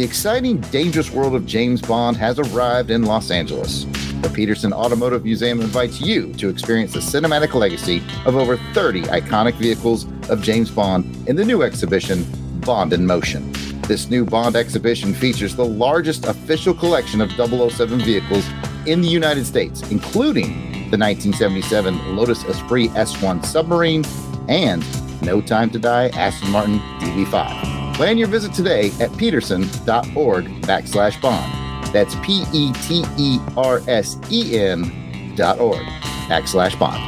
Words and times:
The 0.00 0.06
exciting, 0.06 0.62
dangerous 0.72 1.10
world 1.10 1.34
of 1.34 1.44
James 1.44 1.82
Bond 1.82 2.16
has 2.16 2.38
arrived 2.38 2.90
in 2.90 3.04
Los 3.04 3.30
Angeles. 3.30 3.84
The 4.22 4.30
Petersen 4.32 4.72
Automotive 4.72 5.26
Museum 5.26 5.60
invites 5.60 6.00
you 6.00 6.32
to 6.36 6.48
experience 6.48 6.94
the 6.94 7.00
cinematic 7.00 7.52
legacy 7.52 8.02
of 8.24 8.34
over 8.34 8.56
30 8.72 9.02
iconic 9.02 9.56
vehicles 9.56 10.06
of 10.30 10.40
James 10.40 10.70
Bond 10.70 11.04
in 11.28 11.36
the 11.36 11.44
new 11.44 11.62
exhibition, 11.62 12.24
Bond 12.60 12.94
in 12.94 13.04
Motion. 13.04 13.52
This 13.82 14.08
new 14.08 14.24
Bond 14.24 14.56
exhibition 14.56 15.12
features 15.12 15.54
the 15.54 15.66
largest 15.66 16.24
official 16.24 16.72
collection 16.72 17.20
of 17.20 17.30
007 17.32 18.00
vehicles 18.00 18.48
in 18.86 19.02
the 19.02 19.08
United 19.08 19.44
States, 19.44 19.82
including 19.90 20.48
the 20.90 20.96
1977 20.96 22.16
Lotus 22.16 22.42
Esprit 22.44 22.88
S1 22.92 23.44
submarine 23.44 24.06
and 24.48 24.82
No 25.20 25.42
Time 25.42 25.68
to 25.68 25.78
Die 25.78 26.08
Aston 26.14 26.50
Martin 26.52 26.78
DB5. 27.00 27.79
Plan 28.00 28.16
your 28.16 28.28
visit 28.28 28.54
today 28.54 28.90
at 28.98 29.14
petersen.org 29.18 30.46
backslash 30.62 31.20
bond. 31.20 31.92
That's 31.92 32.14
P 32.22 32.44
E 32.50 32.72
T 32.72 33.04
E 33.18 33.38
R 33.58 33.82
S 33.88 34.16
E 34.30 34.58
N 34.58 35.34
dot 35.36 35.60
org 35.60 35.84
backslash 36.26 36.78
bond. 36.78 36.98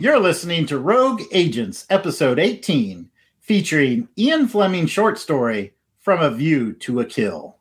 You're 0.00 0.20
listening 0.20 0.64
to 0.66 0.78
Rogue 0.78 1.22
Agents, 1.32 1.84
episode 1.90 2.38
18, 2.38 3.10
featuring 3.40 4.06
Ian 4.16 4.46
Fleming 4.46 4.86
short 4.86 5.18
story 5.18 5.74
From 5.98 6.22
a 6.22 6.30
View 6.30 6.74
to 6.74 7.00
a 7.00 7.04
Kill. 7.04 7.56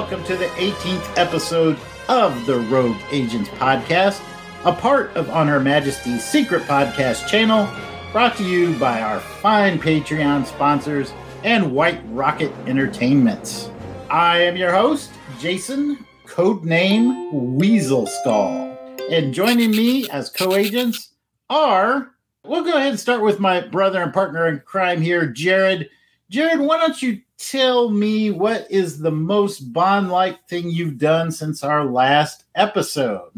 Welcome 0.00 0.24
to 0.24 0.34
the 0.34 0.46
18th 0.46 1.18
episode 1.18 1.78
of 2.08 2.46
the 2.46 2.58
Rogue 2.58 2.96
Agents 3.12 3.50
podcast, 3.50 4.22
a 4.64 4.72
part 4.72 5.14
of 5.14 5.28
On 5.28 5.46
Her 5.46 5.60
Majesty's 5.60 6.24
Secret 6.24 6.62
Podcast 6.62 7.28
channel, 7.28 7.68
brought 8.10 8.34
to 8.38 8.42
you 8.42 8.78
by 8.78 9.02
our 9.02 9.20
fine 9.20 9.78
Patreon 9.78 10.46
sponsors 10.46 11.12
and 11.44 11.74
White 11.74 12.00
Rocket 12.06 12.50
Entertainments. 12.66 13.70
I 14.08 14.38
am 14.38 14.56
your 14.56 14.72
host, 14.72 15.10
Jason, 15.38 16.06
codename 16.24 17.30
Weasel 17.34 18.06
Skull. 18.06 18.74
And 19.10 19.34
joining 19.34 19.70
me 19.70 20.08
as 20.08 20.30
co 20.30 20.54
agents 20.54 21.10
are, 21.50 22.12
we'll 22.42 22.64
go 22.64 22.72
ahead 22.72 22.92
and 22.92 22.98
start 23.00 23.20
with 23.20 23.38
my 23.38 23.60
brother 23.60 24.00
and 24.00 24.14
partner 24.14 24.48
in 24.48 24.60
crime 24.60 25.02
here, 25.02 25.26
Jared. 25.26 25.90
Jared, 26.30 26.60
why 26.60 26.78
don't 26.78 27.02
you 27.02 27.20
tell 27.40 27.88
me 27.90 28.30
what 28.30 28.66
is 28.70 28.98
the 28.98 29.10
most 29.10 29.72
Bond 29.72 30.10
like 30.10 30.46
thing 30.48 30.70
you've 30.70 30.98
done 30.98 31.32
since 31.32 31.64
our 31.64 31.84
last 31.84 32.44
episode? 32.54 33.30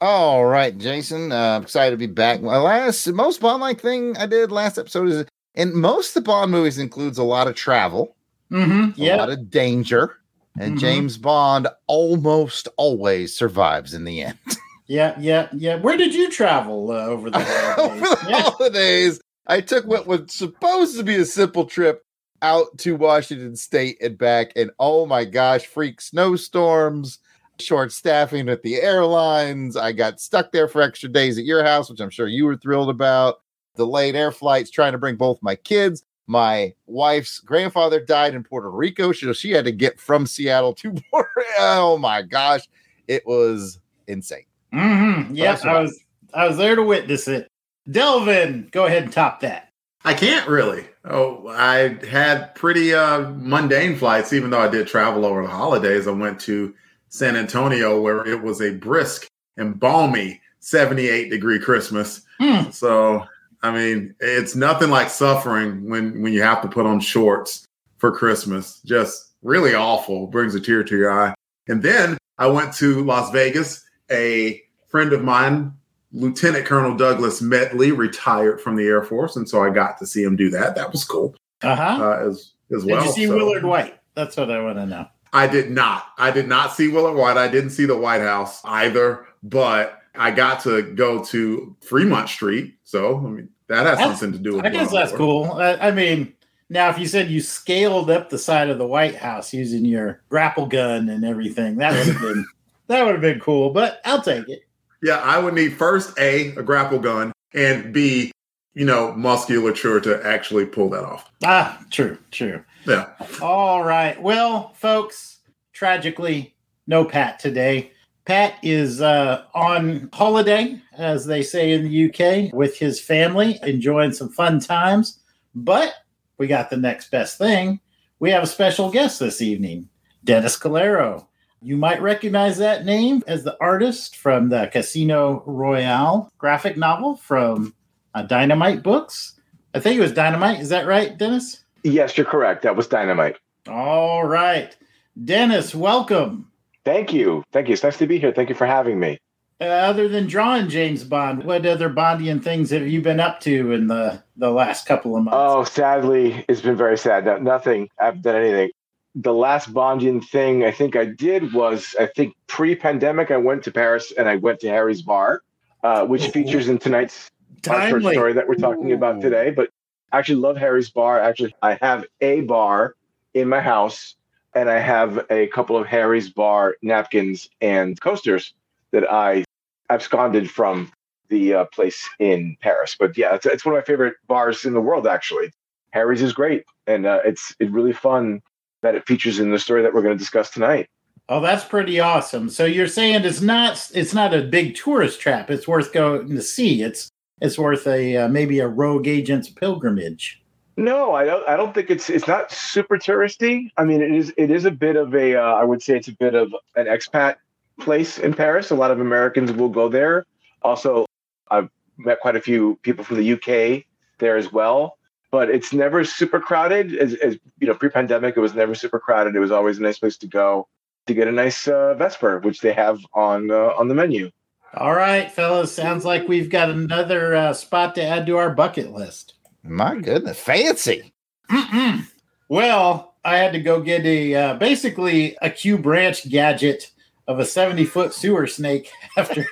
All 0.00 0.44
right, 0.44 0.76
Jason. 0.78 1.32
Uh, 1.32 1.56
I'm 1.56 1.62
excited 1.62 1.90
to 1.90 1.96
be 1.96 2.06
back. 2.06 2.40
My 2.40 2.58
last, 2.58 3.06
most 3.08 3.40
Bond 3.40 3.60
like 3.60 3.80
thing 3.80 4.16
I 4.16 4.26
did 4.26 4.52
last 4.52 4.78
episode 4.78 5.08
is, 5.08 5.24
and 5.56 5.74
most 5.74 6.10
of 6.10 6.22
the 6.22 6.28
Bond 6.28 6.52
movies 6.52 6.78
includes 6.78 7.18
a 7.18 7.24
lot 7.24 7.48
of 7.48 7.54
travel, 7.56 8.14
Mm-hmm. 8.52 9.02
a 9.02 9.16
lot 9.16 9.28
of 9.28 9.50
danger, 9.50 10.16
and 10.58 10.76
Mhm. 10.76 10.80
James 10.80 11.18
Bond 11.18 11.66
almost 11.86 12.66
always 12.78 13.34
survives 13.36 13.92
in 13.94 14.04
the 14.04 14.22
end. 14.22 14.38
Yeah, 14.90 15.14
yeah, 15.20 15.48
yeah. 15.52 15.74
Where 15.76 15.98
did 15.98 16.14
you 16.14 16.30
travel 16.30 16.90
uh, 16.90 16.94
over 17.04 17.28
the 17.28 17.36
Over 17.78 18.00
the 18.00 18.26
Yeah. 18.26 18.40
holidays, 18.40 19.20
I 19.46 19.60
took 19.60 19.84
what 19.84 20.06
was 20.06 20.32
supposed 20.32 20.96
to 20.96 21.02
be 21.02 21.16
a 21.16 21.26
simple 21.26 21.66
trip 21.66 22.02
out 22.42 22.76
to 22.78 22.96
Washington 22.96 23.56
State 23.56 23.98
and 24.00 24.16
back, 24.16 24.52
and 24.56 24.70
oh 24.78 25.06
my 25.06 25.24
gosh, 25.24 25.66
freak 25.66 26.00
snowstorms, 26.00 27.18
short 27.58 27.92
staffing 27.92 28.48
at 28.48 28.62
the 28.62 28.80
airlines. 28.80 29.76
I 29.76 29.92
got 29.92 30.20
stuck 30.20 30.52
there 30.52 30.68
for 30.68 30.82
extra 30.82 31.08
days 31.08 31.38
at 31.38 31.44
your 31.44 31.64
house, 31.64 31.90
which 31.90 32.00
I'm 32.00 32.10
sure 32.10 32.28
you 32.28 32.44
were 32.44 32.56
thrilled 32.56 32.90
about. 32.90 33.40
Delayed 33.76 34.16
air 34.16 34.32
flights, 34.32 34.70
trying 34.70 34.92
to 34.92 34.98
bring 34.98 35.16
both 35.16 35.38
my 35.40 35.54
kids. 35.54 36.02
My 36.26 36.74
wife's 36.86 37.40
grandfather 37.40 38.00
died 38.00 38.34
in 38.34 38.44
Puerto 38.44 38.70
Rico, 38.70 39.12
so 39.12 39.32
she 39.32 39.50
had 39.50 39.64
to 39.64 39.72
get 39.72 39.98
from 39.98 40.26
Seattle 40.26 40.74
to 40.74 40.92
Puerto. 41.10 41.30
Oh 41.58 41.96
my 41.98 42.22
gosh, 42.22 42.68
it 43.06 43.26
was 43.26 43.78
insane. 44.06 44.44
Mm-hmm. 44.72 45.34
Yep, 45.34 45.54
Awesome. 45.54 45.70
I 45.70 45.80
was 45.80 46.00
I 46.34 46.46
was 46.46 46.56
there 46.58 46.76
to 46.76 46.82
witness 46.82 47.28
it. 47.28 47.50
Delvin, 47.90 48.68
go 48.70 48.84
ahead 48.84 49.04
and 49.04 49.12
top 49.12 49.40
that. 49.40 49.72
I 50.04 50.12
can't 50.14 50.46
really. 50.48 50.86
Oh, 51.10 51.48
I 51.48 51.98
had 52.06 52.54
pretty 52.54 52.92
uh, 52.92 53.30
mundane 53.30 53.96
flights, 53.96 54.32
even 54.34 54.50
though 54.50 54.60
I 54.60 54.68
did 54.68 54.86
travel 54.86 55.24
over 55.24 55.42
the 55.42 55.48
holidays. 55.48 56.06
I 56.06 56.10
went 56.10 56.38
to 56.40 56.74
San 57.08 57.34
Antonio 57.34 58.00
where 58.00 58.26
it 58.26 58.42
was 58.42 58.60
a 58.60 58.74
brisk 58.74 59.26
and 59.56 59.80
balmy 59.80 60.40
78 60.60 61.30
degree 61.30 61.58
Christmas. 61.58 62.22
Hmm. 62.38 62.70
So, 62.70 63.24
I 63.62 63.72
mean, 63.72 64.14
it's 64.20 64.54
nothing 64.54 64.90
like 64.90 65.08
suffering 65.08 65.88
when 65.88 66.20
when 66.20 66.34
you 66.34 66.42
have 66.42 66.60
to 66.62 66.68
put 66.68 66.84
on 66.84 67.00
shorts 67.00 67.64
for 67.96 68.12
Christmas. 68.12 68.80
Just 68.82 69.32
really 69.42 69.74
awful. 69.74 70.26
Brings 70.26 70.54
a 70.54 70.60
tear 70.60 70.84
to 70.84 70.96
your 70.96 71.10
eye. 71.10 71.34
And 71.68 71.82
then 71.82 72.18
I 72.36 72.48
went 72.48 72.74
to 72.74 73.02
Las 73.04 73.30
Vegas. 73.30 73.84
A 74.10 74.62
friend 74.86 75.12
of 75.12 75.22
mine, 75.22 75.74
Lieutenant 76.12 76.64
Colonel 76.66 76.96
Douglas 76.96 77.42
Medley, 77.42 77.92
retired 77.92 78.60
from 78.60 78.76
the 78.76 78.86
Air 78.86 79.02
Force, 79.02 79.36
and 79.36 79.48
so 79.48 79.62
I 79.62 79.70
got 79.70 79.98
to 79.98 80.06
see 80.06 80.22
him 80.22 80.36
do 80.36 80.48
that. 80.50 80.74
That 80.74 80.90
was 80.90 81.04
cool 81.04 81.34
Uh-huh. 81.62 81.82
uh, 82.04 82.28
as 82.28 82.52
as 82.74 82.84
did 82.84 82.92
well. 82.92 83.04
you 83.04 83.12
see 83.12 83.26
So- 83.26 83.36
Willard 83.36 83.64
Whyte? 83.64 83.94
That's 84.14 84.36
what 84.36 84.50
I 84.50 84.60
want 84.60 84.78
to 84.78 84.86
know. 84.86 85.06
I 85.32 85.46
did 85.46 85.70
not. 85.70 86.06
I 86.18 86.30
did 86.30 86.48
not 86.48 86.72
see 86.72 86.88
Willard 86.88 87.16
Whyte. 87.16 87.36
I 87.36 87.48
didn't 87.48 87.70
see 87.70 87.84
the 87.84 87.96
White 87.96 88.22
House 88.22 88.60
either, 88.64 89.26
but 89.42 90.00
I 90.14 90.30
got 90.30 90.60
to 90.62 90.82
go 90.94 91.22
to 91.24 91.76
Fremont 91.82 92.28
Street. 92.28 92.74
So, 92.84 93.18
I 93.18 93.20
mean, 93.28 93.48
that 93.68 93.84
has 93.86 93.98
That's- 93.98 94.18
something 94.20 94.32
to 94.32 94.38
do 94.42 94.56
with 94.56 94.64
it. 94.64 94.68
I 94.68 94.70
guess 94.72 94.90
that's 94.90 95.12
cool. 95.12 95.52
I, 95.52 95.74
I 95.74 95.90
mean, 95.90 96.32
now 96.70 96.88
if 96.90 96.98
you 96.98 97.06
said 97.06 97.28
you 97.30 97.40
scaled 97.42 98.10
up 98.10 98.30
the 98.30 98.38
side 98.38 98.70
of 98.70 98.78
the 98.78 98.86
White 98.86 99.16
House 99.16 99.52
using 99.52 99.84
your 99.84 100.22
grapple 100.30 100.66
gun 100.66 101.08
and 101.10 101.24
everything, 101.24 101.76
that 101.76 101.92
would 101.92 102.14
have 102.14 102.20
been 102.22 102.46
that 102.88 103.04
would 103.04 103.12
have 103.12 103.20
been 103.22 103.40
cool. 103.40 103.70
But 103.70 104.00
I'll 104.06 104.22
take 104.22 104.48
it. 104.48 104.62
Yeah, 105.02 105.18
I 105.18 105.38
would 105.38 105.54
need 105.54 105.74
first 105.76 106.18
A, 106.18 106.48
a 106.56 106.62
grapple 106.62 106.98
gun, 106.98 107.32
and 107.54 107.92
B, 107.92 108.32
you 108.74 108.84
know, 108.84 109.12
musculature 109.12 110.00
to 110.00 110.26
actually 110.26 110.66
pull 110.66 110.90
that 110.90 111.04
off. 111.04 111.30
Ah, 111.44 111.80
true, 111.90 112.18
true. 112.30 112.64
Yeah. 112.86 113.10
All 113.40 113.84
right. 113.84 114.20
Well, 114.20 114.72
folks, 114.74 115.38
tragically, 115.72 116.54
no 116.86 117.04
Pat 117.04 117.38
today. 117.38 117.92
Pat 118.24 118.58
is 118.62 119.00
uh, 119.00 119.44
on 119.54 120.10
holiday, 120.12 120.80
as 120.92 121.24
they 121.24 121.42
say 121.42 121.72
in 121.72 121.84
the 121.84 122.08
UK, 122.08 122.52
with 122.52 122.76
his 122.76 123.00
family, 123.00 123.58
enjoying 123.62 124.12
some 124.12 124.28
fun 124.28 124.60
times. 124.60 125.20
But 125.54 125.94
we 126.36 126.46
got 126.46 126.70
the 126.70 126.76
next 126.76 127.10
best 127.10 127.38
thing. 127.38 127.80
We 128.20 128.30
have 128.30 128.42
a 128.42 128.46
special 128.48 128.90
guest 128.90 129.20
this 129.20 129.40
evening, 129.40 129.88
Dennis 130.24 130.58
Calero. 130.58 131.26
You 131.60 131.76
might 131.76 132.00
recognize 132.00 132.58
that 132.58 132.84
name 132.84 133.22
as 133.26 133.42
the 133.42 133.56
artist 133.60 134.16
from 134.16 134.48
the 134.48 134.68
Casino 134.72 135.42
Royale 135.44 136.30
graphic 136.38 136.76
novel 136.76 137.16
from 137.16 137.74
uh, 138.14 138.22
Dynamite 138.22 138.82
Books. 138.82 139.40
I 139.74 139.80
think 139.80 139.98
it 139.98 140.02
was 140.02 140.12
Dynamite. 140.12 140.60
Is 140.60 140.68
that 140.68 140.86
right, 140.86 141.18
Dennis? 141.18 141.64
Yes, 141.82 142.16
you're 142.16 142.26
correct. 142.26 142.62
That 142.62 142.76
was 142.76 142.86
dynamite. 142.86 143.38
All 143.68 144.24
right. 144.24 144.76
Dennis, 145.24 145.74
welcome. 145.74 146.50
Thank 146.84 147.12
you. 147.12 147.42
Thank 147.52 147.68
you. 147.68 147.74
It's 147.74 147.82
nice 147.82 147.98
to 147.98 148.06
be 148.06 148.18
here. 148.18 148.32
Thank 148.32 148.48
you 148.48 148.54
for 148.54 148.66
having 148.66 149.00
me. 149.00 149.18
Uh, 149.60 149.64
other 149.64 150.06
than 150.08 150.28
drawing 150.28 150.68
James 150.68 151.02
Bond, 151.02 151.42
what 151.42 151.66
other 151.66 151.90
Bondian 151.90 152.42
things 152.42 152.70
have 152.70 152.86
you 152.86 153.02
been 153.02 153.18
up 153.18 153.40
to 153.40 153.72
in 153.72 153.88
the, 153.88 154.22
the 154.36 154.50
last 154.50 154.86
couple 154.86 155.16
of 155.16 155.24
months? 155.24 155.36
Oh, 155.36 155.64
sadly, 155.64 156.44
it's 156.48 156.60
been 156.60 156.76
very 156.76 156.96
sad. 156.96 157.24
No, 157.24 157.38
nothing. 157.38 157.88
I 157.98 158.06
haven't 158.06 158.22
done 158.22 158.36
anything. 158.36 158.70
The 159.20 159.32
last 159.32 159.74
Bondian 159.74 160.24
thing 160.24 160.64
I 160.64 160.70
think 160.70 160.94
I 160.94 161.04
did 161.04 161.52
was, 161.52 161.96
I 161.98 162.06
think 162.06 162.36
pre 162.46 162.76
pandemic, 162.76 163.30
I 163.30 163.36
went 163.36 163.64
to 163.64 163.72
Paris 163.72 164.12
and 164.16 164.28
I 164.28 164.36
went 164.36 164.60
to 164.60 164.68
Harry's 164.68 165.02
Bar, 165.02 165.42
uh, 165.82 166.06
which 166.06 166.28
Ooh. 166.28 166.30
features 166.30 166.68
in 166.68 166.78
tonight's 166.78 167.28
short 167.64 168.02
story 168.02 168.32
that 168.34 168.46
we're 168.46 168.54
talking 168.54 168.92
about 168.92 169.20
today. 169.20 169.50
But 169.50 169.70
I 170.12 170.18
actually 170.18 170.36
love 170.36 170.56
Harry's 170.56 170.90
Bar. 170.90 171.20
Actually, 171.20 171.54
I 171.62 171.78
have 171.82 172.04
a 172.20 172.42
bar 172.42 172.94
in 173.34 173.48
my 173.48 173.60
house 173.60 174.14
and 174.54 174.70
I 174.70 174.78
have 174.78 175.26
a 175.30 175.48
couple 175.48 175.76
of 175.76 175.86
Harry's 175.86 176.30
Bar 176.30 176.76
napkins 176.82 177.50
and 177.60 178.00
coasters 178.00 178.54
that 178.92 179.10
I 179.10 179.44
absconded 179.90 180.50
from 180.50 180.92
the 181.28 181.54
uh, 181.54 181.64
place 181.66 182.08
in 182.18 182.56
Paris. 182.60 182.96
But 182.98 183.18
yeah, 183.18 183.34
it's, 183.34 183.46
it's 183.46 183.64
one 183.64 183.74
of 183.74 183.80
my 183.80 183.84
favorite 183.84 184.14
bars 184.26 184.64
in 184.64 184.74
the 184.74 184.80
world, 184.80 185.06
actually. 185.06 185.52
Harry's 185.90 186.22
is 186.22 186.32
great, 186.32 186.64
and 186.86 187.06
uh, 187.06 187.20
it's 187.24 187.54
it's 187.58 187.70
really 187.70 187.94
fun 187.94 188.42
that 188.82 188.94
it 188.94 189.06
features 189.06 189.38
in 189.38 189.50
the 189.50 189.58
story 189.58 189.82
that 189.82 189.92
we're 189.92 190.02
going 190.02 190.14
to 190.14 190.18
discuss 190.18 190.50
tonight. 190.50 190.88
Oh, 191.28 191.40
that's 191.40 191.64
pretty 191.64 192.00
awesome. 192.00 192.48
So 192.48 192.64
you're 192.64 192.88
saying 192.88 193.24
it's 193.24 193.42
not 193.42 193.90
it's 193.94 194.14
not 194.14 194.32
a 194.32 194.42
big 194.42 194.76
tourist 194.76 195.20
trap. 195.20 195.50
It's 195.50 195.68
worth 195.68 195.92
going 195.92 196.28
to 196.28 196.42
see. 196.42 196.82
It's 196.82 197.10
it's 197.40 197.58
worth 197.58 197.86
a 197.86 198.16
uh, 198.16 198.28
maybe 198.28 198.60
a 198.60 198.68
rogue 198.68 199.06
agent's 199.06 199.48
pilgrimage. 199.48 200.42
No, 200.76 201.12
I 201.12 201.24
don't. 201.24 201.46
I 201.48 201.56
don't 201.56 201.74
think 201.74 201.90
it's 201.90 202.08
it's 202.08 202.28
not 202.28 202.52
super 202.52 202.96
touristy. 202.98 203.70
I 203.76 203.84
mean, 203.84 204.00
it 204.00 204.12
is 204.12 204.32
it 204.36 204.50
is 204.50 204.64
a 204.64 204.70
bit 204.70 204.96
of 204.96 205.14
a. 205.14 205.34
Uh, 205.34 205.54
I 205.54 205.64
would 205.64 205.82
say 205.82 205.96
it's 205.96 206.08
a 206.08 206.12
bit 206.12 206.34
of 206.34 206.54
an 206.76 206.86
expat 206.86 207.36
place 207.80 208.18
in 208.18 208.32
Paris. 208.32 208.70
A 208.70 208.74
lot 208.74 208.90
of 208.90 209.00
Americans 209.00 209.52
will 209.52 209.68
go 209.68 209.88
there. 209.88 210.24
Also, 210.62 211.04
I've 211.50 211.68
met 211.96 212.20
quite 212.20 212.36
a 212.36 212.40
few 212.40 212.78
people 212.82 213.04
from 213.04 213.16
the 213.16 213.32
UK 213.32 213.84
there 214.18 214.36
as 214.36 214.52
well. 214.52 214.97
But 215.30 215.50
it's 215.50 215.72
never 215.72 216.04
super 216.04 216.40
crowded. 216.40 216.96
As, 216.96 217.14
as 217.14 217.36
you 217.60 217.66
know, 217.66 217.74
pre-pandemic, 217.74 218.36
it 218.36 218.40
was 218.40 218.54
never 218.54 218.74
super 218.74 218.98
crowded. 218.98 219.36
It 219.36 219.40
was 219.40 219.50
always 219.50 219.78
a 219.78 219.82
nice 219.82 219.98
place 219.98 220.16
to 220.18 220.26
go 220.26 220.68
to 221.06 221.14
get 221.14 221.28
a 221.28 221.32
nice 221.32 221.68
uh, 221.68 221.94
Vesper, 221.94 222.38
which 222.40 222.60
they 222.60 222.72
have 222.72 223.00
on 223.12 223.50
uh, 223.50 223.72
on 223.76 223.88
the 223.88 223.94
menu. 223.94 224.30
All 224.74 224.94
right, 224.94 225.30
fellas. 225.30 225.72
Sounds 225.72 226.04
like 226.04 226.28
we've 226.28 226.50
got 226.50 226.70
another 226.70 227.34
uh, 227.34 227.52
spot 227.52 227.94
to 227.96 228.02
add 228.02 228.26
to 228.26 228.36
our 228.36 228.50
bucket 228.50 228.92
list. 228.92 229.34
My 229.62 229.96
goodness, 229.96 230.38
fancy. 230.38 231.12
Mm-mm. 231.50 232.06
Well, 232.48 233.16
I 233.24 233.38
had 233.38 233.52
to 233.52 233.60
go 233.60 233.80
get 233.80 234.04
a 234.04 234.34
uh, 234.34 234.54
basically 234.54 235.36
a 235.42 235.50
Q 235.50 235.78
branch 235.78 236.28
gadget 236.28 236.90
of 237.26 237.38
a 237.38 237.44
70 237.44 237.84
foot 237.84 238.14
sewer 238.14 238.46
snake 238.46 238.90
after 239.16 239.46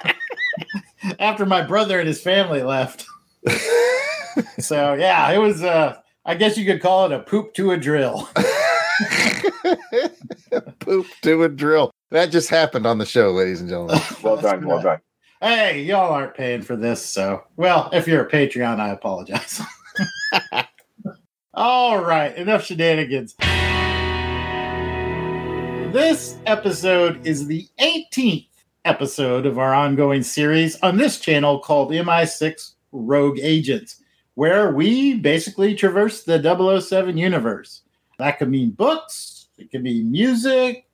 after 1.18 1.46
my 1.46 1.62
brother 1.62 1.98
and 1.98 2.08
his 2.08 2.20
family 2.20 2.62
left. 2.62 3.06
so 4.58 4.94
yeah, 4.94 5.30
it 5.32 5.38
was 5.38 5.62
uh 5.62 5.96
I 6.24 6.34
guess 6.34 6.58
you 6.58 6.64
could 6.64 6.82
call 6.82 7.06
it 7.06 7.12
a 7.12 7.20
poop 7.20 7.54
to 7.54 7.70
a 7.72 7.76
drill. 7.76 8.28
Poop 10.80 11.06
to 11.22 11.42
a 11.42 11.48
drill. 11.48 11.90
That 12.10 12.30
just 12.30 12.48
happened 12.48 12.86
on 12.86 12.98
the 12.98 13.06
show, 13.06 13.32
ladies 13.32 13.60
and 13.60 13.68
gentlemen. 13.68 13.98
Well 14.22 14.36
done, 14.36 14.66
well 14.66 14.80
done. 14.80 15.00
Hey, 15.40 15.82
y'all 15.82 16.12
aren't 16.12 16.34
paying 16.34 16.62
for 16.62 16.76
this, 16.76 17.04
so 17.04 17.42
well, 17.56 17.90
if 17.92 18.08
you're 18.08 18.24
a 18.24 18.30
Patreon, 18.30 18.80
I 18.80 18.90
apologize. 18.90 19.60
All 21.54 21.98
right, 22.02 22.34
enough 22.36 22.64
shenanigans. 22.64 23.34
This 25.92 26.38
episode 26.46 27.26
is 27.26 27.46
the 27.46 27.68
18th 27.80 28.48
episode 28.84 29.46
of 29.46 29.58
our 29.58 29.74
ongoing 29.74 30.22
series 30.22 30.76
on 30.82 30.96
this 30.96 31.18
channel 31.18 31.58
called 31.58 31.90
MI6 31.90 32.74
Rogue 32.92 33.38
Agents, 33.40 34.02
where 34.36 34.70
we 34.70 35.14
basically 35.14 35.74
traverse 35.74 36.22
the 36.22 36.80
007 36.80 37.16
universe. 37.16 37.82
That 38.18 38.38
could 38.38 38.50
mean 38.50 38.70
books, 38.70 39.48
it 39.58 39.70
could 39.70 39.82
be 39.82 40.02
music, 40.02 40.84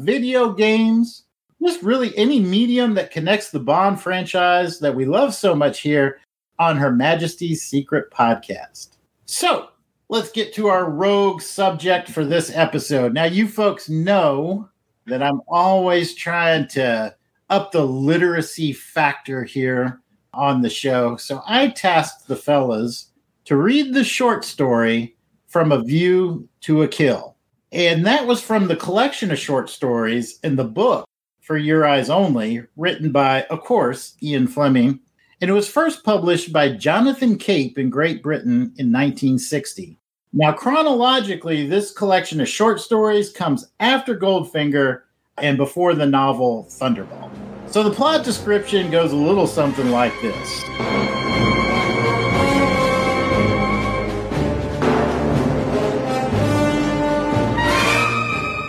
video 0.00 0.52
games, 0.52 1.24
just 1.62 1.82
really 1.82 2.16
any 2.16 2.40
medium 2.40 2.94
that 2.94 3.10
connects 3.10 3.50
the 3.50 3.58
Bond 3.58 4.00
franchise 4.00 4.78
that 4.78 4.94
we 4.94 5.04
love 5.06 5.34
so 5.34 5.54
much 5.56 5.80
here 5.80 6.20
on 6.60 6.76
Her 6.76 6.92
Majesty's 6.92 7.62
Secret 7.64 8.12
Podcast. 8.12 8.90
So 9.26 9.70
let's 10.08 10.30
get 10.30 10.54
to 10.54 10.68
our 10.68 10.88
rogue 10.88 11.42
subject 11.42 12.08
for 12.08 12.24
this 12.24 12.50
episode. 12.54 13.12
Now, 13.12 13.24
you 13.24 13.48
folks 13.48 13.88
know 13.88 14.68
that 15.06 15.22
I'm 15.22 15.40
always 15.48 16.14
trying 16.14 16.68
to 16.68 17.14
up 17.50 17.72
the 17.72 17.84
literacy 17.84 18.72
factor 18.72 19.42
here 19.42 20.00
on 20.36 20.62
the 20.62 20.70
show. 20.70 21.16
So 21.16 21.42
I 21.46 21.68
tasked 21.68 22.28
the 22.28 22.36
fellas 22.36 23.10
to 23.44 23.56
read 23.56 23.94
the 23.94 24.04
short 24.04 24.44
story 24.44 25.16
from 25.46 25.72
A 25.72 25.82
View 25.82 26.48
to 26.62 26.82
a 26.82 26.88
Kill. 26.88 27.36
And 27.72 28.06
that 28.06 28.26
was 28.26 28.40
from 28.40 28.68
the 28.68 28.76
collection 28.76 29.30
of 29.30 29.38
short 29.38 29.68
stories 29.68 30.38
in 30.42 30.56
the 30.56 30.64
book 30.64 31.06
for 31.40 31.56
Your 31.56 31.86
Eyes 31.86 32.08
Only, 32.08 32.64
written 32.76 33.12
by, 33.12 33.42
of 33.44 33.60
course, 33.62 34.16
Ian 34.22 34.46
Fleming. 34.46 35.00
And 35.40 35.50
it 35.50 35.54
was 35.54 35.68
first 35.68 36.04
published 36.04 36.52
by 36.52 36.70
Jonathan 36.70 37.36
Cape 37.36 37.78
in 37.78 37.90
Great 37.90 38.22
Britain 38.22 38.72
in 38.78 38.92
1960. 38.92 39.98
Now, 40.32 40.52
chronologically, 40.52 41.66
this 41.68 41.92
collection 41.92 42.40
of 42.40 42.48
short 42.48 42.80
stories 42.80 43.30
comes 43.30 43.70
after 43.78 44.18
Goldfinger 44.18 45.02
and 45.38 45.56
before 45.56 45.94
the 45.94 46.06
novel 46.06 46.66
Thunderball. 46.70 47.30
So 47.68 47.82
the 47.82 47.90
plot 47.90 48.24
description 48.24 48.90
goes 48.90 49.12
a 49.12 49.16
little 49.16 49.46
something 49.46 49.90
like 49.90 50.12
this. 50.22 50.62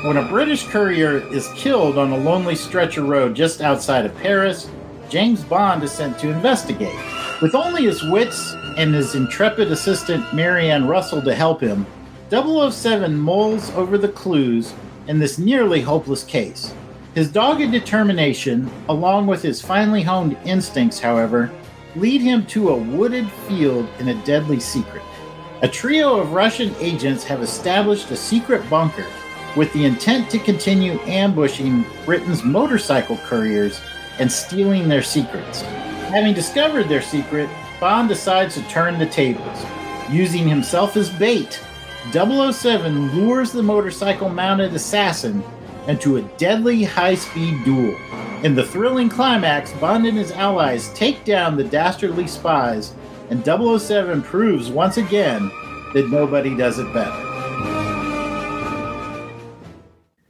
When 0.03 0.17
a 0.17 0.27
British 0.27 0.67
courier 0.67 1.17
is 1.33 1.47
killed 1.55 1.97
on 1.97 2.11
a 2.11 2.17
lonely 2.17 2.55
stretch 2.55 2.97
of 2.97 3.07
road 3.07 3.35
just 3.35 3.61
outside 3.61 4.05
of 4.05 4.15
Paris, 4.17 4.69
James 5.09 5.43
Bond 5.43 5.83
is 5.83 5.91
sent 5.91 6.17
to 6.19 6.29
investigate. 6.29 6.95
With 7.41 7.53
only 7.53 7.83
his 7.83 8.03
wits 8.03 8.53
and 8.77 8.93
his 8.93 9.15
intrepid 9.15 9.71
assistant 9.71 10.33
Mary 10.33 10.69
Ann 10.69 10.87
Russell 10.87 11.21
to 11.23 11.35
help 11.35 11.61
him, 11.61 11.85
007 12.29 13.15
mulls 13.15 13.69
over 13.71 13.97
the 13.97 14.09
clues 14.09 14.73
in 15.07 15.19
this 15.19 15.37
nearly 15.37 15.81
hopeless 15.81 16.23
case. 16.23 16.73
His 17.13 17.31
dogged 17.31 17.71
determination, 17.71 18.69
along 18.89 19.27
with 19.27 19.41
his 19.41 19.61
finely 19.61 20.01
honed 20.01 20.37
instincts, 20.45 20.99
however, 20.99 21.49
lead 21.95 22.21
him 22.21 22.45
to 22.47 22.69
a 22.69 22.77
wooded 22.77 23.29
field 23.47 23.87
in 23.99 24.09
a 24.09 24.25
deadly 24.25 24.59
secret. 24.59 25.03
A 25.61 25.67
trio 25.67 26.19
of 26.19 26.33
Russian 26.33 26.75
agents 26.79 27.23
have 27.23 27.41
established 27.41 28.11
a 28.11 28.17
secret 28.17 28.69
bunker 28.69 29.05
with 29.55 29.71
the 29.71 29.85
intent 29.85 30.29
to 30.31 30.39
continue 30.39 30.99
ambushing 31.03 31.85
Britain's 32.05 32.43
motorcycle 32.43 33.17
couriers 33.25 33.79
and 34.19 34.29
stealing 34.29 34.89
their 34.89 35.01
secrets. 35.01 35.61
Having 36.11 36.33
discovered 36.33 36.89
their 36.89 37.01
secret, 37.01 37.49
Bond 37.79 38.09
decides 38.09 38.55
to 38.55 38.61
turn 38.63 38.99
the 38.99 39.05
tables. 39.05 39.65
Using 40.09 40.47
himself 40.47 40.97
as 40.97 41.09
bait, 41.09 41.61
007 42.11 43.15
lures 43.15 43.51
the 43.51 43.63
motorcycle 43.63 44.29
mounted 44.29 44.73
assassin 44.73 45.43
into 45.87 46.17
a 46.17 46.21
deadly 46.37 46.83
high 46.83 47.15
speed 47.15 47.63
duel. 47.63 47.95
In 48.43 48.55
the 48.55 48.65
thrilling 48.65 49.09
climax, 49.09 49.71
Bond 49.73 50.05
and 50.05 50.17
his 50.17 50.31
allies 50.31 50.93
take 50.93 51.25
down 51.25 51.57
the 51.57 51.63
dastardly 51.63 52.27
spies, 52.27 52.93
and 53.29 53.43
007 53.43 54.21
proves 54.21 54.69
once 54.69 54.97
again 54.97 55.49
that 55.93 56.09
nobody 56.09 56.55
does 56.55 56.79
it 56.79 56.91
better. 56.93 57.21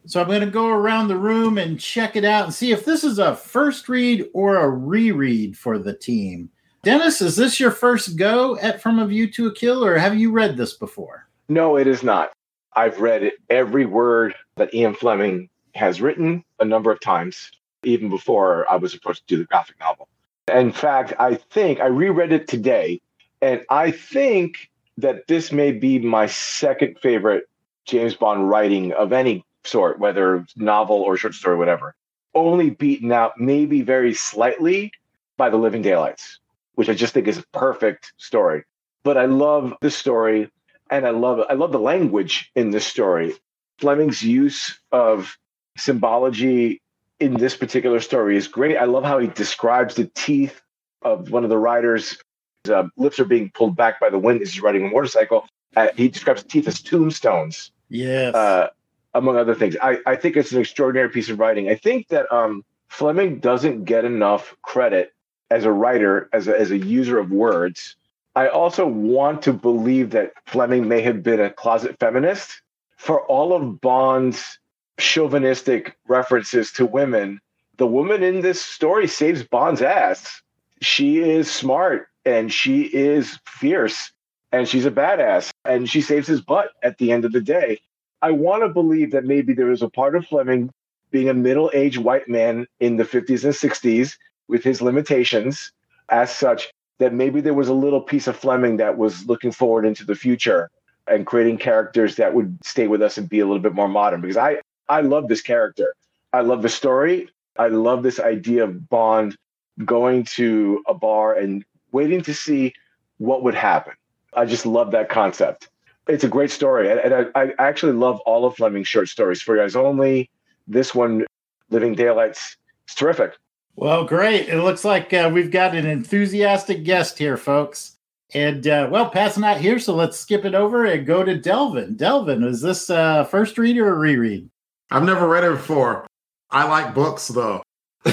So 0.08 0.22
I'm 0.22 0.28
going 0.28 0.42
to 0.42 0.48
go 0.48 0.70
around 0.70 1.08
the 1.08 1.18
room 1.18 1.58
and 1.58 1.80
check 1.80 2.16
it 2.16 2.24
out 2.24 2.46
and 2.46 2.54
see 2.54 2.72
if 2.72 2.86
this 2.86 3.04
is 3.04 3.18
a 3.18 3.36
first 3.36 3.90
read 3.90 4.30
or 4.34 4.58
a 4.58 4.70
reread 4.70 5.58
for 5.58 5.80
the 5.80 5.94
team. 5.94 6.50
Dennis, 6.84 7.22
is 7.22 7.36
this 7.36 7.60
your 7.60 7.72
first 7.72 8.16
go 8.16 8.58
at 8.60 8.82
From 8.82 9.00
a 9.00 9.08
View 9.08 9.30
to 9.32 9.48
a 9.48 9.54
Kill, 9.54 9.84
or 9.84 9.98
have 9.98 10.16
you 10.16 10.32
read 10.32 10.56
this 10.56 10.76
before? 10.76 11.25
No, 11.48 11.78
it 11.78 11.88
is 11.88 12.04
not. 12.04 12.32
I've 12.76 13.00
read 13.00 13.32
every 13.50 13.86
word 13.86 14.36
that 14.56 14.74
Ian 14.74 14.96
Fleming 14.96 15.50
has 15.76 16.02
written 16.02 16.44
a 16.60 16.66
number 16.66 16.92
of 16.92 17.00
times, 17.00 17.52
even 17.84 18.10
before 18.10 18.70
I 18.70 18.76
was 18.78 18.94
approached 18.94 19.28
to 19.28 19.36
do 19.36 19.38
the 19.38 19.46
graphic 19.48 19.80
novel. 19.80 20.08
In 20.52 20.72
fact, 20.72 21.14
I 21.20 21.36
think 21.36 21.80
I 21.80 21.88
reread 21.88 22.32
it 22.32 22.48
today, 22.48 23.02
and 23.42 23.64
I 23.70 23.92
think 23.92 24.70
that 24.98 25.28
this 25.28 25.52
may 25.52 25.72
be 25.72 26.00
my 26.00 26.26
second 26.26 26.98
favorite 27.00 27.48
James 27.86 28.16
Bond 28.16 28.50
writing 28.50 28.94
of 28.94 29.14
any 29.14 29.46
sort, 29.64 30.00
whether 30.00 30.46
novel 30.56 30.98
or 30.98 31.18
short 31.18 31.36
story, 31.36 31.58
whatever. 31.58 31.96
Only 32.34 32.70
beaten 32.70 33.12
out 33.12 33.40
maybe 33.40 33.82
very 33.82 34.14
slightly 34.14 34.92
by 35.38 35.50
The 35.50 35.58
Living 35.58 35.82
Daylights, 35.82 36.40
which 36.76 36.90
I 36.90 36.94
just 36.94 37.14
think 37.14 37.28
is 37.28 37.38
a 37.38 37.46
perfect 37.54 38.14
story. 38.18 38.64
But 39.04 39.18
I 39.18 39.26
love 39.26 39.74
the 39.82 39.92
story 39.92 40.50
and 40.90 41.06
I 41.06 41.12
love 41.12 41.46
I 41.50 41.54
love 41.54 41.72
the 41.72 41.80
language 41.80 42.52
in 42.56 42.72
this 42.72 42.86
story. 42.86 43.34
Fleming's 43.80 44.22
use 44.24 44.80
of 44.92 45.38
symbology 45.78 46.82
in 47.20 47.34
this 47.34 47.56
particular 47.56 48.00
story 48.00 48.38
is 48.38 48.48
great. 48.48 48.78
I 48.78 48.86
love 48.86 49.04
how 49.04 49.20
he 49.20 49.28
describes 49.28 49.96
the 49.96 50.10
teeth 50.16 50.62
of 51.02 51.32
one 51.32 51.44
of 51.44 51.50
the 51.50 51.58
riders. 51.58 52.18
His 52.64 52.72
uh, 52.72 52.88
lips 52.98 53.20
are 53.20 53.26
being 53.26 53.52
pulled 53.52 53.76
back 53.76 54.00
by 54.00 54.10
the 54.10 54.18
wind 54.18 54.42
as 54.42 54.54
he's 54.54 54.62
riding 54.62 54.86
a 54.86 54.90
motorcycle. 54.90 55.48
Uh, 55.76 55.90
he 55.96 56.08
describes 56.08 56.44
the 56.44 56.50
teeth 56.50 56.68
as 56.68 56.82
tombstones. 56.82 57.72
Yes. 57.90 58.34
Uh, 58.34 58.70
among 59.14 59.38
other 59.38 59.56
things. 59.56 59.78
I, 59.82 60.00
I 60.06 60.16
think 60.16 60.36
it's 60.36 60.52
an 60.52 60.60
extraordinary 60.60 61.10
piece 61.10 61.30
of 61.30 61.40
writing. 61.40 61.70
I 61.70 61.76
think 61.76 62.10
that 62.10 62.32
um, 62.34 62.64
Fleming 62.90 63.40
doesn't 63.40 63.86
get 63.86 64.04
enough 64.04 64.56
credit 64.62 65.14
as 65.50 65.64
a 65.64 65.72
writer, 65.72 66.30
as 66.34 66.48
a, 66.48 66.60
as 66.60 66.72
a 66.72 66.78
user 66.78 67.18
of 67.18 67.32
words. 67.32 67.96
I 68.36 68.50
also 68.50 68.86
want 68.86 69.42
to 69.44 69.54
believe 69.54 70.10
that 70.12 70.34
Fleming 70.46 70.88
may 70.88 71.02
have 71.02 71.24
been 71.24 71.40
a 71.40 71.50
closet 71.50 71.98
feminist. 72.00 72.62
For 72.98 73.26
all 73.28 73.54
of 73.54 73.80
Bond's 73.80 74.60
chauvinistic 74.98 75.98
references 76.08 76.72
to 76.74 76.86
women, 76.86 77.40
the 77.78 77.88
woman 77.88 78.24
in 78.24 78.42
this 78.42 78.62
story 78.62 79.08
saves 79.08 79.44
Bond's 79.44 79.82
ass. 79.82 80.42
She 80.82 81.20
is 81.20 81.50
smart 81.50 82.08
and 82.26 82.52
she 82.52 82.84
is 82.84 83.40
fierce 83.46 84.12
and 84.52 84.68
she's 84.68 84.86
a 84.86 84.92
badass 84.92 85.52
and 85.64 85.90
she 85.90 86.02
saves 86.02 86.28
his 86.28 86.42
butt 86.42 86.72
at 86.84 86.98
the 86.98 87.12
end 87.12 87.26
of 87.26 87.32
the 87.32 87.42
day. 87.42 87.80
I 88.22 88.32
want 88.32 88.64
to 88.64 88.70
believe 88.70 89.12
that 89.12 89.26
maybe 89.26 89.54
there 89.54 89.68
was 89.68 89.82
a 89.82 89.90
part 89.90 90.16
of 90.16 90.26
Fleming 90.26 90.72
being 91.12 91.30
a 91.30 91.34
middle 91.34 91.72
aged 91.74 92.00
white 92.00 92.28
man 92.28 92.68
in 92.80 92.98
the 92.98 93.04
50s 93.04 93.44
and 93.44 93.54
60s 93.54 94.18
with 94.48 94.64
his 94.64 94.82
limitations. 94.82 95.72
As 96.10 96.36
such, 96.36 96.72
that 97.00 97.14
maybe 97.14 97.42
there 97.42 97.54
was 97.54 97.68
a 97.68 97.74
little 97.74 98.02
piece 98.02 98.28
of 98.28 98.36
Fleming 98.36 98.78
that 98.78 98.98
was 98.98 99.26
looking 99.26 99.52
forward 99.52 99.86
into 99.86 100.06
the 100.06 100.16
future 100.16 100.70
and 101.08 101.26
creating 101.26 101.58
characters 101.58 102.16
that 102.16 102.34
would 102.34 102.58
stay 102.64 102.88
with 102.88 103.02
us 103.02 103.18
and 103.18 103.30
be 103.30 103.40
a 103.40 103.46
little 103.46 103.62
bit 103.62 103.74
more 103.74 103.90
modern. 103.90 104.22
Because 104.22 104.38
I 104.38 104.58
I 104.88 105.02
love 105.02 105.28
this 105.28 105.42
character. 105.42 105.96
I 106.34 106.42
love 106.42 106.62
the 106.62 106.70
story. 106.70 107.30
I 107.58 107.68
love 107.68 108.04
this 108.04 108.20
idea 108.20 108.64
of 108.64 108.90
Bond 108.90 109.38
going 109.84 110.24
to 110.24 110.84
a 110.88 110.94
bar 110.94 111.34
and 111.34 111.66
waiting 111.92 112.22
to 112.24 112.34
see 112.34 112.74
what 113.18 113.44
would 113.44 113.56
happen. 113.56 113.94
I 114.34 114.46
just 114.46 114.66
love 114.66 114.92
that 114.92 115.10
concept. 115.10 115.70
It's 116.08 116.24
a 116.24 116.28
great 116.28 116.52
story. 116.52 116.92
And, 116.92 117.00
and 117.00 117.32
I, 117.36 117.42
I, 117.42 117.54
actually 117.58 117.94
love 117.94 118.20
all 118.26 118.46
of 118.46 118.56
Fleming's 118.56 118.88
short 118.88 119.08
stories. 119.10 119.42
For 119.42 119.62
Eyes 119.62 119.76
Only, 119.76 120.30
this 120.68 120.94
one, 120.94 121.26
Living 121.70 121.96
Daylights, 121.96 122.58
it's 122.86 122.96
terrific. 122.96 123.34
Well, 123.76 124.06
great. 124.06 124.48
It 124.48 124.62
looks 124.62 124.86
like 124.86 125.14
uh, 125.14 125.30
we've 125.34 125.52
got 125.52 125.76
an 125.76 125.86
enthusiastic 125.86 126.84
guest 126.84 127.18
here, 127.18 127.36
folks. 127.36 127.98
And 128.34 128.66
uh, 128.68 128.88
well, 128.90 129.10
Pat's 129.10 129.38
not 129.38 129.62
here, 129.62 129.80
so 129.80 129.94
let's 129.96 130.20
skip 130.20 130.46
it 130.46 130.56
over 130.56 130.86
and 130.86 131.06
go 131.06 131.24
to 131.24 131.38
Delvin. 131.38 131.96
Delvin, 131.96 132.44
is 132.44 132.62
this 132.62 132.90
uh, 132.90 133.26
first 133.26 133.58
read 133.58 133.78
or 133.78 133.94
a 133.94 133.98
reread? 133.98 134.50
I've 134.92 135.04
never 135.04 135.28
read 135.28 135.44
it 135.44 135.52
before. 135.52 136.08
I 136.52 136.68
like 136.68 136.94
books, 136.94 137.28
though. 137.28 137.62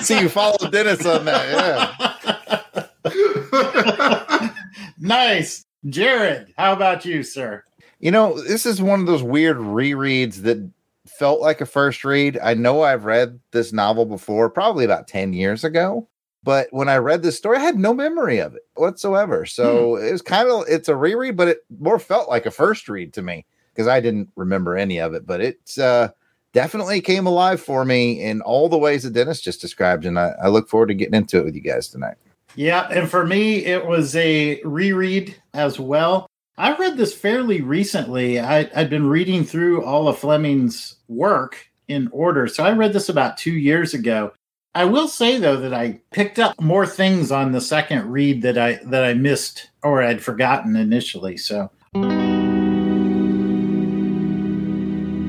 See, 0.00 0.20
you 0.20 0.28
follow 0.28 0.56
Dennis 0.70 1.04
on 1.04 1.24
that. 1.26 2.88
Yeah. 3.04 4.50
nice. 4.98 5.64
Jared, 5.86 6.52
how 6.56 6.72
about 6.72 7.04
you, 7.04 7.22
sir? 7.22 7.62
You 8.00 8.10
know, 8.10 8.40
this 8.42 8.64
is 8.66 8.80
one 8.80 9.00
of 9.00 9.06
those 9.06 9.22
weird 9.22 9.58
rereads 9.58 10.42
that 10.42 10.70
felt 11.18 11.40
like 11.40 11.60
a 11.60 11.66
first 11.66 12.04
read. 12.04 12.38
I 12.42 12.54
know 12.54 12.82
I've 12.82 13.04
read 13.04 13.40
this 13.52 13.72
novel 13.72 14.04
before, 14.06 14.50
probably 14.50 14.84
about 14.84 15.08
10 15.08 15.32
years 15.32 15.64
ago. 15.64 16.08
But 16.42 16.68
when 16.72 16.90
I 16.90 16.98
read 16.98 17.22
this 17.22 17.38
story, 17.38 17.56
I 17.56 17.62
had 17.62 17.78
no 17.78 17.94
memory 17.94 18.38
of 18.38 18.54
it 18.54 18.62
whatsoever. 18.74 19.46
So 19.46 19.96
hmm. 19.96 20.04
it 20.04 20.12
was 20.12 20.22
kind 20.22 20.48
of 20.48 20.64
it's 20.68 20.88
a 20.88 20.96
reread, 20.96 21.36
but 21.36 21.48
it 21.48 21.58
more 21.80 21.98
felt 21.98 22.28
like 22.28 22.44
a 22.44 22.50
first 22.50 22.88
read 22.88 23.14
to 23.14 23.22
me 23.22 23.46
because 23.72 23.88
I 23.88 24.00
didn't 24.00 24.28
remember 24.36 24.76
any 24.76 25.00
of 25.00 25.14
it. 25.14 25.26
But 25.26 25.40
it's 25.40 25.78
uh 25.78 26.10
definitely 26.52 27.00
came 27.00 27.26
alive 27.26 27.60
for 27.60 27.84
me 27.84 28.22
in 28.22 28.42
all 28.42 28.68
the 28.68 28.78
ways 28.78 29.04
that 29.04 29.14
Dennis 29.14 29.40
just 29.40 29.62
described. 29.62 30.04
And 30.04 30.18
I, 30.18 30.32
I 30.42 30.48
look 30.48 30.68
forward 30.68 30.88
to 30.88 30.94
getting 30.94 31.14
into 31.14 31.38
it 31.38 31.44
with 31.44 31.54
you 31.54 31.62
guys 31.62 31.88
tonight. 31.88 32.16
Yeah. 32.56 32.86
And 32.90 33.10
for 33.10 33.26
me, 33.26 33.64
it 33.64 33.86
was 33.86 34.14
a 34.14 34.62
reread 34.62 35.34
as 35.54 35.80
well. 35.80 36.28
I 36.56 36.76
read 36.76 36.96
this 36.96 37.12
fairly 37.12 37.62
recently. 37.62 38.38
I, 38.38 38.70
I'd 38.76 38.88
been 38.88 39.08
reading 39.08 39.44
through 39.44 39.84
all 39.84 40.06
of 40.06 40.18
Fleming's 40.18 40.96
work 41.08 41.68
in 41.88 42.08
order. 42.12 42.46
So 42.46 42.62
I 42.62 42.72
read 42.72 42.92
this 42.92 43.08
about 43.08 43.36
two 43.36 43.54
years 43.54 43.92
ago. 43.92 44.32
I 44.72 44.84
will 44.84 45.08
say 45.08 45.38
though 45.38 45.56
that 45.56 45.74
I 45.74 46.00
picked 46.12 46.38
up 46.38 46.60
more 46.60 46.86
things 46.86 47.32
on 47.32 47.50
the 47.50 47.60
second 47.60 48.08
read 48.08 48.42
that 48.42 48.56
I 48.56 48.78
that 48.84 49.04
I 49.04 49.14
missed 49.14 49.70
or 49.82 50.02
I'd 50.02 50.22
forgotten 50.22 50.76
initially. 50.76 51.36
So 51.36 51.70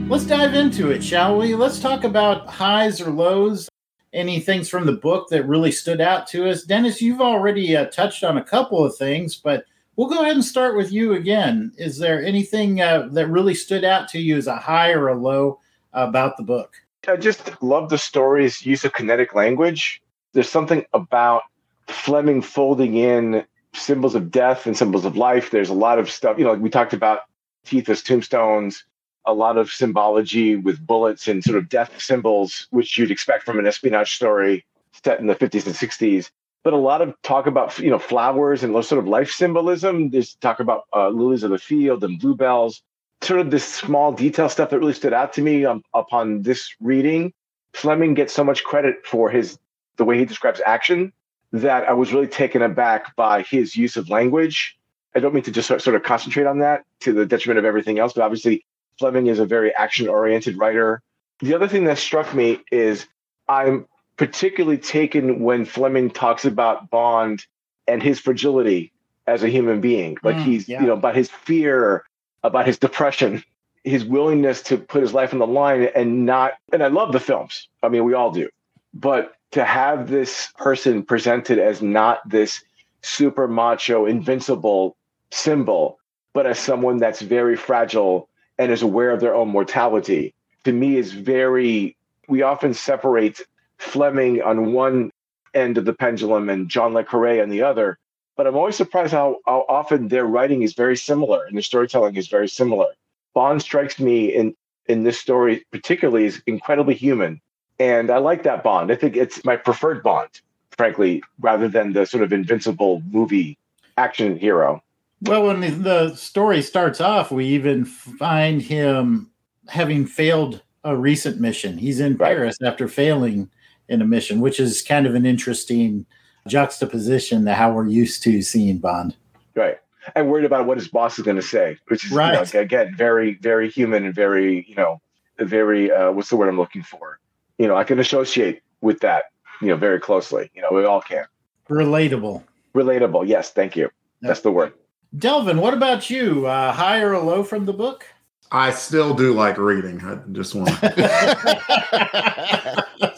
Let's 0.08 0.26
dive 0.26 0.54
into 0.54 0.92
it, 0.92 1.04
shall 1.04 1.40
we? 1.40 1.56
Let's 1.56 1.80
talk 1.80 2.04
about 2.04 2.48
highs 2.48 3.02
or 3.02 3.10
lows. 3.10 3.68
Any 4.14 4.40
things 4.40 4.70
from 4.70 4.86
the 4.86 4.94
book 4.94 5.30
that 5.30 5.48
really 5.48 5.72
stood 5.72 6.02
out 6.02 6.28
to 6.28 6.48
us? 6.48 6.64
Dennis, 6.64 7.02
you've 7.02 7.22
already 7.22 7.76
uh, 7.76 7.86
touched 7.86 8.24
on 8.24 8.38
a 8.38 8.44
couple 8.44 8.86
of 8.86 8.96
things, 8.96 9.36
but 9.36 9.66
we'll 9.96 10.10
go 10.10 10.22
ahead 10.22 10.36
and 10.36 10.46
start 10.46 10.76
with 10.76 10.92
you 10.92 11.14
again. 11.14 11.72
Is 11.78 11.98
there 11.98 12.24
anything 12.24 12.82
uh, 12.82 13.10
that 13.12 13.28
really 13.28 13.54
stood 13.54 13.84
out 13.84 14.08
to 14.10 14.20
you 14.20 14.38
as 14.38 14.48
a 14.48 14.58
high 14.58 14.92
or 14.92 15.08
a 15.08 15.16
low 15.16 15.60
about 15.94 16.38
the 16.38 16.44
book? 16.44 16.76
I 17.08 17.18
just 17.18 17.62
love 17.62 17.90
the 17.90 17.98
story's 17.98 18.66
use 18.66 18.84
of 18.84 18.94
kinetic 18.94 19.36
language. 19.36 20.02
There's 20.34 20.50
something 20.50 20.86
about 20.94 21.44
Fleming 21.88 22.42
folding 22.42 22.96
in 22.96 23.46
symbols 23.74 24.16
of 24.16 24.32
death 24.32 24.66
and 24.66 24.76
symbols 24.76 25.06
of 25.06 25.16
life. 25.16 25.52
There's 25.52 25.70
a 25.70 25.74
lot 25.74 26.00
of 26.00 26.10
stuff, 26.10 26.38
you 26.40 26.44
know, 26.44 26.54
like 26.54 26.62
we 26.62 26.70
talked 26.70 26.94
about 26.94 27.22
teeth 27.64 27.90
as 27.90 28.02
tombstones 28.02 28.84
a 29.26 29.34
lot 29.34 29.58
of 29.58 29.72
symbology 29.72 30.56
with 30.56 30.86
bullets 30.86 31.28
and 31.28 31.44
sort 31.44 31.58
of 31.58 31.70
death 31.70 32.00
symbols, 32.02 32.68
which 32.70 32.98
you'd 32.98 33.12
expect 33.12 33.44
from 33.44 33.60
an 33.60 33.66
espionage 33.66 34.16
story 34.16 34.66
set 35.04 35.20
in 35.20 35.28
the 35.28 35.36
50s 35.36 35.66
and 35.66 35.76
60s. 35.76 36.30
But 36.66 36.74
a 36.74 36.78
lot 36.78 37.02
of 37.02 37.14
talk 37.22 37.46
about 37.46 37.78
you 37.80 37.92
know 37.92 38.00
flowers 38.00 38.64
and 38.64 38.74
sort 38.84 39.00
of 39.00 39.08
life 39.08 39.32
symbolism. 39.32 40.10
There's 40.10 40.34
talk 40.36 40.60
about 40.60 40.86
uh, 40.92 41.10
lilies 41.10 41.44
of 41.44 41.52
the 41.52 41.60
field 41.60 42.04
and 42.04 42.20
bluebells. 42.20 42.82
Sort 43.22 43.40
of 43.40 43.52
this 43.52 43.64
small 43.64 44.12
detail 44.12 44.50
stuff 44.50 44.72
that 44.72 44.80
really 44.80 44.94
stood 44.94 45.14
out 45.14 45.32
to 45.34 45.44
me 45.44 45.64
um, 45.64 45.84
upon 45.94 46.42
this 46.42 46.76
reading. 46.82 47.32
Fleming 47.74 48.16
gets 48.16 48.34
so 48.34 48.44
much 48.44 48.64
credit 48.64 49.06
for 49.06 49.30
his 49.30 49.60
the 49.98 50.06
way 50.06 50.18
he 50.18 50.26
describes 50.26 50.60
action 50.66 51.14
that 51.54 51.88
I 51.88 51.94
was 51.94 52.12
really 52.12 52.28
taken 52.28 52.62
aback 52.64 53.16
by 53.16 53.44
his 53.44 53.76
use 53.76 53.96
of 53.96 54.10
language. 54.10 54.76
I 55.16 55.20
don't 55.20 55.34
mean 55.34 55.44
to 55.44 55.52
just 55.52 55.68
sort 55.68 55.88
of 55.88 56.04
concentrate 56.04 56.48
on 56.48 56.60
that 56.60 56.84
to 57.02 57.14
the 57.14 57.26
detriment 57.26 57.60
of 57.60 57.66
everything 57.66 58.00
else, 58.00 58.14
but 58.14 58.24
obviously 58.24 58.66
Fleming 59.00 59.28
is 59.28 59.40
a 59.40 59.46
very 59.46 59.74
action 59.76 60.10
oriented 60.10 60.58
writer. 60.58 61.02
The 61.42 61.54
other 61.54 61.68
thing 61.68 61.84
that 61.86 62.00
struck 62.00 62.34
me 62.34 62.60
is 62.72 63.08
I'm 63.48 63.86
particularly 64.18 64.78
taken 64.78 65.42
when 65.42 65.66
Fleming 65.66 66.10
talks 66.10 66.46
about 66.46 66.90
Bond 66.90 67.46
and 67.88 68.02
his 68.02 68.20
fragility 68.20 68.92
as 69.28 69.44
a 69.44 69.50
human 69.50 69.82
being. 69.82 70.18
Like 70.24 70.38
mm, 70.38 70.44
he's, 70.44 70.70
yeah. 70.70 70.82
you 70.82 70.88
know, 70.88 70.94
about 70.94 71.16
his 71.16 71.30
fear, 71.30 72.06
about 72.44 72.66
his 72.66 72.78
depression, 72.78 73.44
his 73.84 74.06
willingness 74.06 74.62
to 74.64 74.78
put 74.78 75.02
his 75.02 75.14
life 75.14 75.34
on 75.34 75.40
the 75.40 75.48
line 75.48 75.90
and 75.96 76.26
not, 76.26 76.54
and 76.72 76.84
I 76.84 76.88
love 76.88 77.12
the 77.12 77.20
films. 77.20 77.68
I 77.84 77.90
mean, 77.90 78.04
we 78.04 78.14
all 78.14 78.32
do. 78.32 78.50
But 78.94 79.34
to 79.52 79.66
have 79.66 80.10
this 80.10 80.52
person 80.58 81.04
presented 81.04 81.60
as 81.60 81.82
not 81.82 82.28
this 82.28 82.64
super 83.02 83.48
macho, 83.48 84.06
invincible 84.06 84.96
symbol, 85.32 86.00
but 86.34 86.46
as 86.46 86.60
someone 86.60 86.98
that's 86.98 87.22
very 87.22 87.56
fragile 87.56 88.30
and 88.58 88.72
is 88.72 88.82
aware 88.82 89.12
of 89.12 89.20
their 89.20 89.36
own 89.36 89.50
mortality, 89.50 90.34
to 90.64 90.72
me 90.72 90.98
is 90.98 91.12
very, 91.12 91.96
we 92.28 92.42
often 92.42 92.74
separate 92.74 93.42
Fleming 93.78 94.42
on 94.42 94.74
one 94.74 95.12
end 95.54 95.78
of 95.78 95.86
the 95.86 95.94
pendulum 95.94 96.50
and 96.50 96.70
John 96.70 96.94
Le 96.94 97.04
Carre 97.04 97.42
on 97.42 97.50
the 97.50 97.62
other. 97.62 97.98
But 98.36 98.48
I'm 98.48 98.56
always 98.56 98.76
surprised 98.76 99.14
how, 99.14 99.38
how 99.46 99.66
often 99.70 100.10
their 100.10 100.26
writing 100.26 100.62
is 100.62 100.74
very 100.74 100.98
similar 100.98 101.46
and 101.46 101.56
their 101.56 101.64
storytelling 101.64 102.16
is 102.16 102.28
very 102.28 102.50
similar. 102.50 102.88
Bond 103.34 103.62
strikes 103.62 104.00
me 104.00 104.34
in, 104.34 104.56
in 104.88 105.04
this 105.04 105.20
story, 105.20 105.66
particularly, 105.72 106.26
is 106.26 106.42
incredibly 106.46 106.96
human. 106.96 107.42
And 107.80 108.10
I 108.10 108.18
like 108.18 108.44
that 108.44 108.64
Bond. 108.64 108.92
I 108.92 108.96
think 108.96 109.16
it's 109.16 109.44
my 109.46 109.56
preferred 109.56 110.04
Bond, 110.04 110.30
frankly, 110.78 111.24
rather 111.40 111.68
than 111.68 111.94
the 111.94 112.06
sort 112.06 112.24
of 112.24 112.34
invincible 112.34 113.02
movie 113.10 113.58
action 113.98 114.38
hero. 114.38 114.84
Well, 115.22 115.48
when 115.48 115.82
the 115.82 116.14
story 116.16 116.62
starts 116.62 117.00
off, 117.00 117.32
we 117.32 117.46
even 117.46 117.86
find 117.86 118.62
him 118.62 119.32
having 119.68 120.06
failed 120.06 120.62
a 120.84 120.96
recent 120.96 121.40
mission. 121.40 121.78
He's 121.78 122.00
in 122.00 122.18
right. 122.18 122.36
Paris 122.36 122.58
after 122.64 122.88
failing 122.88 123.50
in 123.90 124.02
a 124.02 124.06
mission, 124.06 124.40
which 124.40 124.60
is 124.60 124.82
kind 124.82 125.06
of 125.06 125.16
an 125.16 125.26
interesting 125.26 126.06
juxtaposition 126.48 127.46
to 127.46 127.54
how 127.54 127.72
we're 127.72 127.88
used 127.88 128.24
to 128.24 128.42
seeing 128.42 128.78
Bond. 128.78 129.16
Right. 129.56 129.78
And 130.16 130.30
worried 130.30 130.46
about 130.46 130.68
what 130.68 130.78
his 130.78 130.88
boss 130.88 131.18
is 131.18 131.26
going 131.26 131.38
to 131.38 131.42
say, 131.42 131.78
which 131.88 132.06
is, 132.06 132.12
right. 132.12 132.34
you 132.34 132.54
know, 132.54 132.62
again, 132.62 132.94
very, 132.96 133.36
very 133.36 133.70
human 133.70 134.06
and 134.06 134.14
very, 134.14 134.66
you 134.68 134.76
know, 134.76 135.02
very, 135.40 135.92
uh, 135.92 136.12
what's 136.12 136.30
the 136.30 136.36
word 136.36 136.48
I'm 136.48 136.58
looking 136.58 136.84
for? 136.84 137.20
You 137.58 137.68
know, 137.68 137.76
I 137.76 137.84
can 137.84 138.00
associate 138.00 138.62
with 138.82 139.00
that, 139.00 139.26
you 139.62 139.70
know, 139.70 139.76
very 139.76 140.00
closely. 140.00 140.52
You 140.54 140.62
know, 140.62 140.70
we 140.72 140.86
all 140.86 141.02
can. 141.02 141.26
Relatable. 141.70 142.44
Relatable. 142.76 143.28
Yes. 143.28 143.52
Thank 143.52 143.76
you. 143.76 143.84
Yep. 143.84 143.92
That's 144.22 144.42
the 144.42 144.52
word. 144.52 144.74
Delvin, 145.18 145.60
what 145.60 145.74
about 145.74 146.10
you? 146.10 146.46
Uh, 146.46 146.74
high 146.74 147.00
or 147.00 147.18
low 147.18 147.44
from 147.44 147.66
the 147.66 147.74
book? 147.74 148.06
I 148.52 148.72
still 148.72 149.14
do 149.14 149.34
like 149.34 149.58
reading. 149.58 150.06
I 150.06 150.20
just 150.32 150.54
want. 150.54 150.70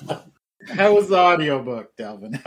How 0.77 0.93
was 0.93 1.09
the 1.09 1.17
audiobook, 1.17 1.95
Delvin? 1.97 2.33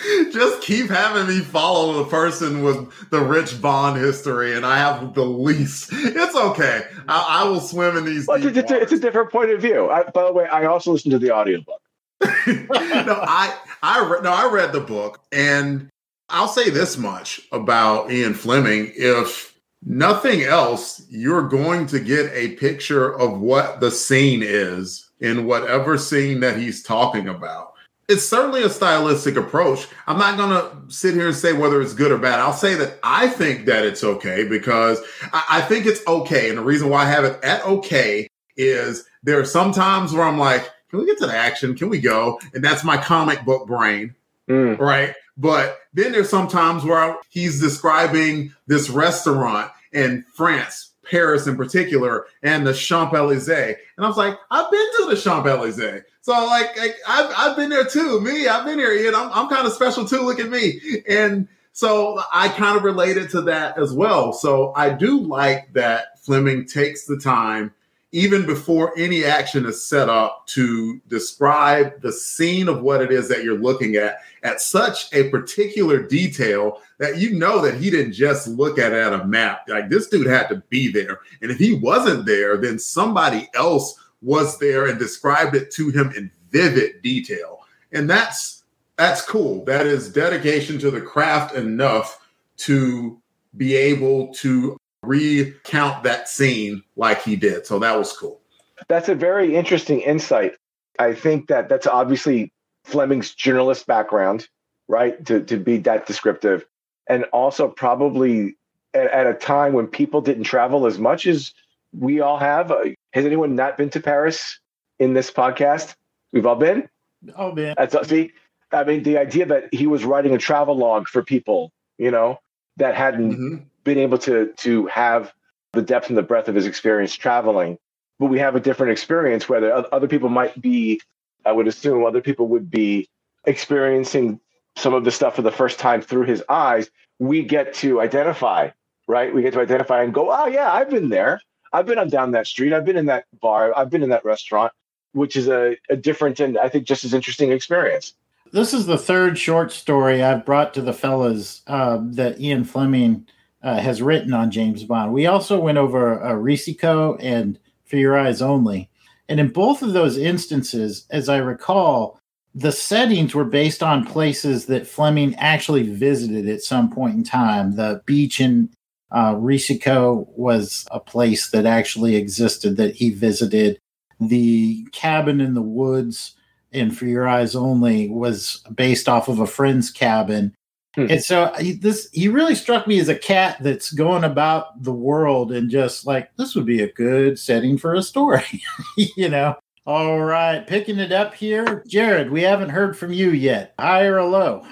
just 0.32 0.60
keep 0.60 0.88
having 0.88 1.28
me 1.28 1.40
follow 1.40 2.02
the 2.02 2.10
person 2.10 2.64
with 2.64 2.92
the 3.10 3.20
rich 3.20 3.62
bond 3.62 3.96
history, 3.96 4.56
and 4.56 4.66
I 4.66 4.76
have 4.78 5.14
the 5.14 5.24
least. 5.24 5.90
It's 5.92 6.34
okay. 6.34 6.82
I, 7.08 7.42
I 7.42 7.48
will 7.48 7.60
swim 7.60 7.96
in 7.96 8.04
these. 8.04 8.26
Well, 8.26 8.44
it's, 8.44 8.56
it's, 8.56 8.70
a, 8.70 8.80
it's, 8.80 8.92
a, 8.92 8.98
different 8.98 9.30
point 9.30 9.50
of 9.50 9.60
view. 9.60 9.88
I, 9.88 10.02
by 10.02 10.24
the 10.24 10.32
way, 10.32 10.46
I 10.46 10.64
also 10.64 10.92
listened 10.92 11.12
to 11.12 11.18
the 11.18 11.30
audiobook. 11.30 11.80
no, 12.20 13.20
I 13.22 13.56
I 13.82 14.04
re- 14.04 14.20
no, 14.22 14.32
I 14.32 14.50
read 14.52 14.72
the 14.72 14.80
book, 14.80 15.20
and 15.32 15.88
I'll 16.28 16.48
say 16.48 16.70
this 16.70 16.98
much 16.98 17.40
about 17.52 18.10
Ian 18.10 18.34
Fleming. 18.34 18.92
If 18.96 19.54
nothing 19.84 20.42
else, 20.42 21.02
you're 21.08 21.48
going 21.48 21.86
to 21.86 22.00
get 22.00 22.30
a 22.32 22.56
picture 22.56 23.16
of 23.16 23.40
what 23.40 23.80
the 23.80 23.90
scene 23.90 24.42
is 24.42 25.09
in 25.20 25.46
whatever 25.46 25.98
scene 25.98 26.40
that 26.40 26.56
he's 26.56 26.82
talking 26.82 27.28
about. 27.28 27.74
It's 28.08 28.28
certainly 28.28 28.64
a 28.64 28.70
stylistic 28.70 29.36
approach. 29.36 29.86
I'm 30.06 30.18
not 30.18 30.36
going 30.36 30.50
to 30.50 30.92
sit 30.92 31.14
here 31.14 31.28
and 31.28 31.36
say 31.36 31.52
whether 31.52 31.80
it's 31.80 31.94
good 31.94 32.10
or 32.10 32.18
bad. 32.18 32.40
I'll 32.40 32.52
say 32.52 32.74
that 32.74 32.98
I 33.04 33.28
think 33.28 33.66
that 33.66 33.84
it's 33.84 34.02
okay 34.02 34.44
because 34.44 35.00
I, 35.32 35.44
I 35.48 35.60
think 35.60 35.86
it's 35.86 36.04
okay. 36.06 36.48
And 36.48 36.58
the 36.58 36.64
reason 36.64 36.88
why 36.88 37.02
I 37.02 37.10
have 37.10 37.24
it 37.24 37.38
at 37.44 37.64
okay 37.64 38.28
is 38.56 39.04
there 39.22 39.38
are 39.38 39.44
some 39.44 39.70
times 39.72 40.12
where 40.12 40.24
I'm 40.24 40.38
like, 40.38 40.68
can 40.88 40.98
we 40.98 41.06
get 41.06 41.18
to 41.18 41.26
the 41.26 41.36
action? 41.36 41.76
Can 41.76 41.88
we 41.88 42.00
go? 42.00 42.40
And 42.52 42.64
that's 42.64 42.82
my 42.82 42.96
comic 42.96 43.44
book 43.44 43.68
brain 43.68 44.16
mm. 44.50 44.78
right? 44.78 45.14
But 45.36 45.78
then 45.94 46.12
there's 46.12 46.28
some 46.28 46.48
times 46.48 46.84
where 46.84 47.16
he's 47.30 47.60
describing 47.60 48.52
this 48.66 48.90
restaurant 48.90 49.70
in 49.92 50.24
France, 50.34 50.89
Paris 51.10 51.46
in 51.46 51.56
particular, 51.56 52.26
and 52.42 52.66
the 52.66 52.72
Champs 52.72 53.14
Elysees, 53.14 53.76
and 53.96 54.04
I 54.04 54.08
was 54.08 54.16
like, 54.16 54.38
I've 54.50 54.70
been 54.70 54.86
to 54.98 55.06
the 55.10 55.16
Champs 55.16 55.48
Elysees, 55.48 56.02
so 56.22 56.32
like, 56.32 56.78
like 56.78 56.96
I've 57.08 57.32
I've 57.36 57.56
been 57.56 57.70
there 57.70 57.84
too. 57.84 58.20
Me, 58.20 58.46
I've 58.46 58.64
been 58.64 58.78
here. 58.78 59.10
Know, 59.10 59.24
I'm, 59.24 59.30
I'm 59.32 59.48
kind 59.48 59.66
of 59.66 59.72
special 59.72 60.04
too. 60.04 60.20
Look 60.20 60.40
at 60.40 60.50
me, 60.50 60.80
and 61.08 61.48
so 61.72 62.20
I 62.32 62.48
kind 62.48 62.76
of 62.76 62.84
related 62.84 63.30
to 63.30 63.40
that 63.42 63.78
as 63.78 63.92
well. 63.92 64.32
So 64.32 64.72
I 64.76 64.90
do 64.90 65.20
like 65.20 65.72
that 65.72 66.20
Fleming 66.20 66.66
takes 66.66 67.06
the 67.06 67.18
time 67.18 67.72
even 68.12 68.44
before 68.44 68.92
any 68.98 69.24
action 69.24 69.64
is 69.66 69.84
set 69.84 70.08
up 70.08 70.46
to 70.48 71.00
describe 71.08 72.00
the 72.02 72.12
scene 72.12 72.68
of 72.68 72.82
what 72.82 73.00
it 73.00 73.12
is 73.12 73.28
that 73.28 73.44
you're 73.44 73.58
looking 73.58 73.94
at 73.96 74.18
at 74.42 74.60
such 74.60 75.12
a 75.12 75.28
particular 75.30 76.02
detail 76.02 76.80
that 76.98 77.18
you 77.18 77.34
know 77.34 77.60
that 77.60 77.74
he 77.74 77.90
didn't 77.90 78.12
just 78.12 78.48
look 78.48 78.78
at 78.78 78.92
it 78.92 78.98
at 78.98 79.12
a 79.12 79.24
map. 79.26 79.68
Like 79.68 79.88
this 79.88 80.08
dude 80.08 80.26
had 80.26 80.48
to 80.48 80.62
be 80.68 80.90
there. 80.90 81.20
And 81.42 81.50
if 81.50 81.58
he 81.58 81.74
wasn't 81.74 82.26
there, 82.26 82.56
then 82.56 82.78
somebody 82.78 83.48
else 83.54 83.98
was 84.22 84.58
there 84.58 84.86
and 84.86 84.98
described 84.98 85.54
it 85.54 85.70
to 85.72 85.90
him 85.90 86.12
in 86.16 86.30
vivid 86.50 87.02
detail. 87.02 87.60
And 87.92 88.08
that's 88.08 88.64
that's 88.96 89.22
cool. 89.22 89.64
That 89.64 89.86
is 89.86 90.12
dedication 90.12 90.78
to 90.80 90.90
the 90.90 91.00
craft 91.00 91.54
enough 91.54 92.20
to 92.58 93.18
be 93.56 93.74
able 93.74 94.32
to 94.34 94.76
recount 95.02 96.04
that 96.04 96.28
scene 96.28 96.82
like 96.96 97.22
he 97.22 97.34
did. 97.34 97.66
So 97.66 97.78
that 97.78 97.96
was 97.96 98.12
cool. 98.12 98.40
That's 98.88 99.08
a 99.08 99.14
very 99.14 99.56
interesting 99.56 100.00
insight. 100.00 100.52
I 100.98 101.14
think 101.14 101.48
that 101.48 101.68
that's 101.68 101.86
obviously 101.86 102.52
Fleming's 102.84 103.34
journalist 103.34 103.86
background, 103.86 104.48
right? 104.88 105.24
To, 105.26 105.42
to 105.44 105.56
be 105.56 105.78
that 105.78 106.06
descriptive. 106.06 106.64
And 107.08 107.24
also, 107.32 107.68
probably 107.68 108.56
at, 108.94 109.10
at 109.10 109.26
a 109.26 109.34
time 109.34 109.72
when 109.72 109.86
people 109.86 110.20
didn't 110.20 110.44
travel 110.44 110.86
as 110.86 110.98
much 110.98 111.26
as 111.26 111.52
we 111.92 112.20
all 112.20 112.38
have. 112.38 112.70
Uh, 112.70 112.90
has 113.12 113.24
anyone 113.24 113.56
not 113.56 113.76
been 113.76 113.90
to 113.90 114.00
Paris 114.00 114.58
in 114.98 115.14
this 115.14 115.30
podcast? 115.30 115.94
We've 116.32 116.46
all 116.46 116.56
been? 116.56 116.88
Oh 117.36 117.52
man, 117.52 117.74
That's, 117.76 118.08
see, 118.08 118.32
I 118.72 118.84
mean, 118.84 119.02
the 119.02 119.18
idea 119.18 119.46
that 119.46 119.68
he 119.72 119.86
was 119.86 120.04
writing 120.04 120.34
a 120.34 120.38
travel 120.38 120.76
log 120.76 121.08
for 121.08 121.22
people, 121.22 121.72
you 121.98 122.10
know, 122.10 122.38
that 122.76 122.94
hadn't 122.94 123.32
mm-hmm 123.32 123.64
been 123.84 123.98
able 123.98 124.18
to 124.18 124.52
to 124.56 124.86
have 124.86 125.32
the 125.72 125.82
depth 125.82 126.08
and 126.08 126.18
the 126.18 126.22
breadth 126.22 126.48
of 126.48 126.54
his 126.54 126.66
experience 126.66 127.14
traveling. 127.14 127.78
But 128.18 128.26
we 128.26 128.38
have 128.38 128.56
a 128.56 128.60
different 128.60 128.92
experience 128.92 129.48
where 129.48 129.94
other 129.94 130.08
people 130.08 130.28
might 130.28 130.60
be, 130.60 131.00
I 131.44 131.52
would 131.52 131.68
assume, 131.68 132.04
other 132.04 132.20
people 132.20 132.48
would 132.48 132.70
be 132.70 133.08
experiencing 133.44 134.40
some 134.76 134.94
of 134.94 135.04
the 135.04 135.10
stuff 135.10 135.36
for 135.36 135.42
the 135.42 135.52
first 135.52 135.78
time 135.78 136.02
through 136.02 136.24
his 136.24 136.42
eyes. 136.48 136.90
We 137.18 137.42
get 137.42 137.74
to 137.74 138.00
identify, 138.00 138.70
right? 139.08 139.34
We 139.34 139.42
get 139.42 139.52
to 139.54 139.60
identify 139.60 140.02
and 140.02 140.14
go, 140.14 140.30
oh, 140.30 140.46
yeah, 140.46 140.72
I've 140.72 140.90
been 140.90 141.08
there. 141.08 141.40
I've 141.72 141.86
been 141.86 141.98
on 141.98 142.08
down 142.08 142.32
that 142.32 142.46
street. 142.46 142.72
I've 142.72 142.84
been 142.84 142.96
in 142.96 143.06
that 143.06 143.26
bar. 143.40 143.76
I've 143.76 143.90
been 143.90 144.02
in 144.02 144.10
that 144.10 144.24
restaurant, 144.24 144.72
which 145.12 145.36
is 145.36 145.48
a, 145.48 145.76
a 145.88 145.96
different 145.96 146.40
and 146.40 146.58
I 146.58 146.68
think 146.68 146.86
just 146.86 147.04
as 147.04 147.14
interesting 147.14 147.52
experience. 147.52 148.14
This 148.52 148.74
is 148.74 148.86
the 148.86 148.98
third 148.98 149.38
short 149.38 149.70
story 149.70 150.22
I've 150.22 150.44
brought 150.44 150.74
to 150.74 150.82
the 150.82 150.92
fellas 150.92 151.62
uh, 151.68 151.98
that 152.02 152.40
Ian 152.40 152.64
Fleming 152.64 153.28
uh, 153.62 153.78
has 153.78 154.02
written 154.02 154.34
on 154.34 154.50
James 154.50 154.82
Bond. 154.82 155.12
We 155.12 155.26
also 155.26 155.60
went 155.60 155.78
over 155.78 156.20
uh, 156.20 156.32
Risico 156.32 157.16
and 157.20 157.60
For 157.84 157.96
Your 157.96 158.18
Eyes 158.18 158.42
Only. 158.42 158.89
And 159.30 159.38
in 159.38 159.48
both 159.48 159.80
of 159.80 159.92
those 159.92 160.18
instances, 160.18 161.06
as 161.10 161.28
I 161.28 161.36
recall, 161.36 162.18
the 162.52 162.72
settings 162.72 163.32
were 163.32 163.44
based 163.44 163.80
on 163.80 164.04
places 164.04 164.66
that 164.66 164.88
Fleming 164.88 165.36
actually 165.36 165.84
visited 165.84 166.48
at 166.48 166.62
some 166.62 166.90
point 166.90 167.14
in 167.14 167.22
time. 167.22 167.76
The 167.76 168.02
beach 168.06 168.40
in 168.40 168.70
uh, 169.12 169.36
Risico 169.36 170.26
was 170.36 170.84
a 170.90 170.98
place 170.98 171.50
that 171.52 171.64
actually 171.64 172.16
existed 172.16 172.76
that 172.76 172.96
he 172.96 173.10
visited. 173.10 173.78
The 174.18 174.84
cabin 174.90 175.40
in 175.40 175.54
the 175.54 175.62
woods 175.62 176.34
in 176.72 176.90
For 176.90 177.06
Your 177.06 177.28
Eyes 177.28 177.54
Only 177.54 178.08
was 178.08 178.64
based 178.74 179.08
off 179.08 179.28
of 179.28 179.38
a 179.38 179.46
friend's 179.46 179.92
cabin 179.92 180.54
Hmm. 180.94 181.06
And 181.08 181.22
so 181.22 181.52
he, 181.58 181.72
this 181.72 182.08
he 182.12 182.28
really 182.28 182.54
struck 182.54 182.86
me 182.86 182.98
as 182.98 183.08
a 183.08 183.14
cat 183.14 183.58
that's 183.60 183.92
going 183.92 184.24
about 184.24 184.82
the 184.82 184.92
world 184.92 185.52
and 185.52 185.70
just 185.70 186.04
like 186.04 186.34
this 186.36 186.54
would 186.54 186.66
be 186.66 186.82
a 186.82 186.92
good 186.92 187.38
setting 187.38 187.78
for 187.78 187.94
a 187.94 188.02
story, 188.02 188.62
you 188.96 189.28
know. 189.28 189.56
All 189.86 190.20
right, 190.20 190.66
picking 190.66 190.98
it 190.98 191.10
up 191.10 191.34
here, 191.34 191.82
Jared. 191.86 192.30
We 192.30 192.42
haven't 192.42 192.68
heard 192.68 192.96
from 192.96 193.12
you 193.12 193.30
yet. 193.30 193.74
High 193.78 194.04
or 194.04 194.18
a 194.18 194.26
low? 194.26 194.64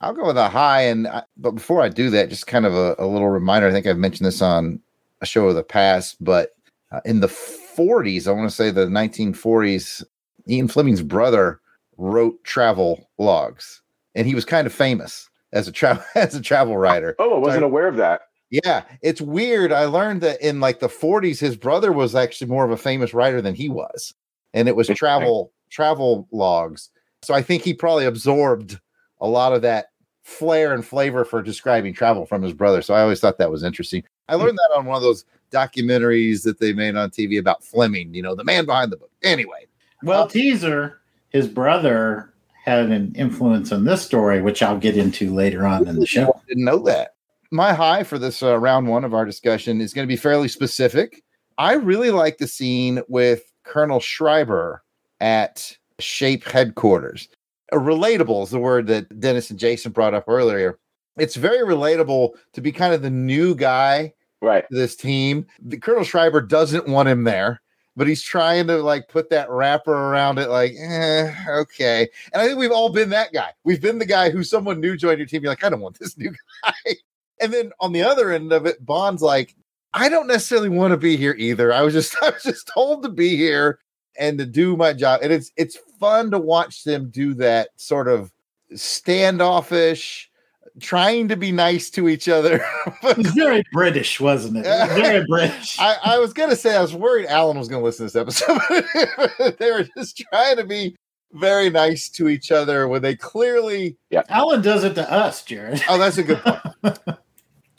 I'll 0.00 0.14
go 0.14 0.26
with 0.26 0.38
a 0.38 0.48
high, 0.48 0.82
and 0.82 1.08
but 1.36 1.52
before 1.52 1.82
I 1.82 1.88
do 1.88 2.10
that, 2.10 2.30
just 2.30 2.46
kind 2.46 2.64
of 2.64 2.74
a, 2.74 2.94
a 2.98 3.06
little 3.06 3.28
reminder. 3.28 3.68
I 3.68 3.72
think 3.72 3.86
I've 3.86 3.98
mentioned 3.98 4.26
this 4.26 4.42
on 4.42 4.80
a 5.20 5.26
show 5.26 5.48
of 5.48 5.54
the 5.54 5.62
past, 5.62 6.22
but 6.22 6.50
uh, 6.92 7.00
in 7.04 7.20
the 7.20 7.28
40s, 7.28 8.26
I 8.26 8.32
want 8.32 8.48
to 8.48 8.54
say 8.54 8.70
the 8.70 8.86
1940s, 8.86 10.04
Ian 10.48 10.68
Fleming's 10.68 11.02
brother 11.02 11.60
wrote 11.96 12.42
travel 12.44 13.08
logs, 13.18 13.82
and 14.14 14.26
he 14.26 14.34
was 14.34 14.44
kind 14.44 14.66
of 14.66 14.72
famous 14.72 15.28
as 15.56 15.66
a 15.66 15.72
travel 15.72 16.04
as 16.14 16.34
a 16.34 16.40
travel 16.40 16.76
writer. 16.76 17.16
Oh, 17.18 17.36
I 17.36 17.38
wasn't 17.38 17.62
so, 17.62 17.66
aware 17.66 17.88
of 17.88 17.96
that. 17.96 18.22
Yeah, 18.50 18.84
it's 19.02 19.20
weird. 19.20 19.72
I 19.72 19.86
learned 19.86 20.20
that 20.20 20.40
in 20.40 20.60
like 20.60 20.78
the 20.78 20.88
40s, 20.88 21.40
his 21.40 21.56
brother 21.56 21.90
was 21.90 22.14
actually 22.14 22.48
more 22.48 22.64
of 22.64 22.70
a 22.70 22.76
famous 22.76 23.12
writer 23.12 23.42
than 23.42 23.54
he 23.54 23.68
was, 23.68 24.14
and 24.54 24.68
it 24.68 24.76
was 24.76 24.86
travel 24.88 25.52
travel 25.70 26.28
logs. 26.30 26.90
So 27.22 27.34
I 27.34 27.42
think 27.42 27.62
he 27.62 27.74
probably 27.74 28.04
absorbed 28.04 28.78
a 29.20 29.26
lot 29.26 29.52
of 29.52 29.62
that 29.62 29.86
flair 30.22 30.74
and 30.74 30.84
flavor 30.84 31.24
for 31.24 31.42
describing 31.42 31.94
travel 31.94 32.26
from 32.26 32.42
his 32.42 32.52
brother. 32.52 32.82
So 32.82 32.94
I 32.94 33.00
always 33.00 33.20
thought 33.20 33.38
that 33.38 33.50
was 33.50 33.64
interesting. 33.64 34.04
I 34.28 34.34
learned 34.34 34.58
that 34.58 34.76
on 34.76 34.84
one 34.84 34.96
of 34.96 35.02
those 35.02 35.24
documentaries 35.52 36.42
that 36.42 36.58
they 36.58 36.72
made 36.72 36.96
on 36.96 37.10
TV 37.10 37.38
about 37.38 37.64
Fleming, 37.64 38.12
you 38.12 38.22
know, 38.22 38.34
the 38.34 38.44
man 38.44 38.66
behind 38.66 38.92
the 38.92 38.96
book. 38.96 39.10
Anyway, 39.22 39.66
well, 40.02 40.24
uh, 40.24 40.28
teaser, 40.28 41.00
his 41.30 41.48
brother 41.48 42.32
had 42.66 42.90
an 42.90 43.14
influence 43.14 43.70
on 43.70 43.84
this 43.84 44.02
story, 44.02 44.42
which 44.42 44.62
I'll 44.62 44.78
get 44.78 44.96
into 44.96 45.32
later 45.32 45.66
on 45.66 45.86
in 45.86 46.00
the 46.00 46.06
show. 46.06 46.40
Didn't 46.48 46.64
know 46.64 46.78
that. 46.80 47.14
My 47.52 47.72
high 47.72 48.02
for 48.02 48.18
this 48.18 48.42
uh, 48.42 48.58
round 48.58 48.88
one 48.88 49.04
of 49.04 49.14
our 49.14 49.24
discussion 49.24 49.80
is 49.80 49.94
going 49.94 50.06
to 50.06 50.12
be 50.12 50.16
fairly 50.16 50.48
specific. 50.48 51.22
I 51.58 51.74
really 51.74 52.10
like 52.10 52.38
the 52.38 52.48
scene 52.48 53.02
with 53.08 53.52
Colonel 53.62 54.00
Schreiber 54.00 54.82
at 55.20 55.76
SHAPE 56.00 56.44
headquarters. 56.44 57.28
Uh, 57.72 57.76
relatable 57.76 58.42
is 58.42 58.50
the 58.50 58.58
word 58.58 58.88
that 58.88 59.20
Dennis 59.20 59.48
and 59.50 59.58
Jason 59.58 59.92
brought 59.92 60.14
up 60.14 60.24
earlier. 60.26 60.78
It's 61.16 61.36
very 61.36 61.60
relatable 61.60 62.32
to 62.52 62.60
be 62.60 62.72
kind 62.72 62.92
of 62.92 63.00
the 63.00 63.10
new 63.10 63.54
guy 63.54 64.12
right 64.42 64.68
to 64.68 64.76
this 64.76 64.96
team. 64.96 65.46
The 65.64 65.78
Colonel 65.78 66.04
Schreiber 66.04 66.40
doesn't 66.40 66.88
want 66.88 67.08
him 67.08 67.24
there 67.24 67.62
but 67.96 68.06
he's 68.06 68.22
trying 68.22 68.66
to 68.66 68.76
like 68.76 69.08
put 69.08 69.30
that 69.30 69.50
wrapper 69.50 69.92
around 69.92 70.38
it, 70.38 70.50
like, 70.50 70.74
eh, 70.78 71.32
okay. 71.48 72.08
And 72.32 72.42
I 72.42 72.46
think 72.46 72.58
we've 72.58 72.70
all 72.70 72.90
been 72.90 73.10
that 73.10 73.32
guy. 73.32 73.52
We've 73.64 73.80
been 73.80 73.98
the 73.98 74.06
guy 74.06 74.30
who 74.30 74.44
someone 74.44 74.80
new 74.80 74.96
joined 74.96 75.18
your 75.18 75.26
team. 75.26 75.42
You're 75.42 75.52
like, 75.52 75.64
I 75.64 75.70
don't 75.70 75.80
want 75.80 75.98
this 75.98 76.16
new 76.18 76.30
guy. 76.64 76.94
And 77.40 77.52
then 77.52 77.72
on 77.80 77.92
the 77.92 78.02
other 78.02 78.30
end 78.30 78.52
of 78.52 78.66
it, 78.66 78.84
Bond's 78.84 79.22
like, 79.22 79.56
I 79.94 80.10
don't 80.10 80.26
necessarily 80.26 80.68
want 80.68 80.90
to 80.90 80.98
be 80.98 81.16
here 81.16 81.34
either. 81.38 81.72
I 81.72 81.80
was 81.82 81.94
just 81.94 82.14
I 82.22 82.30
was 82.30 82.42
just 82.42 82.68
told 82.68 83.02
to 83.02 83.08
be 83.08 83.34
here 83.36 83.78
and 84.18 84.38
to 84.38 84.46
do 84.46 84.76
my 84.76 84.92
job. 84.92 85.20
And 85.22 85.32
it's 85.32 85.50
it's 85.56 85.78
fun 85.98 86.30
to 86.32 86.38
watch 86.38 86.84
them 86.84 87.08
do 87.08 87.32
that 87.34 87.70
sort 87.76 88.08
of 88.08 88.30
standoffish 88.74 90.30
trying 90.80 91.28
to 91.28 91.36
be 91.36 91.52
nice 91.52 91.90
to 91.90 92.08
each 92.08 92.28
other. 92.28 92.64
very 93.16 93.62
British, 93.72 94.20
wasn't 94.20 94.58
it? 94.58 94.66
it 94.66 94.88
was 94.88 94.98
very 95.02 95.24
British. 95.26 95.78
I, 95.78 95.96
I, 96.04 96.18
was 96.18 96.32
gonna 96.32 96.56
say 96.56 96.76
I 96.76 96.82
was 96.82 96.94
worried 96.94 97.26
Alan 97.26 97.58
was 97.58 97.68
gonna 97.68 97.82
listen 97.82 98.08
to 98.08 98.12
this 98.12 98.16
episode. 98.16 99.54
they 99.58 99.70
were 99.70 99.86
just 99.96 100.18
trying 100.30 100.56
to 100.56 100.64
be 100.64 100.96
very 101.32 101.70
nice 101.70 102.08
to 102.10 102.28
each 102.28 102.50
other 102.50 102.88
when 102.88 103.02
they 103.02 103.14
clearly 103.14 103.96
Yeah. 104.10 104.22
Alan 104.28 104.62
does 104.62 104.84
it 104.84 104.94
to 104.94 105.10
us, 105.10 105.42
Jared. 105.44 105.82
Oh, 105.88 105.98
that's 105.98 106.18
a 106.18 106.22
good 106.22 106.38
point. 106.38 106.98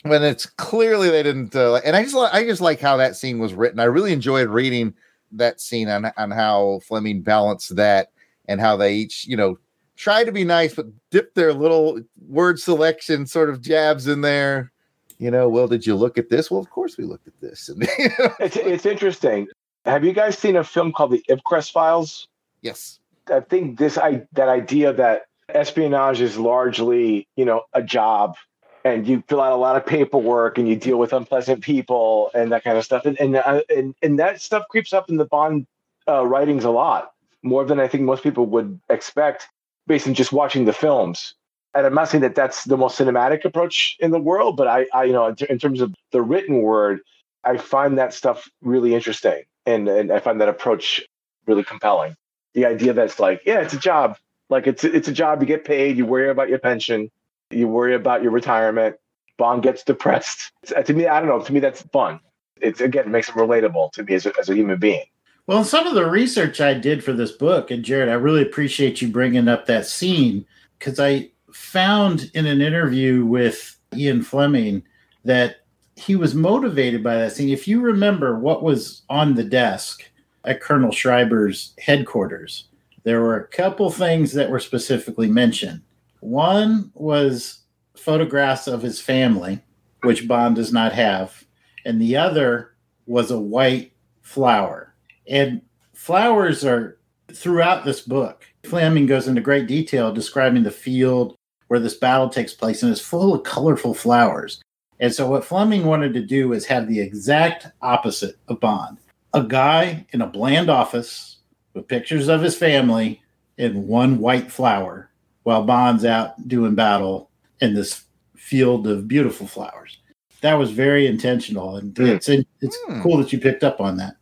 when 0.02 0.22
it's 0.22 0.46
clearly 0.46 1.10
they 1.10 1.22
didn't 1.22 1.54
uh, 1.56 1.80
and 1.84 1.96
I 1.96 2.02
just 2.02 2.16
I 2.16 2.44
just 2.44 2.60
like 2.60 2.80
how 2.80 2.96
that 2.96 3.16
scene 3.16 3.38
was 3.38 3.54
written. 3.54 3.80
I 3.80 3.84
really 3.84 4.12
enjoyed 4.12 4.48
reading 4.48 4.94
that 5.32 5.60
scene 5.60 5.88
on 5.88 6.10
on 6.16 6.30
how 6.30 6.80
Fleming 6.84 7.22
balanced 7.22 7.76
that 7.76 8.10
and 8.48 8.60
how 8.60 8.76
they 8.76 8.94
each, 8.94 9.26
you 9.26 9.36
know, 9.36 9.58
try 9.98 10.24
to 10.24 10.32
be 10.32 10.44
nice, 10.44 10.74
but 10.74 10.86
dip 11.10 11.34
their 11.34 11.52
little 11.52 12.00
word 12.28 12.58
selection 12.58 13.26
sort 13.26 13.50
of 13.50 13.60
jabs 13.60 14.06
in 14.06 14.22
there. 14.22 14.72
You 15.18 15.30
know, 15.30 15.48
well, 15.48 15.66
did 15.66 15.84
you 15.84 15.96
look 15.96 16.16
at 16.16 16.30
this? 16.30 16.50
Well, 16.50 16.60
of 16.60 16.70
course 16.70 16.96
we 16.96 17.04
looked 17.04 17.26
at 17.26 17.38
this. 17.40 17.68
And 17.74 17.82
you 17.98 18.08
know. 18.18 18.30
it's 18.40 18.56
it's 18.56 18.86
interesting. 18.86 19.48
Have 19.84 20.04
you 20.04 20.12
guys 20.12 20.38
seen 20.38 20.56
a 20.56 20.64
film 20.64 20.92
called 20.92 21.10
The 21.10 21.22
Ipcress 21.28 21.70
Files? 21.70 22.28
Yes. 22.62 23.00
I 23.30 23.40
think 23.40 23.78
this 23.78 23.98
I 23.98 24.22
that 24.32 24.48
idea 24.48 24.92
that 24.92 25.22
espionage 25.48 26.20
is 26.20 26.38
largely, 26.38 27.26
you 27.36 27.44
know, 27.44 27.62
a 27.72 27.82
job 27.82 28.36
and 28.84 29.06
you 29.06 29.24
fill 29.28 29.40
out 29.40 29.52
a 29.52 29.56
lot 29.56 29.76
of 29.76 29.84
paperwork 29.84 30.56
and 30.56 30.68
you 30.68 30.76
deal 30.76 30.98
with 30.98 31.12
unpleasant 31.12 31.62
people 31.62 32.30
and 32.34 32.52
that 32.52 32.62
kind 32.62 32.78
of 32.78 32.84
stuff. 32.84 33.04
And 33.04 33.18
and 33.18 33.36
uh, 33.36 33.62
and, 33.68 33.94
and 34.02 34.18
that 34.20 34.40
stuff 34.40 34.62
creeps 34.70 34.92
up 34.92 35.10
in 35.10 35.16
the 35.16 35.24
Bond 35.24 35.66
uh, 36.06 36.24
writings 36.24 36.64
a 36.64 36.70
lot 36.70 37.12
more 37.42 37.64
than 37.64 37.80
I 37.80 37.88
think 37.88 38.04
most 38.04 38.22
people 38.22 38.46
would 38.46 38.80
expect 38.88 39.48
based 39.88 40.06
on 40.06 40.14
just 40.14 40.32
watching 40.32 40.66
the 40.66 40.72
films. 40.72 41.34
And 41.74 41.86
I'm 41.86 41.94
not 41.94 42.08
saying 42.08 42.22
that 42.22 42.34
that's 42.34 42.64
the 42.64 42.76
most 42.76 42.98
cinematic 42.98 43.44
approach 43.44 43.96
in 43.98 44.10
the 44.10 44.20
world, 44.20 44.56
but 44.56 44.68
I, 44.68 44.86
I 44.94 45.04
you 45.04 45.12
know, 45.12 45.34
in, 45.48 45.58
terms 45.58 45.80
of 45.80 45.94
the 46.12 46.22
written 46.22 46.62
word, 46.62 47.00
I 47.44 47.56
find 47.56 47.98
that 47.98 48.14
stuff 48.14 48.48
really 48.62 48.94
interesting, 48.94 49.42
and 49.66 49.88
and 49.88 50.12
I 50.12 50.18
find 50.20 50.40
that 50.40 50.48
approach 50.48 51.02
really 51.46 51.64
compelling. 51.64 52.16
The 52.54 52.66
idea 52.66 52.92
that's 52.92 53.20
like, 53.20 53.42
yeah, 53.44 53.60
it's 53.60 53.74
a 53.74 53.78
job, 53.78 54.16
like 54.50 54.66
it's 54.66 54.82
it's 54.84 55.08
a 55.08 55.12
job. 55.12 55.40
You 55.40 55.46
get 55.46 55.64
paid. 55.64 55.96
You 55.96 56.06
worry 56.06 56.30
about 56.30 56.48
your 56.48 56.58
pension. 56.58 57.10
You 57.50 57.68
worry 57.68 57.94
about 57.94 58.22
your 58.22 58.32
retirement. 58.32 58.96
Bond 59.36 59.62
gets 59.62 59.84
depressed. 59.84 60.52
To 60.84 60.92
me, 60.92 61.06
I 61.06 61.20
don't 61.20 61.28
know. 61.28 61.42
To 61.42 61.52
me, 61.52 61.60
that's 61.60 61.82
fun. 61.82 62.20
It's 62.60 62.80
again 62.80 63.06
it 63.06 63.10
makes 63.10 63.28
it 63.28 63.34
relatable 63.34 63.92
to 63.92 64.02
me 64.02 64.14
as 64.14 64.26
a, 64.26 64.32
as 64.38 64.50
a 64.50 64.54
human 64.54 64.78
being. 64.78 65.04
Well, 65.48 65.64
some 65.64 65.86
of 65.86 65.94
the 65.94 66.04
research 66.04 66.60
I 66.60 66.74
did 66.74 67.02
for 67.02 67.14
this 67.14 67.32
book, 67.32 67.70
and 67.70 67.82
Jared, 67.82 68.10
I 68.10 68.16
really 68.16 68.42
appreciate 68.42 69.00
you 69.00 69.08
bringing 69.08 69.48
up 69.48 69.64
that 69.64 69.86
scene 69.86 70.44
because 70.78 71.00
I 71.00 71.30
found 71.54 72.30
in 72.34 72.44
an 72.44 72.60
interview 72.60 73.24
with 73.24 73.74
Ian 73.96 74.20
Fleming 74.20 74.82
that 75.24 75.60
he 75.96 76.16
was 76.16 76.34
motivated 76.34 77.02
by 77.02 77.16
that 77.16 77.32
scene. 77.32 77.48
If 77.48 77.66
you 77.66 77.80
remember 77.80 78.38
what 78.38 78.62
was 78.62 79.04
on 79.08 79.36
the 79.36 79.42
desk 79.42 80.04
at 80.44 80.60
Colonel 80.60 80.92
Schreiber's 80.92 81.72
headquarters, 81.78 82.64
there 83.04 83.22
were 83.22 83.36
a 83.36 83.48
couple 83.48 83.90
things 83.90 84.34
that 84.34 84.50
were 84.50 84.60
specifically 84.60 85.28
mentioned. 85.30 85.80
One 86.20 86.92
was 86.92 87.60
photographs 87.96 88.66
of 88.66 88.82
his 88.82 89.00
family, 89.00 89.62
which 90.02 90.28
Bond 90.28 90.56
does 90.56 90.74
not 90.74 90.92
have, 90.92 91.42
and 91.86 91.98
the 91.98 92.18
other 92.18 92.74
was 93.06 93.30
a 93.30 93.40
white 93.40 93.92
flower 94.20 94.87
and 95.28 95.62
flowers 95.92 96.64
are 96.64 96.98
throughout 97.32 97.84
this 97.84 98.00
book. 98.00 98.46
Fleming 98.64 99.06
goes 99.06 99.28
into 99.28 99.40
great 99.40 99.66
detail 99.66 100.12
describing 100.12 100.62
the 100.62 100.70
field 100.70 101.36
where 101.68 101.80
this 101.80 101.94
battle 101.94 102.28
takes 102.28 102.54
place 102.54 102.82
and 102.82 102.90
it's 102.90 103.00
full 103.00 103.34
of 103.34 103.44
colorful 103.44 103.94
flowers. 103.94 104.60
And 105.00 105.14
so, 105.14 105.28
what 105.28 105.44
Fleming 105.44 105.84
wanted 105.84 106.14
to 106.14 106.22
do 106.22 106.52
is 106.52 106.66
have 106.66 106.88
the 106.88 107.00
exact 107.00 107.66
opposite 107.82 108.36
of 108.48 108.60
Bond 108.60 108.98
a 109.34 109.42
guy 109.42 110.06
in 110.12 110.22
a 110.22 110.26
bland 110.26 110.70
office 110.70 111.36
with 111.74 111.88
pictures 111.88 112.28
of 112.28 112.42
his 112.42 112.56
family 112.56 113.22
and 113.58 113.86
one 113.86 114.18
white 114.18 114.50
flower 114.50 115.10
while 115.42 115.64
Bond's 115.64 116.04
out 116.04 116.48
doing 116.48 116.74
battle 116.74 117.30
in 117.60 117.74
this 117.74 118.04
field 118.36 118.86
of 118.86 119.08
beautiful 119.08 119.46
flowers. 119.46 119.98
That 120.40 120.54
was 120.54 120.70
very 120.70 121.06
intentional. 121.06 121.76
And 121.76 121.94
mm. 121.94 122.08
it's, 122.08 122.28
it's 122.28 122.78
mm. 122.88 123.02
cool 123.02 123.18
that 123.18 123.32
you 123.32 123.38
picked 123.38 123.64
up 123.64 123.80
on 123.80 123.96
that. 123.96 124.16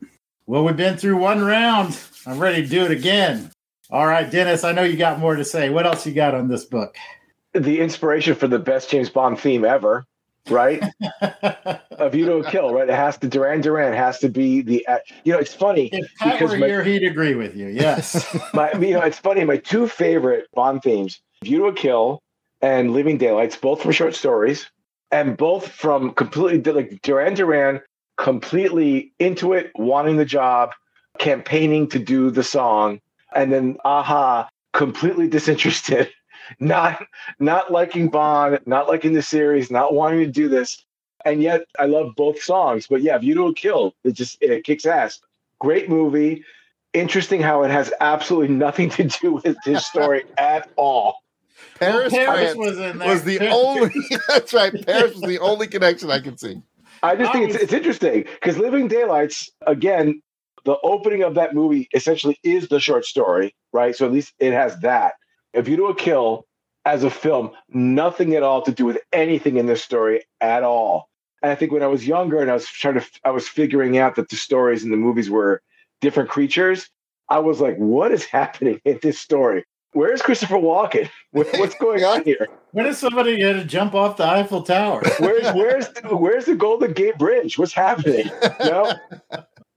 Well, 0.48 0.62
we've 0.62 0.76
been 0.76 0.96
through 0.96 1.16
one 1.16 1.44
round. 1.44 1.98
I'm 2.24 2.38
ready 2.38 2.62
to 2.62 2.68
do 2.68 2.85
it 2.85 2.92
again. 2.92 3.50
All 3.90 4.06
right, 4.06 4.30
Dennis, 4.30 4.62
I 4.62 4.70
know 4.70 4.85
you 4.85 4.96
got 4.96 5.18
more 5.18 5.35
to 5.35 5.44
say. 5.44 5.70
What 5.70 5.87
else 5.87 6.06
you 6.06 6.12
got 6.12 6.37
on 6.37 6.46
this 6.46 6.64
book? 6.64 6.96
The 7.52 7.80
inspiration 7.80 8.37
for 8.37 8.46
the 8.46 8.61
best 8.61 8.88
James 8.88 9.11
Bond 9.11 9.40
theme 9.40 9.64
ever, 9.64 10.04
right? 10.48 10.85
A 11.20 12.11
View 12.11 12.26
to 12.26 12.35
a 12.37 12.50
Kill, 12.50 12.72
right? 12.72 12.88
It 12.88 12.94
has 12.94 13.18
to 13.18 13.28
Duran 13.28 13.61
Duran 13.61 13.92
has 13.92 14.20
to 14.20 14.28
be 14.28 14.61
the. 14.61 14.87
Uh, 14.87 14.98
you 15.24 15.32
know, 15.32 15.38
it's 15.40 15.54
funny. 15.54 15.88
If 15.92 16.14
Pat 16.18 16.40
were 16.40 16.56
my, 16.59 16.68
here, 16.68 16.85
he'd 16.85 17.02
agree 17.02 17.35
with 17.35 17.56
you. 17.56 17.66
Yes. 17.66 18.37
my, 18.54 18.72
you 18.74 18.94
know, 18.94 19.02
it's 19.02 19.18
funny. 19.18 19.42
My 19.44 19.56
two 19.56 19.88
favorite 19.88 20.46
Bond 20.54 20.80
themes: 20.80 21.20
View 21.42 21.59
to 21.59 21.64
a 21.66 21.72
Kill 21.72 22.22
and 22.61 22.92
Living 22.92 23.18
Daylights, 23.18 23.56
both 23.56 23.82
from 23.82 23.90
short 23.90 24.14
stories, 24.14 24.70
and 25.11 25.37
both 25.37 25.66
from 25.68 26.12
completely 26.12 26.72
like 26.72 27.02
Duran 27.02 27.35
Duran 27.35 27.80
completely 28.16 29.12
into 29.18 29.52
it, 29.52 29.70
wanting 29.76 30.16
the 30.16 30.24
job, 30.24 30.72
campaigning 31.18 31.88
to 31.88 31.98
do 31.98 32.31
the 32.31 32.44
song, 32.44 33.00
and 33.35 33.52
then 33.52 33.76
a-ha, 33.85 34.48
completely 34.72 35.29
disinterested, 35.29 36.11
not 36.61 37.07
not 37.38 37.72
liking 37.72 38.09
Bond, 38.09 38.61
not 38.66 38.88
liking 38.88 39.12
the 39.12 39.22
series, 39.22 39.70
not 39.70 39.94
wanting 39.94 40.20
to 40.20 40.31
do 40.31 40.48
this. 40.48 40.85
And 41.24 41.42
yet 41.42 41.62
I 41.79 41.87
love 41.87 42.14
both 42.16 42.40
songs. 42.40 42.87
But 42.87 43.02
yeah, 43.02 43.18
View 43.18 43.35
to 43.35 43.46
a 43.48 43.55
Kill, 43.55 43.94
it 44.05 44.12
just 44.12 44.38
it 44.40 44.64
kicks 44.64 44.87
ass. 44.87 45.20
Great 45.59 45.88
movie. 45.88 46.44
Interesting 46.92 47.42
how 47.42 47.62
it 47.62 47.70
has 47.70 47.92
absolutely 48.00 48.55
nothing 48.55 48.90
to 48.90 49.05
do 49.05 49.33
with 49.33 49.57
this 49.64 49.87
story 49.87 50.24
at 50.38 50.70
all. 50.76 51.16
Paris, 51.74 52.12
well, 52.12 52.26
Paris 52.26 52.55
was, 52.55 52.76
was 52.79 53.24
the 53.24 53.50
only 53.50 53.92
that's 54.29 54.55
right. 54.55 54.72
Paris 54.87 55.14
was 55.14 55.22
the 55.22 55.38
only 55.40 55.66
connection 55.66 56.11
I 56.11 56.20
can 56.20 56.38
see. 56.38 56.62
I 57.06 57.16
just 57.16 57.32
think 57.32 57.50
it's, 57.50 57.62
it's 57.62 57.72
interesting 57.72 58.24
because 58.24 58.58
Living 58.58 58.88
Daylights, 58.88 59.50
again, 59.66 60.22
the 60.64 60.76
opening 60.82 61.22
of 61.22 61.34
that 61.34 61.54
movie 61.54 61.88
essentially 61.94 62.38
is 62.42 62.68
the 62.68 62.80
short 62.80 63.04
story, 63.04 63.54
right? 63.72 63.94
So 63.94 64.04
at 64.06 64.12
least 64.12 64.34
it 64.38 64.52
has 64.52 64.80
that. 64.80 65.14
A 65.54 65.62
View 65.62 65.76
to 65.76 65.86
a 65.86 65.94
Kill 65.94 66.46
as 66.84 67.04
a 67.04 67.10
film, 67.10 67.52
nothing 67.68 68.34
at 68.34 68.42
all 68.42 68.62
to 68.62 68.72
do 68.72 68.84
with 68.84 68.98
anything 69.12 69.56
in 69.56 69.66
this 69.66 69.82
story 69.82 70.24
at 70.40 70.64
all. 70.64 71.08
And 71.42 71.52
I 71.52 71.54
think 71.54 71.72
when 71.72 71.82
I 71.82 71.86
was 71.86 72.06
younger 72.06 72.40
and 72.40 72.50
I 72.50 72.54
was 72.54 72.66
trying 72.66 72.94
to, 72.94 73.06
I 73.24 73.30
was 73.30 73.48
figuring 73.48 73.98
out 73.98 74.16
that 74.16 74.28
the 74.28 74.36
stories 74.36 74.84
in 74.84 74.90
the 74.90 74.96
movies 74.96 75.30
were 75.30 75.62
different 76.00 76.30
creatures. 76.30 76.88
I 77.28 77.38
was 77.38 77.60
like, 77.60 77.76
what 77.76 78.12
is 78.12 78.24
happening 78.24 78.80
in 78.84 78.98
this 79.02 79.18
story? 79.18 79.64
Where's 79.96 80.20
Christopher 80.20 80.56
Walken? 80.56 81.09
What's 81.32 81.74
going 81.76 82.04
on 82.04 82.22
here? 82.22 82.46
When 82.72 82.87
is 82.87 82.98
somebody 82.98 83.40
going 83.40 83.56
to 83.56 83.64
jump 83.64 83.94
off 83.94 84.18
the 84.18 84.26
Eiffel 84.26 84.62
Tower? 84.62 85.02
Where's 85.18 85.52
where's 85.54 85.88
where's 86.11 86.44
the 86.44 86.54
Golden 86.54 86.92
Gate 86.92 87.18
Bridge? 87.18 87.59
What's 87.59 87.72
happening? 87.72 88.30
No, 88.61 88.92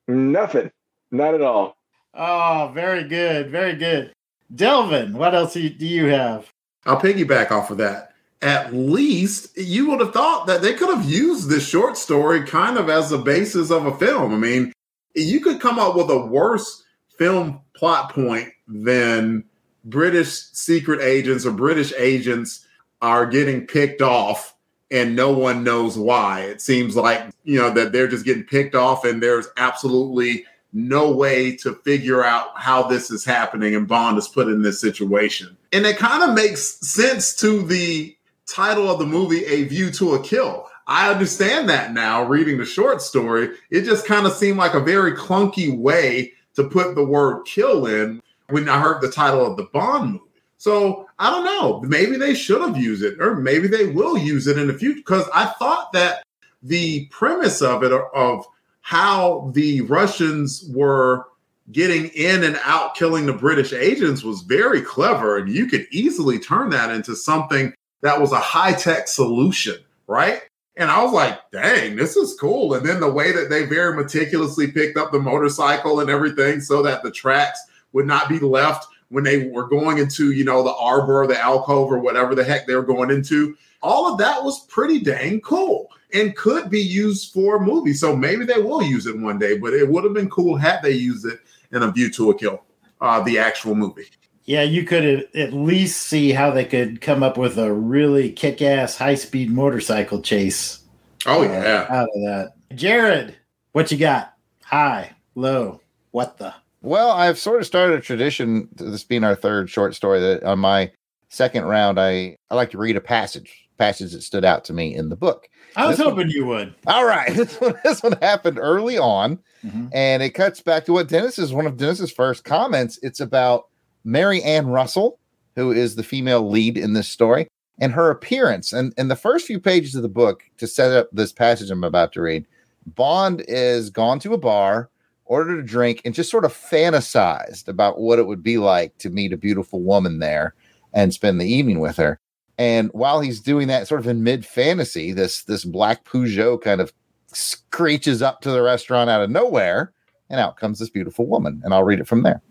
nothing, 0.08 0.71
not 1.12 1.34
at 1.34 1.41
all. 1.41 1.77
Oh, 2.13 2.71
very 2.73 3.08
good, 3.08 3.49
very 3.49 3.75
good. 3.75 4.13
Delvin, 4.53 5.13
what 5.13 5.34
else 5.34 5.53
do 5.53 5.62
you 5.62 6.08
have? 6.08 6.51
I'll 6.86 6.99
piggyback 6.99 7.51
off 7.51 7.71
of 7.71 7.77
that. 7.77 8.13
At 8.41 8.73
least 8.73 9.58
you 9.58 9.89
would 9.89 9.99
have 9.99 10.13
thought 10.13 10.47
that 10.47 10.62
they 10.62 10.73
could 10.73 10.89
have 10.89 11.10
used 11.10 11.49
this 11.49 11.67
short 11.67 11.97
story 11.97 12.45
kind 12.45 12.77
of 12.77 12.89
as 12.89 13.10
the 13.10 13.17
basis 13.17 13.69
of 13.69 13.86
a 13.86 13.97
film. 13.97 14.34
I 14.34 14.38
mean, 14.38 14.73
you 15.13 15.41
could 15.41 15.60
come 15.60 15.77
up 15.77 15.95
with 15.95 16.10
a 16.10 16.25
worse 16.25 16.84
film 17.17 17.62
plot 17.75 18.13
point 18.13 18.49
than 18.67 19.43
British 19.85 20.29
secret 20.29 21.01
agents 21.01 21.45
or 21.45 21.51
British 21.51 21.93
agents 21.97 22.65
are 23.01 23.25
getting 23.25 23.65
picked 23.65 24.01
off 24.01 24.55
and 24.91 25.15
no 25.15 25.31
one 25.31 25.63
knows 25.63 25.97
why. 25.97 26.41
It 26.41 26.61
seems 26.61 26.95
like, 26.95 27.29
you 27.43 27.59
know, 27.59 27.69
that 27.71 27.91
they're 27.91 28.07
just 28.07 28.25
getting 28.25 28.43
picked 28.43 28.75
off 28.75 29.05
and 29.05 29.21
there's 29.21 29.47
absolutely 29.57 30.45
no 30.73 31.11
way 31.11 31.55
to 31.57 31.73
figure 31.75 32.23
out 32.23 32.49
how 32.55 32.83
this 32.83 33.09
is 33.09 33.25
happening 33.25 33.75
and 33.75 33.87
Bond 33.87 34.17
is 34.17 34.27
put 34.27 34.47
in 34.47 34.61
this 34.61 34.81
situation. 34.81 35.55
And 35.71 35.85
it 35.85 35.97
kind 35.97 36.23
of 36.23 36.35
makes 36.35 36.79
sense 36.87 37.35
to 37.37 37.63
the 37.65 38.15
title 38.47 38.89
of 38.89 38.99
the 38.99 39.05
movie, 39.05 39.45
A 39.45 39.63
View 39.63 39.91
to 39.91 40.13
a 40.13 40.23
Kill. 40.23 40.67
I 40.87 41.11
understand 41.11 41.69
that 41.69 41.93
now 41.93 42.23
reading 42.23 42.57
the 42.57 42.65
short 42.65 43.01
story. 43.01 43.51
It 43.69 43.83
just 43.83 44.07
kind 44.07 44.25
of 44.25 44.33
seemed 44.33 44.57
like 44.57 44.73
a 44.73 44.79
very 44.79 45.13
clunky 45.13 45.77
way 45.77 46.33
to 46.55 46.63
put 46.63 46.95
the 46.95 47.05
word 47.05 47.45
kill 47.45 47.85
in 47.85 48.21
when 48.49 48.69
I 48.69 48.79
heard 48.79 49.01
the 49.01 49.12
title 49.12 49.45
of 49.45 49.57
the 49.57 49.67
Bond 49.73 50.13
movie. 50.13 50.23
So 50.57 51.07
I 51.19 51.29
don't 51.31 51.45
know. 51.45 51.81
Maybe 51.81 52.17
they 52.17 52.33
should 52.33 52.62
have 52.62 52.77
used 52.77 53.03
it, 53.03 53.19
or 53.21 53.35
maybe 53.35 53.67
they 53.67 53.85
will 53.88 54.17
use 54.17 54.45
it 54.45 54.57
in 54.57 54.67
the 54.67 54.73
future. 54.73 54.99
Because 54.99 55.27
I 55.33 55.45
thought 55.45 55.93
that 55.93 56.23
the 56.62 57.05
premise 57.07 57.62
of 57.62 57.83
it, 57.83 57.93
of 57.93 58.45
how 58.81 59.51
the 59.53 59.81
Russians 59.81 60.69
were 60.73 61.25
getting 61.71 62.07
in 62.07 62.43
and 62.43 62.59
out 62.63 62.95
killing 62.95 63.25
the 63.25 63.33
British 63.33 63.71
agents, 63.71 64.23
was 64.23 64.41
very 64.41 64.81
clever. 64.81 65.38
And 65.38 65.49
you 65.49 65.67
could 65.67 65.88
easily 65.91 66.39
turn 66.39 66.71
that 66.71 66.91
into 66.91 67.15
something 67.15 67.73
that 68.01 68.19
was 68.19 68.31
a 68.31 68.39
high 68.39 68.73
tech 68.73 69.07
solution, 69.07 69.77
right? 70.07 70.41
And 70.75 70.89
I 70.89 71.03
was 71.03 71.13
like, 71.13 71.39
dang, 71.51 71.97
this 71.97 72.15
is 72.15 72.38
cool. 72.39 72.73
And 72.73 72.85
then 72.85 72.99
the 73.01 73.12
way 73.12 73.31
that 73.31 73.49
they 73.49 73.65
very 73.65 73.95
meticulously 73.95 74.71
picked 74.71 74.97
up 74.97 75.12
the 75.12 75.19
motorcycle 75.19 75.99
and 75.99 76.09
everything 76.09 76.62
so 76.62 76.81
that 76.83 77.03
the 77.03 77.12
tracks 77.12 77.62
would 77.93 78.06
not 78.06 78.30
be 78.30 78.39
left 78.39 78.88
when 79.10 79.23
they 79.23 79.47
were 79.47 79.67
going 79.67 79.97
into, 79.97 80.32
you 80.32 80.43
know, 80.43 80.63
the 80.63 80.73
arbor, 80.73 81.23
or 81.23 81.28
the 81.28 81.39
alcove, 81.39 81.91
or 81.91 81.99
whatever 81.99 82.36
the 82.36 82.43
heck 82.43 82.67
they 82.67 82.75
were 82.75 82.84
going 82.84 83.10
into. 83.10 83.56
All 83.82 84.12
of 84.12 84.19
that 84.19 84.43
was 84.43 84.65
pretty 84.65 84.99
dang 84.99 85.41
cool 85.41 85.89
and 86.13 86.36
could 86.36 86.69
be 86.69 86.82
used 86.82 87.34
for 87.34 87.58
a 87.58 87.60
movie. 87.60 87.93
So 87.93 88.15
maybe 88.15 88.45
they 88.45 88.62
will 88.62 88.84
use 88.84 89.06
it 89.06 89.17
one 89.17 89.39
day, 89.39 89.58
but 89.58 89.73
it 89.73 89.88
would 89.88 90.04
have 90.04 90.13
been 90.13 90.30
cool 90.30 90.58
had 90.58 90.82
they 90.82 90.91
used 90.91 91.25
it 91.25 91.39
in 91.71 91.84
A 91.84 91.91
View 91.91 92.12
to 92.12 92.32
a 92.32 92.38
Kill, 92.38 92.63
uh, 93.02 93.21
the 93.21 93.39
actual 93.39 93.75
movie. 93.75 94.08
Yeah, 94.45 94.63
you 94.63 94.84
could 94.84 95.30
at 95.36 95.54
least 95.54 96.08
see 96.08 96.32
how 96.32 96.49
they 96.49 96.65
could 96.65 97.02
come 97.02 97.21
up 97.21 97.38
with 97.38 97.60
a 97.60 97.71
really 97.71 98.32
kick 98.32 98.63
ass 98.63 98.97
high 98.97 99.15
speed 99.15 99.52
motorcycle 99.52 100.21
chase. 100.21 100.80
Oh, 101.28 101.41
uh, 101.41 101.43
yeah. 101.43 101.86
Out 101.89 102.10
of 102.15 102.21
that. 102.23 102.54
Jared, 102.75 103.38
what 103.73 103.91
you 103.91 103.97
got? 103.97 104.34
High, 104.63 105.12
low, 105.36 105.82
what 106.12 106.38
the? 106.38 106.56
Well, 106.81 107.11
I've 107.11 107.37
sort 107.37 107.59
of 107.59 107.65
started 107.65 107.97
a 107.97 108.01
tradition, 108.01 108.69
this 108.73 109.03
being 109.03 109.23
our 109.23 109.35
third 109.35 109.69
short 109.69 109.95
story, 109.95 110.19
that 110.19 110.43
on 110.43 110.59
my 110.59 110.91
second 111.27 111.65
round, 111.65 111.99
I, 111.99 112.37
I 112.49 112.55
like 112.55 112.71
to 112.71 112.77
read 112.77 112.95
a 112.95 113.01
passage, 113.01 113.69
passage 113.77 114.13
that 114.13 114.23
stood 114.23 114.45
out 114.45 114.63
to 114.65 114.73
me 114.73 114.95
in 114.95 115.09
the 115.09 115.15
book. 115.15 115.49
I 115.75 115.87
was 115.87 115.97
hoping 115.97 116.27
one, 116.27 116.29
you 116.29 116.45
would. 116.45 116.73
All 116.87 117.05
right. 117.05 117.29
This 117.35 117.59
one, 117.59 117.75
this 117.83 118.03
one 118.03 118.13
happened 118.21 118.59
early 118.59 118.97
on, 118.97 119.39
mm-hmm. 119.63 119.87
and 119.93 120.23
it 120.23 120.31
cuts 120.31 120.61
back 120.61 120.85
to 120.85 120.93
what 120.93 121.09
Dennis 121.09 121.37
is 121.37 121.53
one 121.53 121.67
of 121.67 121.77
Dennis's 121.77 122.11
first 122.11 122.43
comments. 122.43 122.99
It's 123.03 123.19
about 123.19 123.67
Mary 124.03 124.41
Ann 124.41 124.67
Russell, 124.67 125.19
who 125.55 125.71
is 125.71 125.95
the 125.95 126.03
female 126.03 126.49
lead 126.49 126.77
in 126.77 126.93
this 126.93 127.07
story, 127.07 127.47
and 127.79 127.91
her 127.91 128.09
appearance. 128.09 128.73
And 128.73 128.93
in 128.97 129.09
the 129.09 129.15
first 129.15 129.45
few 129.45 129.59
pages 129.59 129.95
of 129.95 130.01
the 130.01 130.09
book, 130.09 130.43
to 130.57 130.67
set 130.67 130.91
up 130.91 131.09
this 131.11 131.33
passage 131.33 131.69
I'm 131.69 131.83
about 131.83 132.13
to 132.13 132.21
read, 132.21 132.45
Bond 132.85 133.43
is 133.47 133.89
gone 133.89 134.19
to 134.19 134.33
a 134.33 134.37
bar, 134.37 134.89
ordered 135.29 135.59
a 135.59 135.63
drink, 135.63 136.01
and 136.03 136.13
just 136.13 136.29
sort 136.29 136.43
of 136.43 136.53
fantasized 136.53 137.69
about 137.69 137.99
what 137.99 138.19
it 138.19 138.27
would 138.27 138.43
be 138.43 138.57
like 138.57 138.97
to 138.97 139.09
meet 139.09 139.31
a 139.31 139.37
beautiful 139.37 139.81
woman 139.81 140.19
there 140.19 140.53
and 140.91 141.13
spend 141.13 141.39
the 141.39 141.47
evening 141.47 141.79
with 141.79 141.95
her. 141.95 142.19
And 142.57 142.89
while 142.91 143.21
he's 143.21 143.39
doing 143.39 143.69
that, 143.69 143.87
sort 143.87 144.01
of 144.01 144.07
in 144.07 144.23
mid 144.23 144.45
fantasy, 144.45 145.13
this 145.13 145.43
this 145.43 145.63
black 145.63 146.03
Peugeot 146.03 146.61
kind 146.61 146.81
of 146.81 146.91
screeches 147.27 148.21
up 148.21 148.41
to 148.41 148.51
the 148.51 148.61
restaurant 148.61 149.09
out 149.09 149.21
of 149.21 149.29
nowhere, 149.29 149.93
and 150.29 150.41
out 150.41 150.57
comes 150.57 150.79
this 150.79 150.89
beautiful 150.89 151.25
woman. 151.25 151.61
And 151.63 151.73
I'll 151.73 151.85
read 151.85 152.01
it 152.01 152.07
from 152.07 152.23
there. 152.23 152.41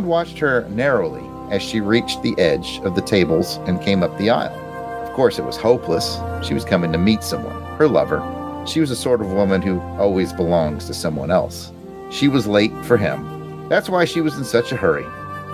Bond 0.00 0.08
watched 0.08 0.38
her 0.38 0.66
narrowly 0.70 1.22
as 1.54 1.60
she 1.60 1.82
reached 1.82 2.22
the 2.22 2.34
edge 2.38 2.80
of 2.84 2.94
the 2.94 3.02
tables 3.02 3.58
and 3.66 3.82
came 3.82 4.02
up 4.02 4.16
the 4.16 4.30
aisle. 4.30 4.58
Of 5.06 5.12
course, 5.12 5.38
it 5.38 5.44
was 5.44 5.58
hopeless. 5.58 6.18
She 6.42 6.54
was 6.54 6.64
coming 6.64 6.90
to 6.92 6.96
meet 6.96 7.22
someone, 7.22 7.60
her 7.76 7.86
lover. 7.86 8.22
She 8.66 8.80
was 8.80 8.88
the 8.88 8.96
sort 8.96 9.20
of 9.20 9.30
woman 9.30 9.60
who 9.60 9.78
always 9.98 10.32
belongs 10.32 10.86
to 10.86 10.94
someone 10.94 11.30
else. 11.30 11.70
She 12.10 12.28
was 12.28 12.46
late 12.46 12.72
for 12.86 12.96
him. 12.96 13.68
That's 13.68 13.90
why 13.90 14.06
she 14.06 14.22
was 14.22 14.38
in 14.38 14.44
such 14.44 14.72
a 14.72 14.76
hurry. 14.76 15.04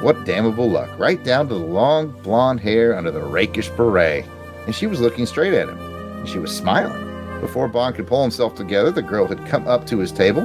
What 0.01 0.25
damnable 0.25 0.71
luck, 0.71 0.97
right 0.97 1.23
down 1.25 1.49
to 1.49 1.55
the 1.55 1.61
long 1.61 2.13
blonde 2.23 2.61
hair 2.61 2.97
under 2.97 3.11
the 3.11 3.25
rakish 3.25 3.71
beret. 3.71 4.25
And 4.67 4.77
she 4.77 4.87
was 4.87 5.01
looking 5.01 5.27
straight 5.27 5.55
at 5.55 5.69
him. 5.69 5.79
And 6.19 6.29
she 6.29 6.39
was 6.39 6.57
smiling. 6.57 7.41
Before 7.41 7.67
Bond 7.67 7.97
could 7.97 8.07
pull 8.07 8.23
himself 8.23 8.55
together, 8.55 8.93
the 8.93 9.03
girl 9.03 9.27
had 9.27 9.45
come 9.49 9.67
up 9.67 9.89
to 9.89 9.99
his 9.99 10.13
table, 10.13 10.45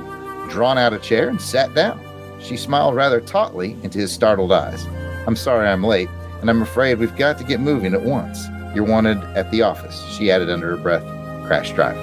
drawn 0.49 0.79
out 0.79 0.91
a 0.91 0.97
chair, 0.97 1.29
and 1.29 1.39
sat 1.39 1.75
down. 1.75 1.99
She 2.43 2.57
smiled 2.57 2.95
rather 2.95 3.21
tautly 3.21 3.77
into 3.83 3.99
his 3.99 4.11
startled 4.11 4.51
eyes. 4.51 4.85
I'm 5.27 5.35
sorry 5.35 5.67
I'm 5.67 5.83
late, 5.83 6.09
and 6.41 6.49
I'm 6.49 6.61
afraid 6.61 6.97
we've 6.97 7.15
got 7.15 7.37
to 7.37 7.43
get 7.43 7.59
moving 7.59 7.93
at 7.93 8.01
once. 8.01 8.47
You're 8.73 8.85
wanted 8.85 9.17
at 9.35 9.51
the 9.51 9.61
office, 9.61 10.03
she 10.11 10.31
added 10.31 10.49
under 10.49 10.75
her 10.75 10.77
breath. 10.77 11.03
Crash 11.45 11.71
drive. 11.73 11.97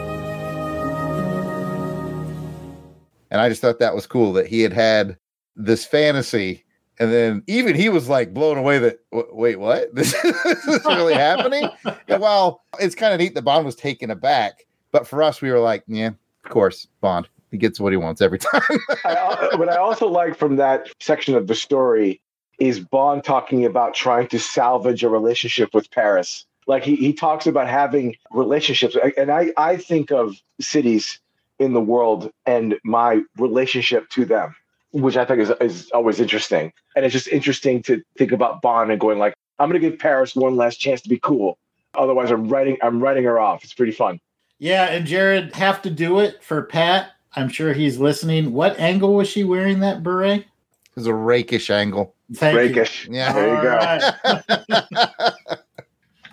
And 3.31 3.41
I 3.41 3.49
just 3.49 3.61
thought 3.61 3.79
that 3.79 3.95
was 3.95 4.07
cool 4.07 4.33
that 4.35 4.47
he 4.47 4.61
had 4.61 4.73
had 4.73 5.19
this 5.57 5.85
fantasy, 5.85 6.65
and 6.99 7.13
then 7.13 7.43
even 7.47 7.75
he 7.75 7.89
was 7.89 8.09
like 8.09 8.33
blown 8.33 8.59
away 8.59 8.79
that 8.79 8.99
wait, 9.13 9.57
what? 9.57 9.89
This, 9.95 10.15
is 10.25 10.85
really 10.85 11.15
happening? 11.15 11.69
And 12.07 12.23
while 12.23 12.63
it's 12.79 12.95
kind 12.95 13.13
of 13.13 13.21
neat 13.21 13.35
that 13.35 13.43
Bond 13.43 13.67
was 13.67 13.75
taken 13.75 14.11
aback, 14.11 14.67
but 14.93 15.07
for 15.07 15.23
us, 15.23 15.43
we 15.43 15.51
were 15.51 15.61
like, 15.61 15.85
yeah, 15.87 16.11
of 16.45 16.51
course, 16.51 16.87
Bond. 17.01 17.29
He 17.51 17.59
gets 17.59 17.81
what 17.81 17.93
he 17.93 17.97
wants 17.97 18.21
every 18.21 18.39
time. 18.39 18.63
I, 19.05 19.51
what 19.57 19.69
I 19.69 19.77
also 19.77 20.09
like 20.09 20.37
from 20.37 20.57
that 20.57 20.89
section 21.01 21.35
of 21.35 21.47
the 21.47 21.55
story 21.55 22.21
is 22.59 22.81
Bond 22.81 23.25
talking 23.25 23.65
about 23.65 23.95
trying 23.95 24.29
to 24.29 24.39
salvage 24.39 25.05
a 25.05 25.09
relationship 25.09 25.73
with 25.73 25.91
Paris. 25.91 26.45
Like 26.67 26.83
he, 26.85 26.97
he 26.97 27.13
talks 27.13 27.47
about 27.47 27.69
having 27.69 28.17
relationships. 28.31 28.97
And 29.17 29.31
I, 29.31 29.53
I 29.57 29.77
think 29.77 30.11
of 30.11 30.37
cities 30.61 31.19
in 31.59 31.73
the 31.73 31.81
world 31.81 32.31
and 32.47 32.77
my 32.85 33.23
relationship 33.37 34.09
to 34.11 34.25
them, 34.25 34.55
which 34.93 35.17
I 35.17 35.25
think 35.25 35.41
is, 35.41 35.51
is 35.61 35.91
always 35.93 36.21
interesting. 36.21 36.73
And 36.95 37.05
it's 37.05 37.13
just 37.13 37.29
interesting 37.29 37.83
to 37.85 38.03
think 38.17 38.33
about 38.33 38.61
Bond 38.61 38.91
and 38.91 39.01
going 39.01 39.19
like, 39.19 39.35
I'm 39.59 39.69
going 39.69 39.81
to 39.81 39.89
give 39.89 39.99
Paris 39.99 40.37
one 40.37 40.57
last 40.57 40.77
chance 40.77 41.01
to 41.03 41.09
be 41.09 41.19
cool. 41.19 41.59
Otherwise, 41.95 42.31
I'm 42.31 42.49
writing 42.49 42.77
I'm 42.83 43.01
writing 43.01 43.25
her 43.25 43.39
off. 43.39 43.65
It's 43.65 43.75
pretty 43.75 43.93
fun. 43.93 44.21
Yeah, 44.59 44.85
and 44.85 45.07
Jared 45.07 45.55
have 45.55 45.83
to 45.83 45.91
do 45.91 46.21
it 46.21 46.43
for 46.43 46.63
Pat. 46.63 47.11
I'm 47.35 47.49
sure 47.49 47.73
he's 47.73 47.99
listening. 47.99 48.53
What 48.53 48.79
angle 48.79 49.15
was 49.15 49.29
she 49.29 49.45
wearing 49.45 49.81
that 49.81 50.03
beret? 50.03 50.41
It 50.41 50.47
was 50.95 51.07
a 51.07 51.15
rakish 51.15 51.71
angle. 51.71 52.15
Thank 52.35 52.57
rakish. 52.57 53.07
You. 53.07 53.15
Yeah. 53.17 53.33
There 53.33 53.57
you 53.57 53.63
go. 53.63 55.35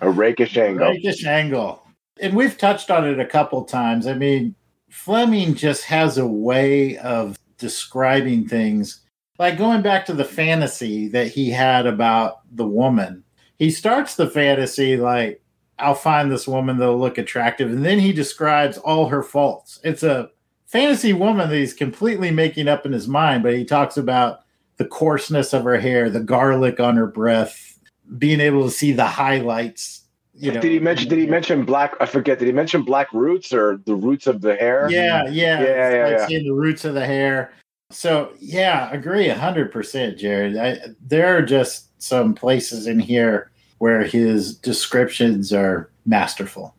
a 0.00 0.10
rakish 0.10 0.56
angle. 0.56 0.88
Rakish 0.88 1.24
angle. 1.24 1.82
And 2.20 2.34
we've 2.34 2.56
touched 2.56 2.90
on 2.90 3.06
it 3.06 3.20
a 3.20 3.26
couple 3.26 3.64
times. 3.64 4.06
I 4.06 4.14
mean, 4.14 4.54
Fleming 4.88 5.54
just 5.54 5.84
has 5.84 6.18
a 6.18 6.26
way 6.26 6.96
of 6.98 7.38
describing 7.58 8.48
things. 8.48 9.02
Like 9.38 9.58
going 9.58 9.82
back 9.82 10.06
to 10.06 10.14
the 10.14 10.24
fantasy 10.24 11.08
that 11.08 11.28
he 11.28 11.50
had 11.50 11.86
about 11.86 12.40
the 12.50 12.66
woman. 12.66 13.22
He 13.58 13.70
starts 13.70 14.16
the 14.16 14.28
fantasy 14.28 14.96
like, 14.96 15.42
I'll 15.78 15.94
find 15.94 16.30
this 16.30 16.48
woman 16.48 16.78
that'll 16.78 16.98
look 16.98 17.18
attractive. 17.18 17.70
And 17.70 17.84
then 17.84 17.98
he 17.98 18.12
describes 18.12 18.78
all 18.78 19.08
her 19.08 19.22
faults. 19.22 19.78
It's 19.84 20.02
a 20.02 20.30
fantasy 20.66 21.12
woman 21.12 21.48
that 21.48 21.56
he's 21.56 21.74
completely 21.74 22.30
making 22.30 22.68
up 22.68 22.84
in 22.84 22.92
his 22.92 23.08
mind, 23.08 23.42
but 23.42 23.54
he 23.54 23.64
talks 23.64 23.96
about 23.96 24.40
the 24.76 24.84
coarseness 24.84 25.52
of 25.52 25.64
her 25.64 25.78
hair, 25.78 26.10
the 26.10 26.20
garlic 26.20 26.80
on 26.80 26.96
her 26.96 27.06
breath, 27.06 27.78
being 28.18 28.40
able 28.40 28.64
to 28.64 28.70
see 28.70 28.92
the 28.92 29.06
highlights. 29.06 30.02
You 30.34 30.52
know, 30.52 30.60
did 30.60 30.70
he 30.70 30.78
mention? 30.78 31.08
Did 31.08 31.18
he 31.18 31.26
mention 31.26 31.64
black? 31.64 31.94
I 31.98 32.04
forget. 32.04 32.38
Did 32.38 32.46
he 32.46 32.52
mention 32.52 32.82
black 32.82 33.10
roots 33.14 33.54
or 33.54 33.80
the 33.86 33.94
roots 33.94 34.26
of 34.26 34.42
the 34.42 34.54
hair? 34.54 34.86
Yeah, 34.90 35.24
yeah, 35.28 35.62
yeah, 35.62 35.64
yeah. 35.64 36.04
Like 36.04 36.18
yeah. 36.18 36.26
seeing 36.26 36.44
the 36.44 36.52
roots 36.52 36.84
of 36.84 36.92
the 36.92 37.06
hair. 37.06 37.54
So 37.90 38.32
yeah, 38.38 38.90
agree 38.92 39.28
hundred 39.28 39.72
percent, 39.72 40.18
Jared. 40.18 40.58
I, 40.58 40.78
there 41.00 41.34
are 41.34 41.40
just 41.40 41.88
some 42.02 42.34
places 42.34 42.86
in 42.86 42.98
here 42.98 43.50
where 43.78 44.04
his 44.04 44.54
descriptions 44.54 45.54
are 45.54 45.90
masterful. 46.04 46.74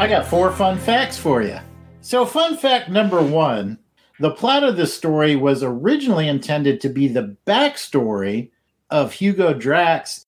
I 0.00 0.08
got 0.08 0.26
four 0.26 0.50
fun 0.50 0.78
facts 0.78 1.18
for 1.18 1.42
you. 1.42 1.58
So, 2.00 2.24
fun 2.24 2.56
fact 2.56 2.88
number 2.88 3.20
one 3.22 3.78
the 4.18 4.30
plot 4.30 4.64
of 4.64 4.76
this 4.78 4.94
story 4.94 5.36
was 5.36 5.62
originally 5.62 6.26
intended 6.26 6.80
to 6.80 6.88
be 6.88 7.06
the 7.08 7.36
backstory 7.46 8.50
of 8.88 9.12
Hugo 9.12 9.52
Drax, 9.54 10.24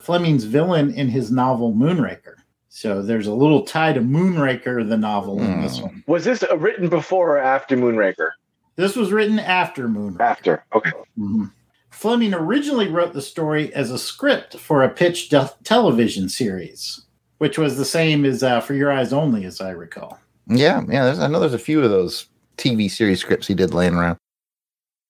Fleming's 0.00 0.44
villain 0.44 0.92
in 0.94 1.08
his 1.08 1.30
novel 1.30 1.74
Moonraker. 1.74 2.36
So, 2.70 3.02
there's 3.02 3.26
a 3.26 3.34
little 3.34 3.62
tie 3.62 3.92
to 3.92 4.00
Moonraker, 4.00 4.88
the 4.88 4.96
novel, 4.96 5.38
in 5.42 5.60
this 5.60 5.76
Hmm. 5.76 5.82
one. 5.84 6.04
Was 6.06 6.24
this 6.24 6.42
written 6.56 6.88
before 6.88 7.36
or 7.36 7.38
after 7.38 7.76
Moonraker? 7.76 8.30
This 8.76 8.96
was 8.96 9.12
written 9.12 9.38
after 9.38 9.86
Moonraker. 9.86 10.20
After. 10.22 10.64
Okay. 10.74 10.92
Mhm. 11.18 11.50
Fleming 11.90 12.32
originally 12.32 12.88
wrote 12.88 13.12
the 13.12 13.20
story 13.20 13.70
as 13.74 13.90
a 13.90 13.98
script 13.98 14.56
for 14.58 14.82
a 14.82 14.88
pitch 14.88 15.28
de- 15.28 15.52
television 15.62 16.30
series, 16.30 17.02
which 17.42 17.58
was 17.58 17.76
the 17.76 17.84
same 17.84 18.24
as 18.24 18.44
uh, 18.44 18.60
For 18.60 18.72
Your 18.72 18.92
Eyes 18.92 19.12
Only, 19.12 19.44
as 19.46 19.60
I 19.60 19.70
recall. 19.70 20.16
Yeah, 20.46 20.82
yeah. 20.88 21.06
There's, 21.06 21.18
I 21.18 21.26
know 21.26 21.40
there's 21.40 21.52
a 21.52 21.58
few 21.58 21.82
of 21.82 21.90
those 21.90 22.28
TV 22.56 22.88
series 22.88 23.18
scripts 23.18 23.48
he 23.48 23.54
did 23.54 23.74
laying 23.74 23.94
around. 23.94 24.16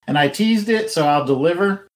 And 0.06 0.16
I 0.16 0.28
teased 0.28 0.70
it, 0.70 0.90
so 0.90 1.06
I'll 1.06 1.26
deliver. 1.26 1.86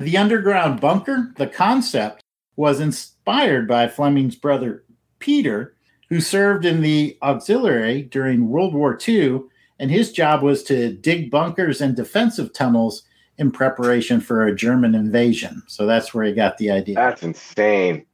The 0.00 0.16
underground 0.16 0.80
bunker, 0.80 1.32
the 1.36 1.46
concept, 1.46 2.22
was 2.56 2.80
inspired 2.80 3.68
by 3.68 3.86
Fleming's 3.86 4.34
brother 4.34 4.82
Peter, 5.20 5.76
who 6.08 6.20
served 6.20 6.64
in 6.64 6.80
the 6.80 7.16
auxiliary 7.22 8.02
during 8.02 8.48
World 8.48 8.74
War 8.74 8.98
II, 9.06 9.42
and 9.78 9.92
his 9.92 10.10
job 10.10 10.42
was 10.42 10.64
to 10.64 10.92
dig 10.92 11.30
bunkers 11.30 11.80
and 11.80 11.94
defensive 11.94 12.52
tunnels 12.52 13.04
in 13.38 13.52
preparation 13.52 14.20
for 14.20 14.44
a 14.44 14.56
German 14.56 14.96
invasion. 14.96 15.62
So 15.68 15.86
that's 15.86 16.12
where 16.12 16.24
he 16.24 16.32
got 16.32 16.58
the 16.58 16.72
idea. 16.72 16.96
That's 16.96 17.22
insane. 17.22 18.06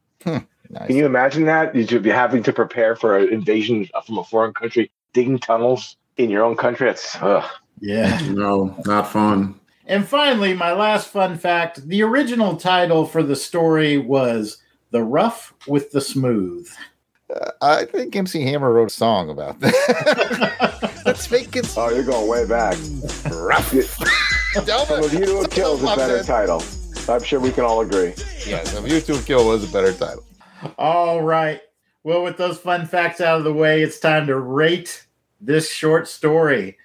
Nice. 0.71 0.87
Can 0.87 0.97
you 0.97 1.05
imagine 1.07 1.45
that? 1.47 1.75
You 1.75 1.87
should 1.87 2.03
be 2.03 2.11
having 2.11 2.43
to 2.45 2.53
prepare 2.53 2.95
for 2.95 3.19
an 3.19 3.33
invasion 3.33 3.89
from 4.07 4.19
a 4.19 4.25
foreign 4.25 4.55
country, 4.55 4.91
digging 5.13 5.39
tunnels 5.39 5.97
in 6.17 6.31
your 6.31 6.45
own 6.45 6.57
country. 6.57 6.87
That's 6.87 7.17
ugh. 7.21 7.45
Yeah. 7.81 8.21
No, 8.31 8.75
not 8.87 9.09
fun. 9.11 9.59
And 9.87 10.07
finally, 10.07 10.55
my 10.55 10.73
last 10.73 11.09
fun 11.09 11.37
fact 11.39 11.89
the 11.89 12.03
original 12.03 12.57
title 12.57 13.05
for 13.05 13.23
the 13.25 13.35
story 13.35 13.99
was 13.99 14.59
The 14.93 15.03
Rough 15.03 15.53
with 15.67 15.91
the 15.91 16.01
Smooth. 16.01 16.69
Uh, 17.35 17.51
I 17.63 17.85
think 17.87 18.15
MC 18.15 18.43
Hammer 18.43 18.73
wrote 18.73 18.91
a 18.91 18.95
song 18.95 19.31
about 19.31 19.59
that. 19.61 21.01
Let's 21.07 21.29
make 21.31 21.57
it 21.57 21.73
Oh, 21.77 21.89
you're 21.91 22.05
going 22.05 22.29
way 22.29 22.47
back. 22.47 22.77
rough. 23.33 23.71
From 24.53 24.69
A 24.69 25.09
View 25.09 25.25
to 25.27 25.39
a 25.41 25.49
Kill 25.49 25.75
is 25.75 25.83
a 25.83 25.97
better 25.97 26.23
title. 26.23 26.63
I'm 27.09 27.23
sure 27.23 27.41
we 27.41 27.51
can 27.51 27.65
all 27.65 27.81
agree. 27.81 28.15
Yes, 28.47 28.77
A 28.77 28.81
View 28.83 29.01
to 29.01 29.15
a 29.19 29.23
Kill 29.23 29.47
was 29.47 29.69
a 29.69 29.73
better 29.73 29.93
title. 29.93 30.25
All 30.79 31.23
right. 31.23 31.61
Well, 32.03 32.23
with 32.23 32.37
those 32.37 32.59
fun 32.59 32.87
facts 32.87 33.21
out 33.21 33.39
of 33.39 33.45
the 33.45 33.53
way, 33.53 33.83
it's 33.83 34.01
time 34.01 34.27
to 34.27 34.39
rate 34.39 35.07
this 35.41 35.71
short 35.71 36.09
story. 36.09 36.79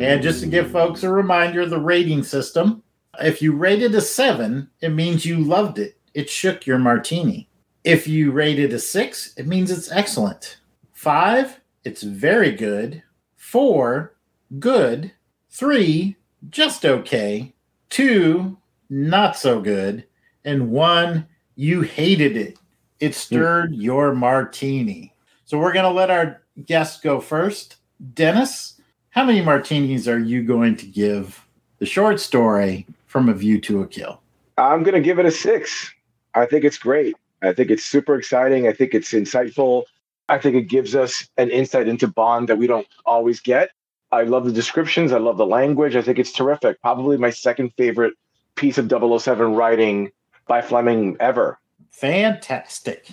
And 0.00 0.22
just 0.22 0.40
to 0.40 0.46
give 0.46 0.70
folks 0.70 1.02
a 1.02 1.12
reminder 1.12 1.62
of 1.62 1.70
the 1.70 1.80
rating 1.80 2.22
system, 2.22 2.82
if 3.20 3.42
you 3.42 3.52
rated 3.52 3.94
a 3.94 4.00
seven, 4.00 4.70
it 4.80 4.90
means 4.90 5.26
you 5.26 5.38
loved 5.38 5.78
it. 5.78 5.98
It 6.14 6.30
shook 6.30 6.66
your 6.66 6.78
martini. 6.78 7.48
If 7.84 8.06
you 8.06 8.30
rated 8.30 8.72
a 8.72 8.78
six, 8.78 9.34
it 9.36 9.46
means 9.46 9.70
it's 9.70 9.90
excellent. 9.90 10.58
Five, 10.92 11.60
it's 11.84 12.02
very 12.02 12.52
good. 12.52 13.02
Four, 13.36 14.16
good. 14.58 15.12
Three, 15.50 16.16
just 16.50 16.84
okay, 16.84 17.54
two, 17.90 18.58
not 18.90 19.36
so 19.36 19.60
good, 19.60 20.04
and 20.44 20.70
one, 20.70 21.26
you 21.56 21.82
hated 21.82 22.36
it. 22.36 22.58
It 23.00 23.12
mm. 23.12 23.14
stirred 23.14 23.74
your 23.74 24.14
martini. 24.14 25.12
So 25.44 25.58
we're 25.58 25.72
going 25.72 25.84
to 25.84 25.90
let 25.90 26.10
our 26.10 26.42
guests 26.66 27.00
go 27.00 27.20
first. 27.20 27.76
Dennis, 28.14 28.80
how 29.10 29.24
many 29.24 29.40
martinis 29.40 30.06
are 30.08 30.18
you 30.18 30.42
going 30.42 30.76
to 30.76 30.86
give 30.86 31.44
the 31.78 31.86
short 31.86 32.20
story 32.20 32.86
from 33.06 33.28
a 33.28 33.34
view 33.34 33.60
to 33.62 33.82
a 33.82 33.86
kill? 33.86 34.20
I'm 34.56 34.82
going 34.82 34.94
to 34.94 35.00
give 35.00 35.18
it 35.18 35.26
a 35.26 35.30
six. 35.30 35.92
I 36.34 36.46
think 36.46 36.64
it's 36.64 36.78
great. 36.78 37.16
I 37.42 37.52
think 37.52 37.70
it's 37.70 37.84
super 37.84 38.16
exciting. 38.16 38.66
I 38.66 38.72
think 38.72 38.94
it's 38.94 39.12
insightful. 39.12 39.84
I 40.28 40.38
think 40.38 40.56
it 40.56 40.62
gives 40.62 40.94
us 40.94 41.28
an 41.38 41.50
insight 41.50 41.88
into 41.88 42.06
Bond 42.06 42.48
that 42.48 42.58
we 42.58 42.66
don't 42.66 42.86
always 43.06 43.40
get. 43.40 43.70
I 44.10 44.22
love 44.22 44.44
the 44.44 44.52
descriptions. 44.52 45.12
I 45.12 45.18
love 45.18 45.36
the 45.36 45.46
language. 45.46 45.96
I 45.96 46.02
think 46.02 46.18
it's 46.18 46.32
terrific. 46.32 46.80
Probably 46.80 47.16
my 47.16 47.30
second 47.30 47.72
favorite 47.76 48.14
piece 48.58 48.76
of 48.76 48.90
007 48.90 49.54
writing 49.54 50.10
by 50.46 50.60
Fleming 50.60 51.16
ever. 51.20 51.58
Fantastic. 51.90 53.08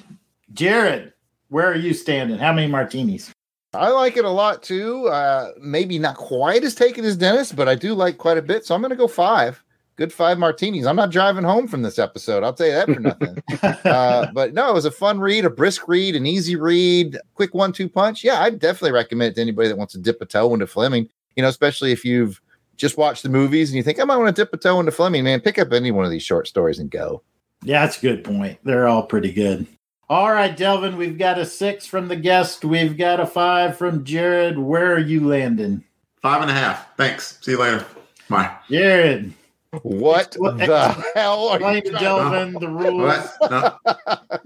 Jared, 0.53 1.13
where 1.49 1.71
are 1.71 1.77
you 1.77 1.93
standing? 1.93 2.38
How 2.38 2.51
many 2.51 2.67
martinis? 2.67 3.31
I 3.73 3.89
like 3.89 4.17
it 4.17 4.25
a 4.25 4.29
lot 4.29 4.63
too. 4.63 5.08
Uh, 5.08 5.51
maybe 5.60 5.99
not 5.99 6.17
quite 6.17 6.63
as 6.63 6.75
taken 6.75 7.05
as 7.05 7.17
Dennis, 7.17 7.51
but 7.51 7.67
I 7.67 7.75
do 7.75 7.93
like 7.93 8.17
quite 8.17 8.38
a 8.38 8.41
bit. 8.41 8.65
So 8.65 8.73
I'm 8.73 8.81
going 8.81 8.89
to 8.89 8.95
go 8.95 9.08
five. 9.08 9.62
Good 9.97 10.12
five 10.12 10.38
martinis. 10.38 10.86
I'm 10.86 10.95
not 10.97 11.12
driving 11.12 11.43
home 11.43 11.67
from 11.67 11.81
this 11.81 11.99
episode. 11.99 12.43
I'll 12.43 12.53
tell 12.53 12.67
you 12.67 12.73
that 12.73 12.93
for 12.93 12.99
nothing. 12.99 13.41
uh, 13.86 14.27
but 14.34 14.53
no, 14.53 14.69
it 14.69 14.73
was 14.73 14.84
a 14.84 14.91
fun 14.91 15.19
read, 15.19 15.45
a 15.45 15.49
brisk 15.49 15.88
read, 15.88 16.15
an 16.15 16.25
easy 16.25 16.58
read, 16.58 17.17
quick 17.34 17.53
one 17.53 17.71
two 17.71 17.88
punch. 17.88 18.23
Yeah, 18.23 18.41
I'd 18.41 18.60
definitely 18.60 18.91
recommend 18.91 19.31
it 19.31 19.36
to 19.36 19.41
anybody 19.41 19.69
that 19.69 19.77
wants 19.77 19.93
to 19.93 19.99
dip 19.99 20.21
a 20.21 20.25
toe 20.25 20.53
into 20.53 20.67
Fleming, 20.67 21.08
you 21.38 21.43
know, 21.43 21.49
especially 21.49 21.93
if 21.93 22.03
you've 22.03 22.41
just 22.77 22.97
watched 22.97 23.23
the 23.23 23.29
movies 23.29 23.69
and 23.69 23.77
you 23.77 23.83
think, 23.83 23.99
I 23.99 24.03
might 24.03 24.17
want 24.17 24.35
to 24.35 24.41
dip 24.41 24.53
a 24.53 24.57
toe 24.57 24.79
into 24.79 24.91
Fleming, 24.91 25.23
man, 25.23 25.41
pick 25.41 25.57
up 25.59 25.71
any 25.71 25.91
one 25.91 26.05
of 26.05 26.11
these 26.11 26.23
short 26.23 26.47
stories 26.47 26.79
and 26.79 26.89
go. 26.91 27.21
Yeah, 27.63 27.85
that's 27.85 27.97
a 27.97 28.01
good 28.01 28.23
point. 28.23 28.59
They're 28.63 28.88
all 28.88 29.03
pretty 29.03 29.31
good. 29.31 29.65
All 30.09 30.31
right, 30.31 30.55
Delvin, 30.55 30.97
we've 30.97 31.17
got 31.17 31.39
a 31.39 31.45
six 31.45 31.85
from 31.88 32.07
the 32.09 32.15
guest. 32.15 32.63
We've 32.63 32.95
got 32.97 33.19
a 33.19 33.25
five 33.25 33.75
from 33.77 34.03
Jared. 34.03 34.57
Where 34.59 34.93
are 34.93 34.99
you 34.99 35.25
landing? 35.27 35.83
Five 36.21 36.41
and 36.43 36.51
a 36.51 36.53
half. 36.53 36.95
Thanks. 36.95 37.39
See 37.41 37.51
you 37.51 37.59
later. 37.59 37.85
Bye. 38.29 38.55
Jared. 38.69 39.33
What 39.81 40.35
What- 40.38 40.57
the 40.57 41.03
hell 41.15 41.49
are 41.49 41.55
Explain 41.57 41.75
you 41.75 41.81
to 41.81 41.89
trying 41.91 42.03
Delvin 42.03 42.53
the 42.53 42.69
rules. 42.69 43.27
What? 43.41 43.51
No. 43.51 43.77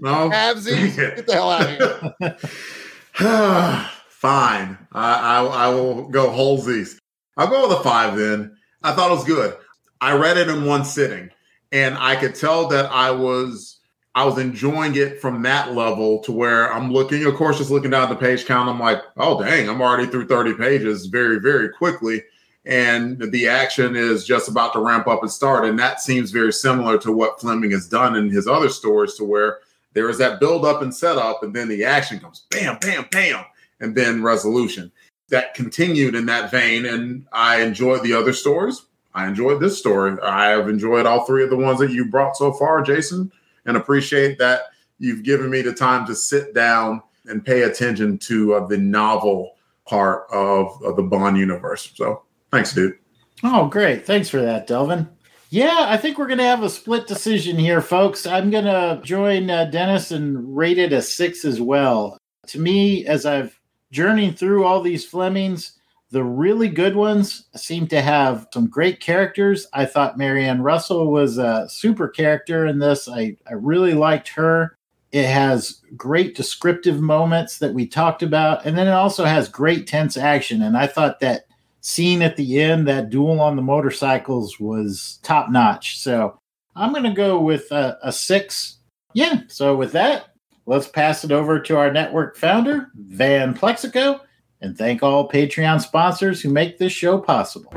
No. 0.00 0.30
Halvesies? 0.32 0.96
Get 0.96 1.26
the 1.26 1.32
hell 1.34 1.50
out 1.50 1.80
of 1.80 2.14
here. 2.18 2.36
Fine. 4.08 4.76
I, 4.92 5.14
I 5.14 5.44
I 5.44 5.68
will 5.68 6.08
go 6.08 6.28
holesies. 6.28 6.98
I'll 7.40 7.48
go 7.48 7.66
with 7.66 7.78
a 7.78 7.82
five 7.82 8.18
then. 8.18 8.54
I 8.82 8.92
thought 8.92 9.10
it 9.10 9.14
was 9.14 9.24
good. 9.24 9.56
I 9.98 10.14
read 10.14 10.36
it 10.36 10.48
in 10.48 10.66
one 10.66 10.84
sitting, 10.84 11.30
and 11.72 11.96
I 11.96 12.14
could 12.16 12.34
tell 12.34 12.68
that 12.68 12.92
I 12.92 13.12
was 13.12 13.78
I 14.14 14.24
was 14.24 14.36
enjoying 14.38 14.94
it 14.96 15.22
from 15.22 15.40
that 15.42 15.72
level 15.72 16.18
to 16.24 16.32
where 16.32 16.70
I'm 16.70 16.92
looking, 16.92 17.24
of 17.24 17.34
course, 17.36 17.56
just 17.56 17.70
looking 17.70 17.92
down 17.92 18.10
the 18.10 18.16
page 18.16 18.44
count. 18.44 18.68
I'm 18.68 18.78
like, 18.78 19.00
oh 19.16 19.42
dang, 19.42 19.70
I'm 19.70 19.80
already 19.80 20.06
through 20.06 20.26
30 20.26 20.54
pages 20.54 21.06
very, 21.06 21.38
very 21.38 21.70
quickly. 21.70 22.22
And 22.66 23.18
the 23.32 23.48
action 23.48 23.96
is 23.96 24.26
just 24.26 24.50
about 24.50 24.74
to 24.74 24.80
ramp 24.80 25.06
up 25.08 25.22
and 25.22 25.32
start. 25.32 25.64
And 25.64 25.78
that 25.78 26.02
seems 26.02 26.32
very 26.32 26.52
similar 26.52 26.98
to 26.98 27.10
what 27.10 27.40
Fleming 27.40 27.70
has 27.70 27.88
done 27.88 28.16
in 28.16 28.28
his 28.28 28.46
other 28.48 28.68
stories, 28.68 29.14
to 29.14 29.24
where 29.24 29.60
there 29.94 30.10
is 30.10 30.18
that 30.18 30.40
build 30.40 30.66
up 30.66 30.82
and 30.82 30.94
setup, 30.94 31.42
and 31.42 31.54
then 31.54 31.68
the 31.68 31.84
action 31.84 32.20
comes 32.20 32.44
bam, 32.50 32.76
bam, 32.82 33.06
bam, 33.10 33.46
and 33.80 33.94
then 33.94 34.22
resolution. 34.22 34.92
That 35.30 35.54
continued 35.54 36.14
in 36.14 36.26
that 36.26 36.50
vein, 36.50 36.84
and 36.86 37.26
I 37.32 37.62
enjoyed 37.62 38.02
the 38.02 38.12
other 38.12 38.32
stories. 38.32 38.82
I 39.14 39.26
enjoyed 39.26 39.60
this 39.60 39.78
story. 39.78 40.16
I 40.22 40.50
have 40.50 40.68
enjoyed 40.68 41.06
all 41.06 41.24
three 41.24 41.42
of 41.42 41.50
the 41.50 41.56
ones 41.56 41.78
that 41.80 41.90
you 41.90 42.10
brought 42.10 42.36
so 42.36 42.52
far, 42.52 42.82
Jason, 42.82 43.30
and 43.66 43.76
appreciate 43.76 44.38
that 44.38 44.62
you've 44.98 45.22
given 45.22 45.50
me 45.50 45.62
the 45.62 45.72
time 45.72 46.06
to 46.06 46.14
sit 46.14 46.54
down 46.54 47.02
and 47.26 47.44
pay 47.44 47.62
attention 47.62 48.18
to 48.18 48.54
uh, 48.54 48.66
the 48.66 48.78
novel 48.78 49.56
part 49.86 50.26
of, 50.30 50.80
of 50.82 50.96
the 50.96 51.02
Bond 51.02 51.36
universe. 51.36 51.92
So 51.94 52.22
thanks, 52.50 52.72
dude. 52.72 52.96
Oh, 53.42 53.66
great. 53.66 54.06
Thanks 54.06 54.28
for 54.28 54.40
that, 54.40 54.66
Delvin. 54.66 55.08
Yeah, 55.48 55.86
I 55.88 55.96
think 55.96 56.16
we're 56.16 56.28
going 56.28 56.38
to 56.38 56.44
have 56.44 56.62
a 56.62 56.70
split 56.70 57.08
decision 57.08 57.58
here, 57.58 57.80
folks. 57.80 58.24
I'm 58.24 58.50
going 58.50 58.64
to 58.64 59.00
join 59.02 59.50
uh, 59.50 59.64
Dennis 59.64 60.12
and 60.12 60.56
rate 60.56 60.78
it 60.78 60.92
a 60.92 61.02
six 61.02 61.44
as 61.44 61.60
well. 61.60 62.16
To 62.48 62.60
me, 62.60 63.04
as 63.06 63.26
I've 63.26 63.59
journeyed 63.92 64.38
through 64.38 64.64
all 64.64 64.80
these 64.80 65.04
Flemings, 65.04 65.72
the 66.10 66.24
really 66.24 66.68
good 66.68 66.96
ones 66.96 67.44
seem 67.54 67.86
to 67.88 68.02
have 68.02 68.48
some 68.52 68.66
great 68.66 69.00
characters. 69.00 69.66
I 69.72 69.84
thought 69.86 70.18
Mary 70.18 70.44
Ann 70.44 70.62
Russell 70.62 71.10
was 71.10 71.38
a 71.38 71.68
super 71.68 72.08
character 72.08 72.66
in 72.66 72.78
this. 72.80 73.08
I, 73.08 73.36
I 73.48 73.54
really 73.54 73.94
liked 73.94 74.28
her. 74.28 74.76
It 75.12 75.26
has 75.26 75.80
great 75.96 76.36
descriptive 76.36 77.00
moments 77.00 77.58
that 77.58 77.74
we 77.74 77.86
talked 77.86 78.22
about, 78.22 78.64
and 78.64 78.76
then 78.76 78.86
it 78.86 78.92
also 78.92 79.24
has 79.24 79.48
great 79.48 79.86
tense 79.86 80.16
action. 80.16 80.62
And 80.62 80.76
I 80.76 80.86
thought 80.86 81.20
that 81.20 81.46
scene 81.80 82.22
at 82.22 82.36
the 82.36 82.60
end, 82.60 82.86
that 82.86 83.10
duel 83.10 83.40
on 83.40 83.56
the 83.56 83.62
motorcycles, 83.62 84.60
was 84.60 85.18
top 85.22 85.50
notch. 85.50 85.98
So 85.98 86.38
I'm 86.76 86.92
going 86.92 87.04
to 87.04 87.10
go 87.10 87.40
with 87.40 87.70
a, 87.72 87.98
a 88.02 88.12
six. 88.12 88.78
Yeah. 89.14 89.40
So 89.48 89.74
with 89.76 89.92
that, 89.92 90.29
let's 90.70 90.86
pass 90.86 91.24
it 91.24 91.32
over 91.32 91.58
to 91.58 91.76
our 91.76 91.92
network 91.92 92.36
founder, 92.36 92.92
Van 92.94 93.52
Plexico, 93.52 94.20
and 94.60 94.78
thank 94.78 95.02
all 95.02 95.28
Patreon 95.28 95.80
sponsors 95.80 96.40
who 96.40 96.48
make 96.48 96.78
this 96.78 96.92
show 96.92 97.18
possible. 97.18 97.72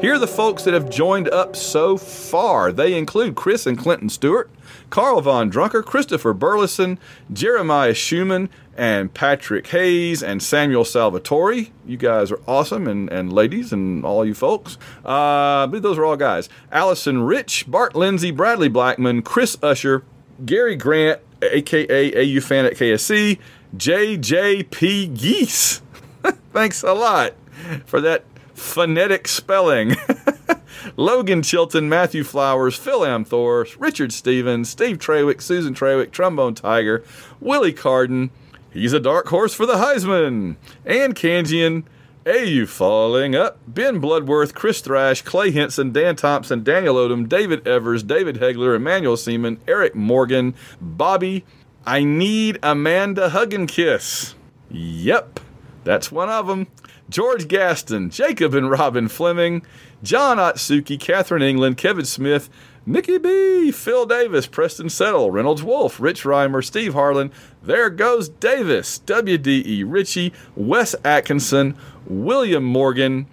Here 0.00 0.14
are 0.14 0.18
the 0.18 0.26
folks 0.26 0.62
that 0.62 0.72
have 0.72 0.88
joined 0.88 1.28
up 1.28 1.54
so 1.54 1.98
far. 1.98 2.72
They 2.72 2.96
include 2.96 3.34
Chris 3.34 3.66
and 3.66 3.76
Clinton 3.76 4.08
Stewart, 4.08 4.50
Carl 4.88 5.20
Von 5.20 5.50
Drunker, 5.50 5.82
Christopher 5.82 6.32
Burleson, 6.32 6.98
Jeremiah 7.30 7.92
Schumann, 7.92 8.48
and 8.76 9.12
Patrick 9.12 9.66
Hayes 9.68 10.22
and 10.22 10.42
Samuel 10.42 10.84
Salvatore. 10.84 11.70
You 11.86 11.96
guys 11.96 12.30
are 12.30 12.40
awesome, 12.46 12.86
and, 12.86 13.10
and 13.10 13.32
ladies, 13.32 13.72
and 13.72 14.04
all 14.04 14.24
you 14.24 14.34
folks. 14.34 14.76
Uh, 15.04 15.64
I 15.64 15.66
believe 15.66 15.82
those 15.82 15.98
are 15.98 16.04
all 16.04 16.16
guys. 16.16 16.48
Allison 16.70 17.22
Rich, 17.22 17.64
Bart 17.68 17.94
Lindsay, 17.94 18.30
Bradley 18.30 18.68
Blackman, 18.68 19.22
Chris 19.22 19.56
Usher, 19.62 20.04
Gary 20.44 20.76
Grant, 20.76 21.20
aka 21.42 22.36
AU 22.36 22.40
fan 22.40 22.66
at 22.66 22.74
KSC, 22.74 23.38
JJP 23.76 25.18
Geese. 25.18 25.82
Thanks 26.52 26.82
a 26.82 26.92
lot 26.92 27.34
for 27.86 28.00
that 28.00 28.24
phonetic 28.54 29.28
spelling. 29.28 29.96
Logan 30.96 31.42
Chilton, 31.42 31.88
Matthew 31.88 32.22
Flowers, 32.22 32.76
Phil 32.76 33.00
Amthor, 33.00 33.74
Richard 33.78 34.12
Stevens, 34.12 34.68
Steve 34.68 34.98
Trawick, 34.98 35.40
Susan 35.42 35.74
Trawick, 35.74 36.10
Trombone 36.12 36.54
Tiger, 36.54 37.02
Willie 37.40 37.72
Carden. 37.72 38.30
He's 38.76 38.92
a 38.92 39.00
dark 39.00 39.28
horse 39.28 39.54
for 39.54 39.64
the 39.64 39.76
Heisman. 39.76 40.56
Ann 40.84 41.14
Kanjian, 41.14 41.84
AU 42.26 42.66
Falling 42.66 43.34
Up, 43.34 43.58
Ben 43.66 44.00
Bloodworth, 44.00 44.54
Chris 44.54 44.82
Thrash, 44.82 45.22
Clay 45.22 45.50
Henson, 45.50 45.92
Dan 45.92 46.14
Thompson, 46.14 46.62
Daniel 46.62 46.96
Odom, 46.96 47.26
David 47.26 47.66
Evers, 47.66 48.02
David 48.02 48.36
Hegler, 48.36 48.76
Emmanuel 48.76 49.16
Seaman, 49.16 49.58
Eric 49.66 49.94
Morgan, 49.94 50.54
Bobby. 50.78 51.46
I 51.86 52.04
need 52.04 52.58
Amanda 52.62 53.30
Hug 53.30 53.54
and 53.54 53.66
Kiss. 53.66 54.34
Yep, 54.70 55.40
that's 55.84 56.12
one 56.12 56.28
of 56.28 56.46
them. 56.46 56.66
George 57.08 57.48
Gaston, 57.48 58.10
Jacob 58.10 58.52
and 58.54 58.70
Robin 58.70 59.08
Fleming, 59.08 59.64
John 60.02 60.36
Otsuki, 60.36 61.00
Catherine 61.00 61.42
England, 61.42 61.78
Kevin 61.78 62.04
Smith, 62.04 62.50
Mickey 62.88 63.18
B, 63.18 63.72
Phil 63.72 64.06
Davis, 64.06 64.46
Preston 64.46 64.88
Settle, 64.88 65.32
Reynolds 65.32 65.64
Wolf, 65.64 65.98
Rich 65.98 66.22
Reimer, 66.22 66.64
Steve 66.64 66.94
Harlan, 66.94 67.32
There 67.60 67.90
Goes 67.90 68.28
Davis, 68.28 69.00
WDE 69.04 69.82
Ritchie, 69.84 70.32
Wes 70.54 70.94
Atkinson, 71.04 71.76
William 72.06 72.62
Morgan, 72.62 73.26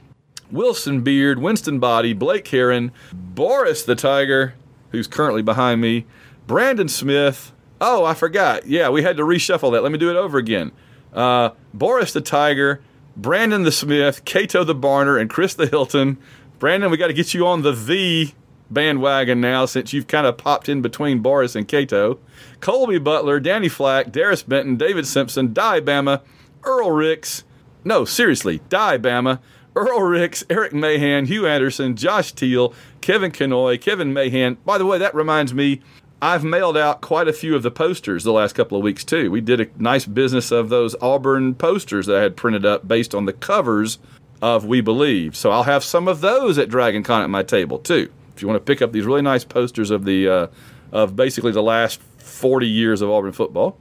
Wilson 0.52 1.02
Beard, 1.02 1.38
Winston 1.38 1.78
Body, 1.78 2.14
Blake 2.14 2.48
Heron, 2.48 2.92
Boris 3.14 3.84
the 3.84 3.94
Tiger, 3.94 4.56
who's 4.92 5.06
currently 5.06 5.44
behind 5.44 5.82
me, 5.82 6.08
Brandon 6.48 6.88
Smith. 6.88 7.52
Oh, 7.80 8.04
I 8.06 8.16
forgot. 8.16 8.66
Yeah, 8.66 8.90
we 8.90 9.04
had 9.04 9.18
to 9.18 9.24
reshuffle 9.24 9.72
that. 9.74 9.84
Let 9.84 9.92
me 9.92 10.00
do 10.00 10.10
it 10.10 10.16
over 10.16 10.40
again. 10.40 10.72
Uh, 11.14 11.52
Boris 11.76 12.12
the 12.12 12.22
Tiger, 12.22 12.82
Brandon 13.16 13.62
the 13.62 13.72
Smith, 13.72 14.26
Cato 14.26 14.64
the 14.64 14.74
Barner, 14.74 15.22
and 15.22 15.30
Chris 15.30 15.54
the 15.54 15.68
Hilton. 15.68 16.18
Brandon, 16.58 16.90
we 16.90 16.98
got 16.98 17.08
to 17.08 17.14
get 17.14 17.36
you 17.36 17.46
on 17.46 17.62
the 17.62 17.72
the 17.72 18.32
bandwagon 18.74 19.40
now 19.40 19.66
since 19.66 19.94
you've 19.94 20.08
kind 20.08 20.26
of 20.26 20.38
popped 20.38 20.68
in 20.68 20.82
between 20.82 21.20
Boris 21.20 21.56
and 21.56 21.68
Cato. 21.68 22.20
Colby 22.60 22.98
Butler, 22.98 23.40
Danny 23.40 23.70
Flack, 23.70 24.12
Darius 24.12 24.44
Benton, 24.44 24.76
David 24.76 25.08
Simpson, 25.08 25.54
Die 25.54 25.82
Bama, 25.82 26.22
Earl 26.64 26.92
Ricks. 26.92 27.44
No, 27.84 28.06
seriously, 28.06 28.62
Die 28.70 28.98
Bama. 28.98 29.40
Earl 29.76 30.02
Ricks, 30.02 30.44
Eric 30.50 30.74
Mahan, 30.74 31.26
Hugh 31.26 31.48
Anderson, 31.48 31.96
Josh 31.96 32.32
Teal, 32.32 32.74
Kevin 33.02 33.32
Kenoy, 33.32 33.82
Kevin 33.82 34.14
Mahan. 34.14 34.58
By 34.66 34.78
the 34.78 34.86
way, 34.86 34.98
that 35.00 35.16
reminds 35.16 35.54
me, 35.54 35.82
I've 36.22 36.44
mailed 36.44 36.78
out 36.78 37.02
quite 37.02 37.28
a 37.28 37.34
few 37.34 37.56
of 37.56 37.64
the 37.64 37.72
posters 37.72 38.24
the 38.24 38.32
last 38.32 38.54
couple 38.54 38.78
of 38.78 38.84
weeks 38.84 39.04
too. 39.04 39.30
We 39.30 39.42
did 39.42 39.60
a 39.60 39.68
nice 39.78 40.06
business 40.06 40.52
of 40.52 40.70
those 40.70 40.96
Auburn 41.02 41.56
posters 41.56 42.06
that 42.06 42.18
I 42.18 42.22
had 42.22 42.38
printed 42.38 42.66
up 42.66 42.88
based 42.88 43.14
on 43.14 43.26
the 43.26 43.34
covers 43.34 43.98
of 44.42 44.64
We 44.64 44.80
Believe. 44.80 45.36
So 45.36 45.52
I'll 45.52 45.64
have 45.64 45.84
some 45.84 46.08
of 46.08 46.22
those 46.22 46.58
at 46.58 46.70
DragonCon 46.70 47.24
at 47.24 47.30
my 47.30 47.44
table 47.44 47.80
too. 47.80 48.10
If 48.36 48.42
you 48.42 48.48
want 48.48 48.64
to 48.64 48.66
pick 48.66 48.82
up 48.82 48.92
these 48.92 49.06
really 49.06 49.22
nice 49.22 49.44
posters 49.44 49.92
of 49.92 50.06
the 50.06 50.28
uh, 50.28 50.48
of 50.92 51.16
basically 51.16 51.52
the 51.52 51.64
last 51.64 52.02
40 52.02 52.68
years 52.68 53.02
of 53.02 53.10
Auburn 53.10 53.32
football. 53.32 53.78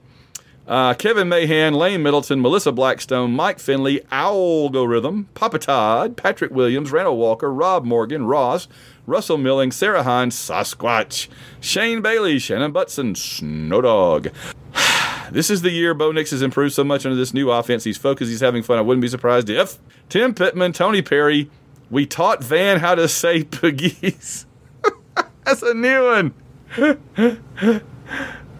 Uh, 0.67 0.95
Kevin 0.95 1.29
Mahan, 1.29 1.75
Lane 1.75 2.03
Middleton, 2.03 2.41
Melissa 2.41 2.71
Blackstone, 2.71 3.33
Mike 3.33 3.59
Finley, 3.59 4.01
Algorithm, 4.13 5.29
Papa 5.35 5.59
Todd, 5.59 6.17
Patrick 6.17 6.53
Williams, 6.53 6.93
Randall 6.93 7.17
Walker, 7.17 7.53
Rob 7.53 7.85
Morgan, 7.85 8.27
Ross, 8.27 8.69
Russell 9.05 9.39
Milling, 9.39 9.73
Sarah 9.73 10.05
Hines, 10.05 10.37
Sasquatch, 10.37 11.29
Shane 11.61 12.01
Bailey, 12.01 12.39
Shannon 12.39 12.73
Butson, 12.73 13.15
Snowdog. 13.15 14.33
This 15.31 15.49
is 15.49 15.63
the 15.63 15.71
year 15.71 15.95
Bo 15.95 16.13
Nix 16.13 16.31
has 16.33 16.43
improved 16.43 16.75
so 16.75 16.85
much 16.85 17.07
under 17.07 17.17
this 17.17 17.33
new 17.33 17.51
offense. 17.51 17.85
He's 17.85 17.97
focused, 17.97 18.29
he's 18.29 18.41
having 18.41 18.63
fun. 18.63 18.77
I 18.77 18.83
wouldn't 18.83 19.01
be 19.01 19.09
surprised 19.09 19.49
if 19.49 19.79
Tim 20.11 20.35
Pittman, 20.35 20.75
Tony 20.75 21.01
Perry, 21.01 21.49
we 21.93 22.07
taught 22.07 22.43
Van 22.43 22.81
how 22.81 22.95
to 22.95 23.07
say 23.07 23.45
puggies. 23.45 24.47
That's 25.45 25.63
a 25.63 25.75
new 25.75 26.05
one. 26.07 26.35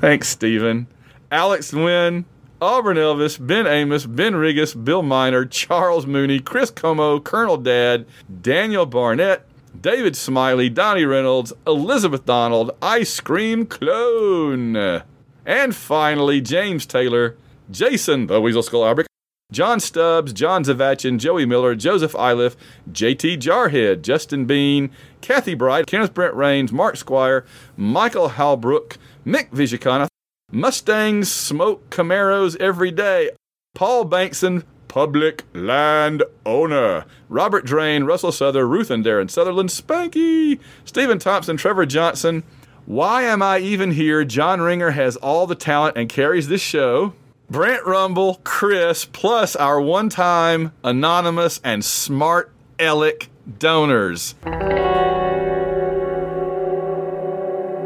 Thanks, 0.01 0.29
Stephen. 0.29 0.87
Alex 1.31 1.73
Wynn, 1.73 2.27
Auburn 2.61 2.99
Elvis, 2.99 3.45
Ben 3.45 3.67
Amos, 3.67 4.05
Ben 4.05 4.35
Rigas, 4.35 4.75
Bill 4.85 5.03
Miner, 5.03 5.47
Charles 5.47 6.07
Mooney, 6.07 6.41
Chris 6.41 6.71
Como, 6.71 7.19
Colonel 7.21 7.57
Dad, 7.57 8.05
Daniel 8.43 8.85
Barnett, 8.85 9.47
David 9.81 10.15
Smiley, 10.15 10.69
Donnie 10.69 11.07
Reynolds, 11.07 11.55
Elizabeth 11.67 12.27
Donald, 12.27 12.73
Ice 12.83 13.19
Cream 13.19 13.65
Clone. 13.65 15.03
And 15.47 15.75
finally, 15.75 16.43
James 16.43 16.85
Taylor, 16.85 17.37
Jason, 17.71 18.27
the 18.27 18.43
Weasel 18.43 18.63
Skull 18.63 18.85
Albrecht, 18.85 19.09
John 19.53 19.81
Stubbs, 19.81 20.33
John 20.33 20.65
Zavachin, 20.65 21.19
Joey 21.19 21.45
Miller, 21.45 21.75
Joseph 21.75 22.15
Iliff, 22.15 22.57
JT 22.91 23.39
Jarhead, 23.39 24.01
Justin 24.01 24.47
Bean, 24.47 24.91
Kathy 25.21 25.55
Bright, 25.55 25.87
Kenneth 25.87 26.15
Brent 26.15 26.35
Rains, 26.35 26.73
Mark 26.73 26.97
Squire, 26.97 27.45
Michael 27.77 28.31
Halbrook, 28.31 28.97
Mick 29.27 29.51
Vijikana, 29.51 30.09
Mustangs 30.51 31.31
smoke 31.31 31.91
Camaros 31.91 32.57
every 32.61 32.91
day, 32.91 33.31
Paul 33.75 34.07
Bankson, 34.07 34.65
public 34.89 35.45
land 35.53 36.23
owner, 36.45 37.05
Robert 37.29 37.65
Drain, 37.65 38.05
Russell 38.05 38.33
Souther, 38.33 38.67
Ruth 38.67 38.91
and 38.91 39.05
Darren 39.05 39.31
Sutherland, 39.31 39.69
Spanky, 39.69 40.59
Stephen 40.85 41.19
Thompson, 41.19 41.57
Trevor 41.57 41.87
Johnson, 41.87 42.43
why 42.85 43.23
am 43.23 43.43
I 43.43 43.59
even 43.59 43.93
here? 43.93 44.25
John 44.25 44.61
Ringer 44.61 44.91
has 44.91 45.17
all 45.17 45.47
the 45.47 45.55
talent 45.55 45.97
and 45.97 46.09
carries 46.09 46.49
this 46.49 46.61
show. 46.61 47.15
Brent 47.53 47.85
Rumble, 47.85 48.41
Chris, 48.45 49.05
plus 49.05 49.55
our 49.55 49.79
one 49.79 50.09
time 50.09 50.73
anonymous 50.83 51.61
and 51.63 51.85
smart 51.85 52.51
Alec 52.79 53.29
donors. 53.59 54.35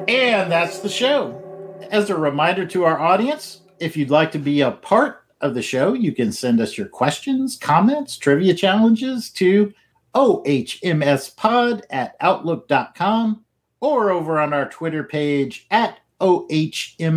And 0.07 0.53
that's 0.53 0.79
the 0.79 0.89
show. 0.89 1.43
As 1.91 2.09
a 2.11 2.17
reminder 2.17 2.65
to 2.67 2.85
our 2.85 3.01
audience, 3.01 3.63
if 3.81 3.97
you'd 3.97 4.09
like 4.09 4.31
to 4.33 4.39
be 4.39 4.61
a 4.61 4.71
part 4.71 5.25
of 5.41 5.55
the 5.55 5.63
show, 5.63 5.95
you 5.95 6.13
can 6.13 6.31
send 6.31 6.61
us 6.61 6.79
your 6.79 6.87
questions, 6.87 7.57
comments, 7.57 8.17
trivia 8.17 8.55
challenges 8.55 9.31
to 9.31 9.75
ohmspod 10.15 11.83
at 11.91 12.15
outlook.com 12.21 13.45
or 13.81 14.11
over 14.11 14.39
on 14.39 14.53
our 14.53 14.69
Twitter 14.69 15.03
page 15.03 15.67
at 15.73 15.99
OHMSPod. 16.21 17.17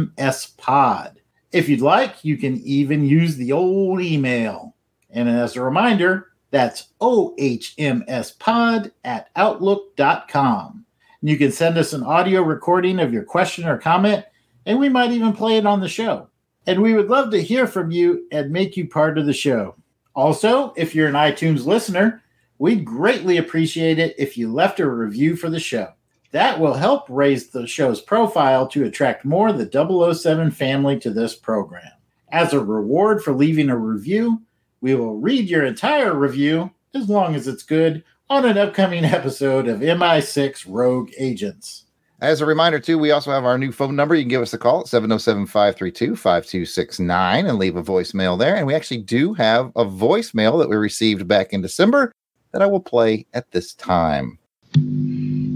If 1.51 1.67
you'd 1.67 1.81
like, 1.81 2.23
you 2.23 2.37
can 2.37 2.57
even 2.63 3.05
use 3.05 3.35
the 3.35 3.51
old 3.51 4.01
email. 4.01 4.75
And 5.09 5.27
as 5.27 5.55
a 5.55 5.63
reminder, 5.63 6.27
that's 6.51 6.89
OHMSPod 7.01 8.91
at 9.03 9.29
Outlook.com. 9.35 10.85
And 11.21 11.29
You 11.29 11.37
can 11.37 11.51
send 11.51 11.77
us 11.77 11.93
an 11.93 12.03
audio 12.03 12.41
recording 12.41 12.99
of 12.99 13.11
your 13.11 13.23
question 13.23 13.67
or 13.67 13.77
comment, 13.77 14.25
and 14.65 14.79
we 14.79 14.89
might 14.89 15.11
even 15.11 15.33
play 15.33 15.57
it 15.57 15.65
on 15.65 15.79
the 15.79 15.87
show. 15.87 16.29
And 16.67 16.81
we 16.81 16.93
would 16.93 17.09
love 17.09 17.31
to 17.31 17.41
hear 17.41 17.65
from 17.65 17.89
you 17.91 18.27
and 18.31 18.51
make 18.51 18.77
you 18.77 18.87
part 18.87 19.17
of 19.17 19.25
the 19.25 19.33
show. 19.33 19.75
Also, 20.15 20.73
if 20.75 20.93
you're 20.93 21.07
an 21.07 21.15
iTunes 21.15 21.65
listener, 21.65 22.21
we'd 22.59 22.85
greatly 22.85 23.37
appreciate 23.37 23.97
it 23.97 24.13
if 24.17 24.37
you 24.37 24.51
left 24.51 24.79
a 24.79 24.87
review 24.87 25.35
for 25.35 25.49
the 25.49 25.59
show. 25.59 25.93
That 26.31 26.59
will 26.59 26.75
help 26.75 27.05
raise 27.09 27.47
the 27.47 27.65
show's 27.65 28.01
profile 28.01 28.67
to 28.67 28.85
attract 28.85 29.25
more 29.25 29.49
of 29.49 29.57
the 29.57 30.13
007 30.13 30.51
family 30.51 30.99
to 30.99 31.09
this 31.09 31.35
program. 31.35 31.91
As 32.31 32.53
a 32.53 32.63
reward 32.63 33.23
for 33.23 33.33
leaving 33.33 33.69
a 33.69 33.77
review, 33.77 34.41
we 34.81 34.93
will 34.93 35.17
read 35.17 35.49
your 35.49 35.65
entire 35.65 36.13
review, 36.13 36.71
as 36.93 37.09
long 37.09 37.35
as 37.35 37.47
it's 37.47 37.63
good, 37.63 38.03
on 38.29 38.45
an 38.45 38.57
upcoming 38.57 39.05
episode 39.05 39.67
of 39.67 39.79
MI6 39.79 40.65
Rogue 40.67 41.11
Agents. 41.17 41.85
As 42.21 42.41
a 42.41 42.45
reminder, 42.45 42.79
too, 42.79 42.99
we 42.99 43.11
also 43.11 43.31
have 43.31 43.45
our 43.45 43.57
new 43.57 43.71
phone 43.71 43.95
number. 43.95 44.13
You 44.13 44.23
can 44.23 44.29
give 44.29 44.41
us 44.41 44.53
a 44.53 44.57
call 44.57 44.81
at 44.81 44.87
707 44.87 45.45
532 45.47 46.15
5269 46.17 47.45
and 47.45 47.57
leave 47.57 47.77
a 47.77 47.83
voicemail 47.83 48.37
there. 48.37 48.55
And 48.55 48.67
we 48.67 48.75
actually 48.75 49.01
do 49.01 49.33
have 49.35 49.67
a 49.77 49.85
voicemail 49.85 50.59
that 50.59 50.69
we 50.69 50.75
received 50.75 51.27
back 51.27 51.53
in 51.53 51.61
December 51.61 52.11
that 52.51 52.61
I 52.61 52.65
will 52.65 52.81
play 52.81 53.25
at 53.33 53.49
this 53.51 53.73
time. 53.73 54.38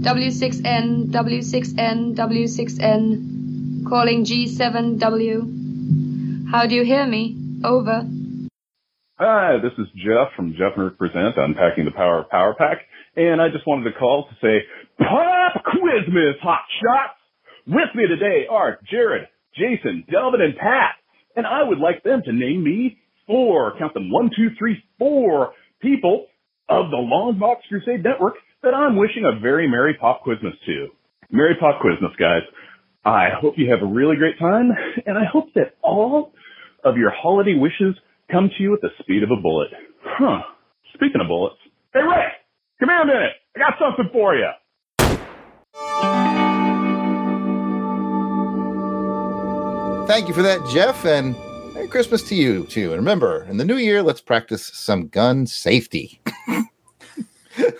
W6N, 0.04 1.16
W6N, 1.16 2.14
W6N, 2.14 3.88
calling 3.88 4.24
G7W. 4.26 6.50
How 6.50 6.66
do 6.66 6.74
you 6.74 6.84
hear 6.84 7.06
me? 7.06 7.38
Over. 7.64 8.06
Hi, 9.16 9.56
this 9.62 9.72
is 9.78 9.86
Jeff 9.96 10.34
from 10.36 10.52
Jeff 10.52 10.74
Nerd 10.76 10.98
Present, 10.98 11.38
Unpacking 11.38 11.86
the 11.86 11.90
Power 11.90 12.18
of 12.20 12.28
Power 12.28 12.54
Pack, 12.58 12.82
and 13.16 13.40
I 13.40 13.48
just 13.48 13.66
wanted 13.66 13.90
to 13.90 13.98
call 13.98 14.28
to 14.28 14.34
say, 14.42 14.66
Pop 14.98 15.64
Quizmas, 15.64 16.38
hot 16.42 16.66
shots! 16.82 17.18
With 17.66 17.94
me 17.94 18.06
today 18.06 18.46
are 18.50 18.78
Jared, 18.90 19.28
Jason, 19.56 20.04
Delvin, 20.12 20.42
and 20.42 20.54
Pat, 20.54 20.96
and 21.34 21.46
I 21.46 21.62
would 21.62 21.78
like 21.78 22.02
them 22.02 22.20
to 22.26 22.32
name 22.32 22.62
me 22.62 22.98
four, 23.26 23.72
count 23.78 23.94
them 23.94 24.10
one, 24.10 24.28
two, 24.36 24.50
three, 24.58 24.84
four 24.98 25.54
people 25.80 26.26
of 26.68 26.90
the 26.90 26.98
Long 26.98 27.38
Box 27.38 27.62
Crusade 27.70 28.04
Network 28.04 28.34
that 28.64 28.74
I'm 28.74 28.96
wishing 28.96 29.24
a 29.24 29.38
very 29.38 29.68
Merry 29.68 29.94
Pop 29.94 30.24
Quizmas 30.24 30.58
to. 30.64 30.72
You. 30.72 30.88
Merry 31.30 31.54
Pop 31.60 31.80
Quizmas, 31.80 32.16
guys. 32.18 32.42
I 33.04 33.28
hope 33.38 33.54
you 33.58 33.70
have 33.70 33.82
a 33.82 33.86
really 33.86 34.16
great 34.16 34.38
time, 34.38 34.70
and 35.06 35.18
I 35.18 35.24
hope 35.30 35.52
that 35.54 35.76
all 35.82 36.32
of 36.82 36.96
your 36.96 37.10
holiday 37.10 37.54
wishes 37.54 37.94
come 38.30 38.50
to 38.56 38.62
you 38.62 38.72
at 38.74 38.80
the 38.80 38.88
speed 39.00 39.22
of 39.22 39.30
a 39.30 39.40
bullet. 39.40 39.68
Huh. 40.02 40.40
Speaking 40.94 41.20
of 41.20 41.28
bullets. 41.28 41.56
Hey, 41.92 42.00
Rick! 42.00 42.32
Come 42.80 42.88
here 42.88 43.02
a 43.02 43.06
minute! 43.06 43.32
I 43.54 43.58
got 43.58 43.74
something 43.78 44.08
for 44.12 44.34
you! 44.34 44.48
Thank 50.06 50.28
you 50.28 50.34
for 50.34 50.42
that, 50.42 50.66
Jeff, 50.72 51.04
and 51.04 51.34
Merry 51.74 51.88
Christmas 51.88 52.22
to 52.28 52.34
you, 52.34 52.64
too. 52.66 52.92
And 52.92 52.96
remember, 52.96 53.44
in 53.44 53.58
the 53.58 53.64
new 53.64 53.76
year, 53.76 54.02
let's 54.02 54.20
practice 54.20 54.70
some 54.72 55.08
gun 55.08 55.46
safety. 55.46 56.20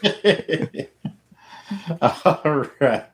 All 2.25 2.67
right. 2.81 3.07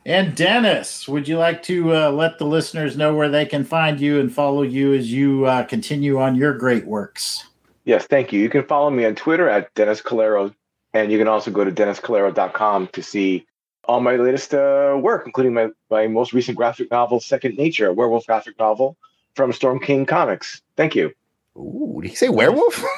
and 0.05 0.36
Dennis, 0.36 1.07
would 1.07 1.27
you 1.27 1.39
like 1.39 1.63
to 1.63 1.95
uh, 1.95 2.11
let 2.11 2.38
the 2.38 2.45
listeners 2.45 2.95
know 2.97 3.15
where 3.15 3.29
they 3.29 3.47
can 3.47 3.63
find 3.63 3.99
you 3.99 4.19
and 4.19 4.31
follow 4.31 4.61
you 4.61 4.93
as 4.93 5.11
you 5.11 5.45
uh, 5.45 5.63
continue 5.63 6.19
on 6.19 6.36
your 6.36 6.53
great 6.53 6.86
works? 6.86 7.45
Yes, 7.86 8.05
thank 8.05 8.31
you. 8.31 8.39
You 8.39 8.49
can 8.49 8.63
follow 8.63 8.89
me 8.89 9.05
on 9.05 9.15
Twitter 9.15 9.49
at 9.49 9.73
Dennis 9.73 10.01
Calero, 10.01 10.53
and 10.93 11.11
you 11.11 11.17
can 11.17 11.27
also 11.27 11.51
go 11.51 11.63
to 11.63 11.71
denniscalero.com 11.71 12.88
to 12.93 13.03
see 13.03 13.45
all 13.86 13.99
my 13.99 14.15
latest 14.15 14.53
uh, 14.53 14.97
work, 15.01 15.23
including 15.25 15.53
my, 15.53 15.69
my 15.89 16.07
most 16.07 16.34
recent 16.34 16.57
graphic 16.57 16.89
novel, 16.91 17.19
Second 17.19 17.57
Nature, 17.57 17.88
a 17.88 17.93
werewolf 17.93 18.25
graphic 18.25 18.57
novel 18.57 18.95
from 19.36 19.51
Storm 19.51 19.79
King 19.79 20.05
Comics. 20.05 20.61
Thank 20.77 20.95
you. 20.95 21.11
Ooh, 21.57 21.99
did 22.01 22.09
he 22.09 22.15
say 22.15 22.29
werewolf? 22.29 22.84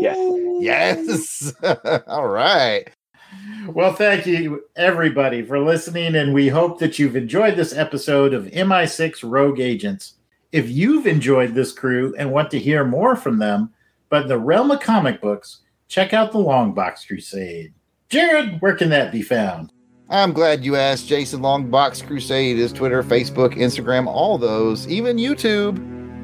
Yes. 0.00 0.16
yes. 0.60 1.54
All 2.06 2.28
right. 2.28 2.88
Well, 3.66 3.92
thank 3.92 4.26
you, 4.26 4.64
everybody, 4.76 5.42
for 5.42 5.58
listening, 5.58 6.14
and 6.14 6.32
we 6.32 6.48
hope 6.48 6.78
that 6.78 6.98
you've 6.98 7.16
enjoyed 7.16 7.56
this 7.56 7.74
episode 7.74 8.32
of 8.32 8.46
MI6 8.46 9.28
Rogue 9.28 9.60
Agents. 9.60 10.14
If 10.52 10.70
you've 10.70 11.06
enjoyed 11.06 11.54
this 11.54 11.72
crew 11.72 12.14
and 12.16 12.32
want 12.32 12.50
to 12.52 12.58
hear 12.58 12.84
more 12.84 13.16
from 13.16 13.38
them, 13.38 13.74
but 14.10 14.22
in 14.22 14.28
the 14.28 14.38
realm 14.38 14.70
of 14.70 14.80
comic 14.80 15.20
books, 15.20 15.60
check 15.88 16.12
out 16.12 16.32
the 16.32 16.38
Longbox 16.38 17.06
Crusade. 17.06 17.72
Jared, 18.08 18.60
where 18.60 18.74
can 18.74 18.88
that 18.90 19.12
be 19.12 19.22
found? 19.22 19.72
I'm 20.10 20.32
glad 20.32 20.64
you 20.64 20.76
asked. 20.76 21.06
Jason 21.06 21.40
Longbox 21.40 22.06
Crusade 22.06 22.58
is 22.58 22.72
Twitter, 22.72 23.02
Facebook, 23.02 23.54
Instagram, 23.54 24.06
all 24.06 24.38
those, 24.38 24.88
even 24.88 25.18
YouTube 25.18 25.76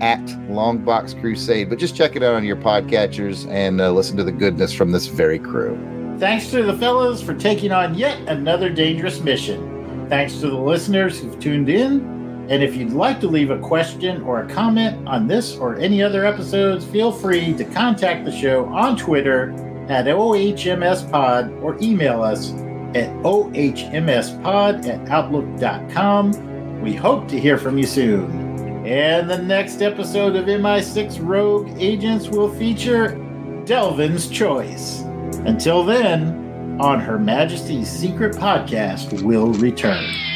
at 0.03 0.25
Longbox 0.49 1.21
Crusade. 1.21 1.69
But 1.69 1.79
just 1.79 1.95
check 1.95 2.17
it 2.17 2.23
out 2.23 2.35
on 2.35 2.45
your 2.45 2.57
podcatchers 2.57 3.47
and 3.51 3.81
uh, 3.81 3.93
listen 3.93 4.17
to 4.17 4.25
the 4.25 4.33
goodness 4.33 4.73
from 4.73 4.93
this 4.93 5.07
very 5.07 5.39
crew. 5.39 5.79
Thanks 6.19 6.51
to 6.53 6.63
the 6.63 6.79
fellows 6.79 7.23
for 7.23 7.35
taking 7.35 7.73
on 7.73 7.95
yet 7.95 8.19
another 8.29 8.71
dangerous 8.71 9.21
mission. 9.21 10.09
Thanks 10.09 10.41
to 10.41 10.49
the 10.49 10.57
listeners 10.57 11.21
who've 11.21 11.39
tuned 11.39 11.69
in. 11.69 12.14
And 12.49 12.63
if 12.63 12.77
you'd 12.77 12.93
like 12.93 13.21
to 13.21 13.27
leave 13.27 13.51
a 13.51 13.59
question 13.59 14.23
or 14.23 14.43
a 14.43 14.49
comment 14.49 15.09
on 15.09 15.27
this 15.27 15.57
or 15.57 15.77
any 15.77 16.03
other 16.03 16.27
episodes, 16.27 16.85
feel 16.85 17.11
free 17.11 17.55
to 17.55 17.65
contact 17.65 18.25
the 18.25 18.33
show 18.33 18.67
on 18.67 18.97
Twitter 18.97 19.53
at 19.89 20.07
OHMSPod 20.07 21.63
or 21.63 21.79
email 21.81 22.23
us 22.23 22.53
at 22.95 23.11
ohmspod 23.23 24.87
at 24.87 25.09
outlook.com. 25.09 26.81
We 26.81 26.95
hope 26.95 27.29
to 27.29 27.41
hear 27.41 27.59
from 27.59 27.79
you 27.79 27.87
soon. 27.87 28.87
And 28.87 29.31
the 29.31 29.39
next 29.39 29.81
episode 29.81 30.37
of 30.37 30.45
MI6 30.45 31.19
Rogue 31.23 31.71
Agents 31.79 32.29
will 32.29 32.53
feature 32.55 33.17
Delvin's 33.65 34.29
Choice. 34.29 35.01
Until 35.47 35.83
then, 35.83 36.79
on 36.81 37.01
Her 37.01 37.19
Majesty's 37.19 37.89
Secret 37.89 38.35
Podcast 38.35 39.23
we'll 39.23 39.53
return. 39.55 40.34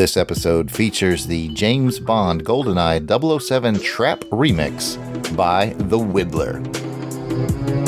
This 0.00 0.16
episode 0.16 0.70
features 0.70 1.26
the 1.26 1.48
James 1.48 1.98
Bond 1.98 2.42
GoldenEye 2.42 3.38
007 3.38 3.80
Trap 3.80 4.20
Remix 4.30 4.96
by 5.36 5.74
The 5.76 5.98
Whittler. 5.98 7.79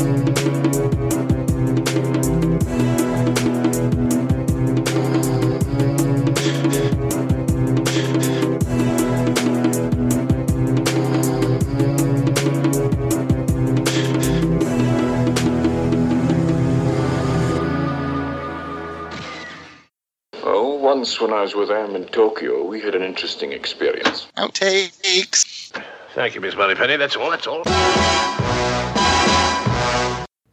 I 21.42 21.44
was 21.44 21.56
with 21.56 21.70
Am 21.72 21.96
in 21.96 22.04
Tokyo, 22.04 22.62
we 22.62 22.80
had 22.80 22.94
an 22.94 23.02
interesting 23.02 23.50
experience. 23.50 24.28
Outtakes. 24.36 25.72
Thank 26.14 26.36
you, 26.36 26.40
Miss 26.40 26.54
Moneypenny. 26.54 26.96
That's 26.96 27.16
all. 27.16 27.32
That's 27.32 27.48
all. 27.48 27.64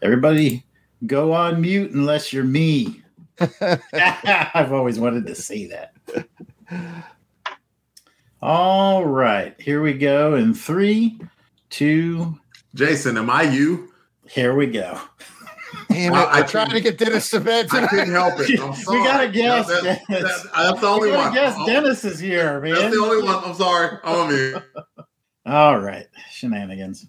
Everybody, 0.02 0.66
go 1.06 1.32
on 1.32 1.62
mute 1.62 1.92
unless 1.92 2.34
you're 2.34 2.44
me. 2.44 3.04
I've 3.94 4.74
always 4.74 5.00
wanted 5.00 5.28
to 5.28 5.36
say 5.36 5.68
that. 5.68 5.94
All 8.42 9.06
right, 9.06 9.54
here 9.62 9.84
we 9.84 9.94
go. 9.94 10.34
In 10.34 10.56
three, 10.56 11.20
two, 11.70 12.40
Jason, 12.74 13.16
am 13.16 13.30
I 13.30 13.44
you? 13.44 13.90
here 14.30 14.54
we 14.56 14.68
go. 14.68 15.00
Damn 15.90 16.12
it, 16.12 16.12
Well, 16.12 16.28
I 16.28 16.40
I'm 16.42 16.48
trying 16.48 16.70
to 16.70 16.82
get 16.82 16.98
Dennis 17.00 17.30
to 17.32 17.40
bed 17.40 17.68
I 17.72 17.88
couldn't 17.88 18.12
help 18.12 18.36
it. 18.40 18.60
I'm 18.60 18.70
We 18.88 19.04
gotta 19.04 19.28
guess, 19.30 19.68
No, 19.68 19.82
that- 19.82 20.02
Dennis. 20.08 20.44
that- 20.44 20.52
that's 20.56 20.82
the 20.82 20.88
only 20.88 21.10
We 21.10 21.16
gotta 21.16 21.30
one. 21.30 21.34
Guess 21.36 21.56
Oh, 21.58 21.66
Dennis 21.66 22.06
is 22.06 22.20
here, 22.20 22.60
man. 22.62 22.76
That's 22.76 22.96
the 22.96 23.02
only 23.02 23.24
one. 23.24 23.44
I'm 23.44 23.54
sorry. 23.56 23.98
I'm 24.04 24.16
on 24.16 24.28
mute. 24.30 24.64
All 25.46 25.80
right, 25.80 26.06
shenanigans. 26.32 27.08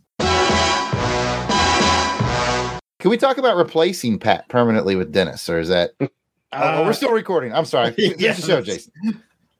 Can 3.00 3.10
we 3.10 3.16
talk 3.16 3.38
about 3.38 3.56
replacing 3.56 4.18
Pat 4.18 4.48
permanently 4.48 4.94
with 4.96 5.10
Dennis, 5.12 5.48
or 5.48 5.58
is 5.58 5.68
that? 5.68 5.92
oh, 6.00 6.08
Uh, 6.52 6.82
we're 6.84 6.92
still 6.92 7.12
recording. 7.12 7.52
I'm 7.54 7.64
sorry. 7.64 7.92
Finish 7.92 8.16
the 8.36 8.42
show. 8.46 8.60
Jason. 8.62 8.92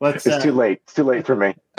Let's. 0.01 0.27
It's 0.27 0.37
uh, 0.37 0.41
too 0.41 0.53
late. 0.53 0.81
It's 0.85 0.95
too 0.95 1.05
late 1.05 1.27
for 1.27 1.37
me. 1.37 1.55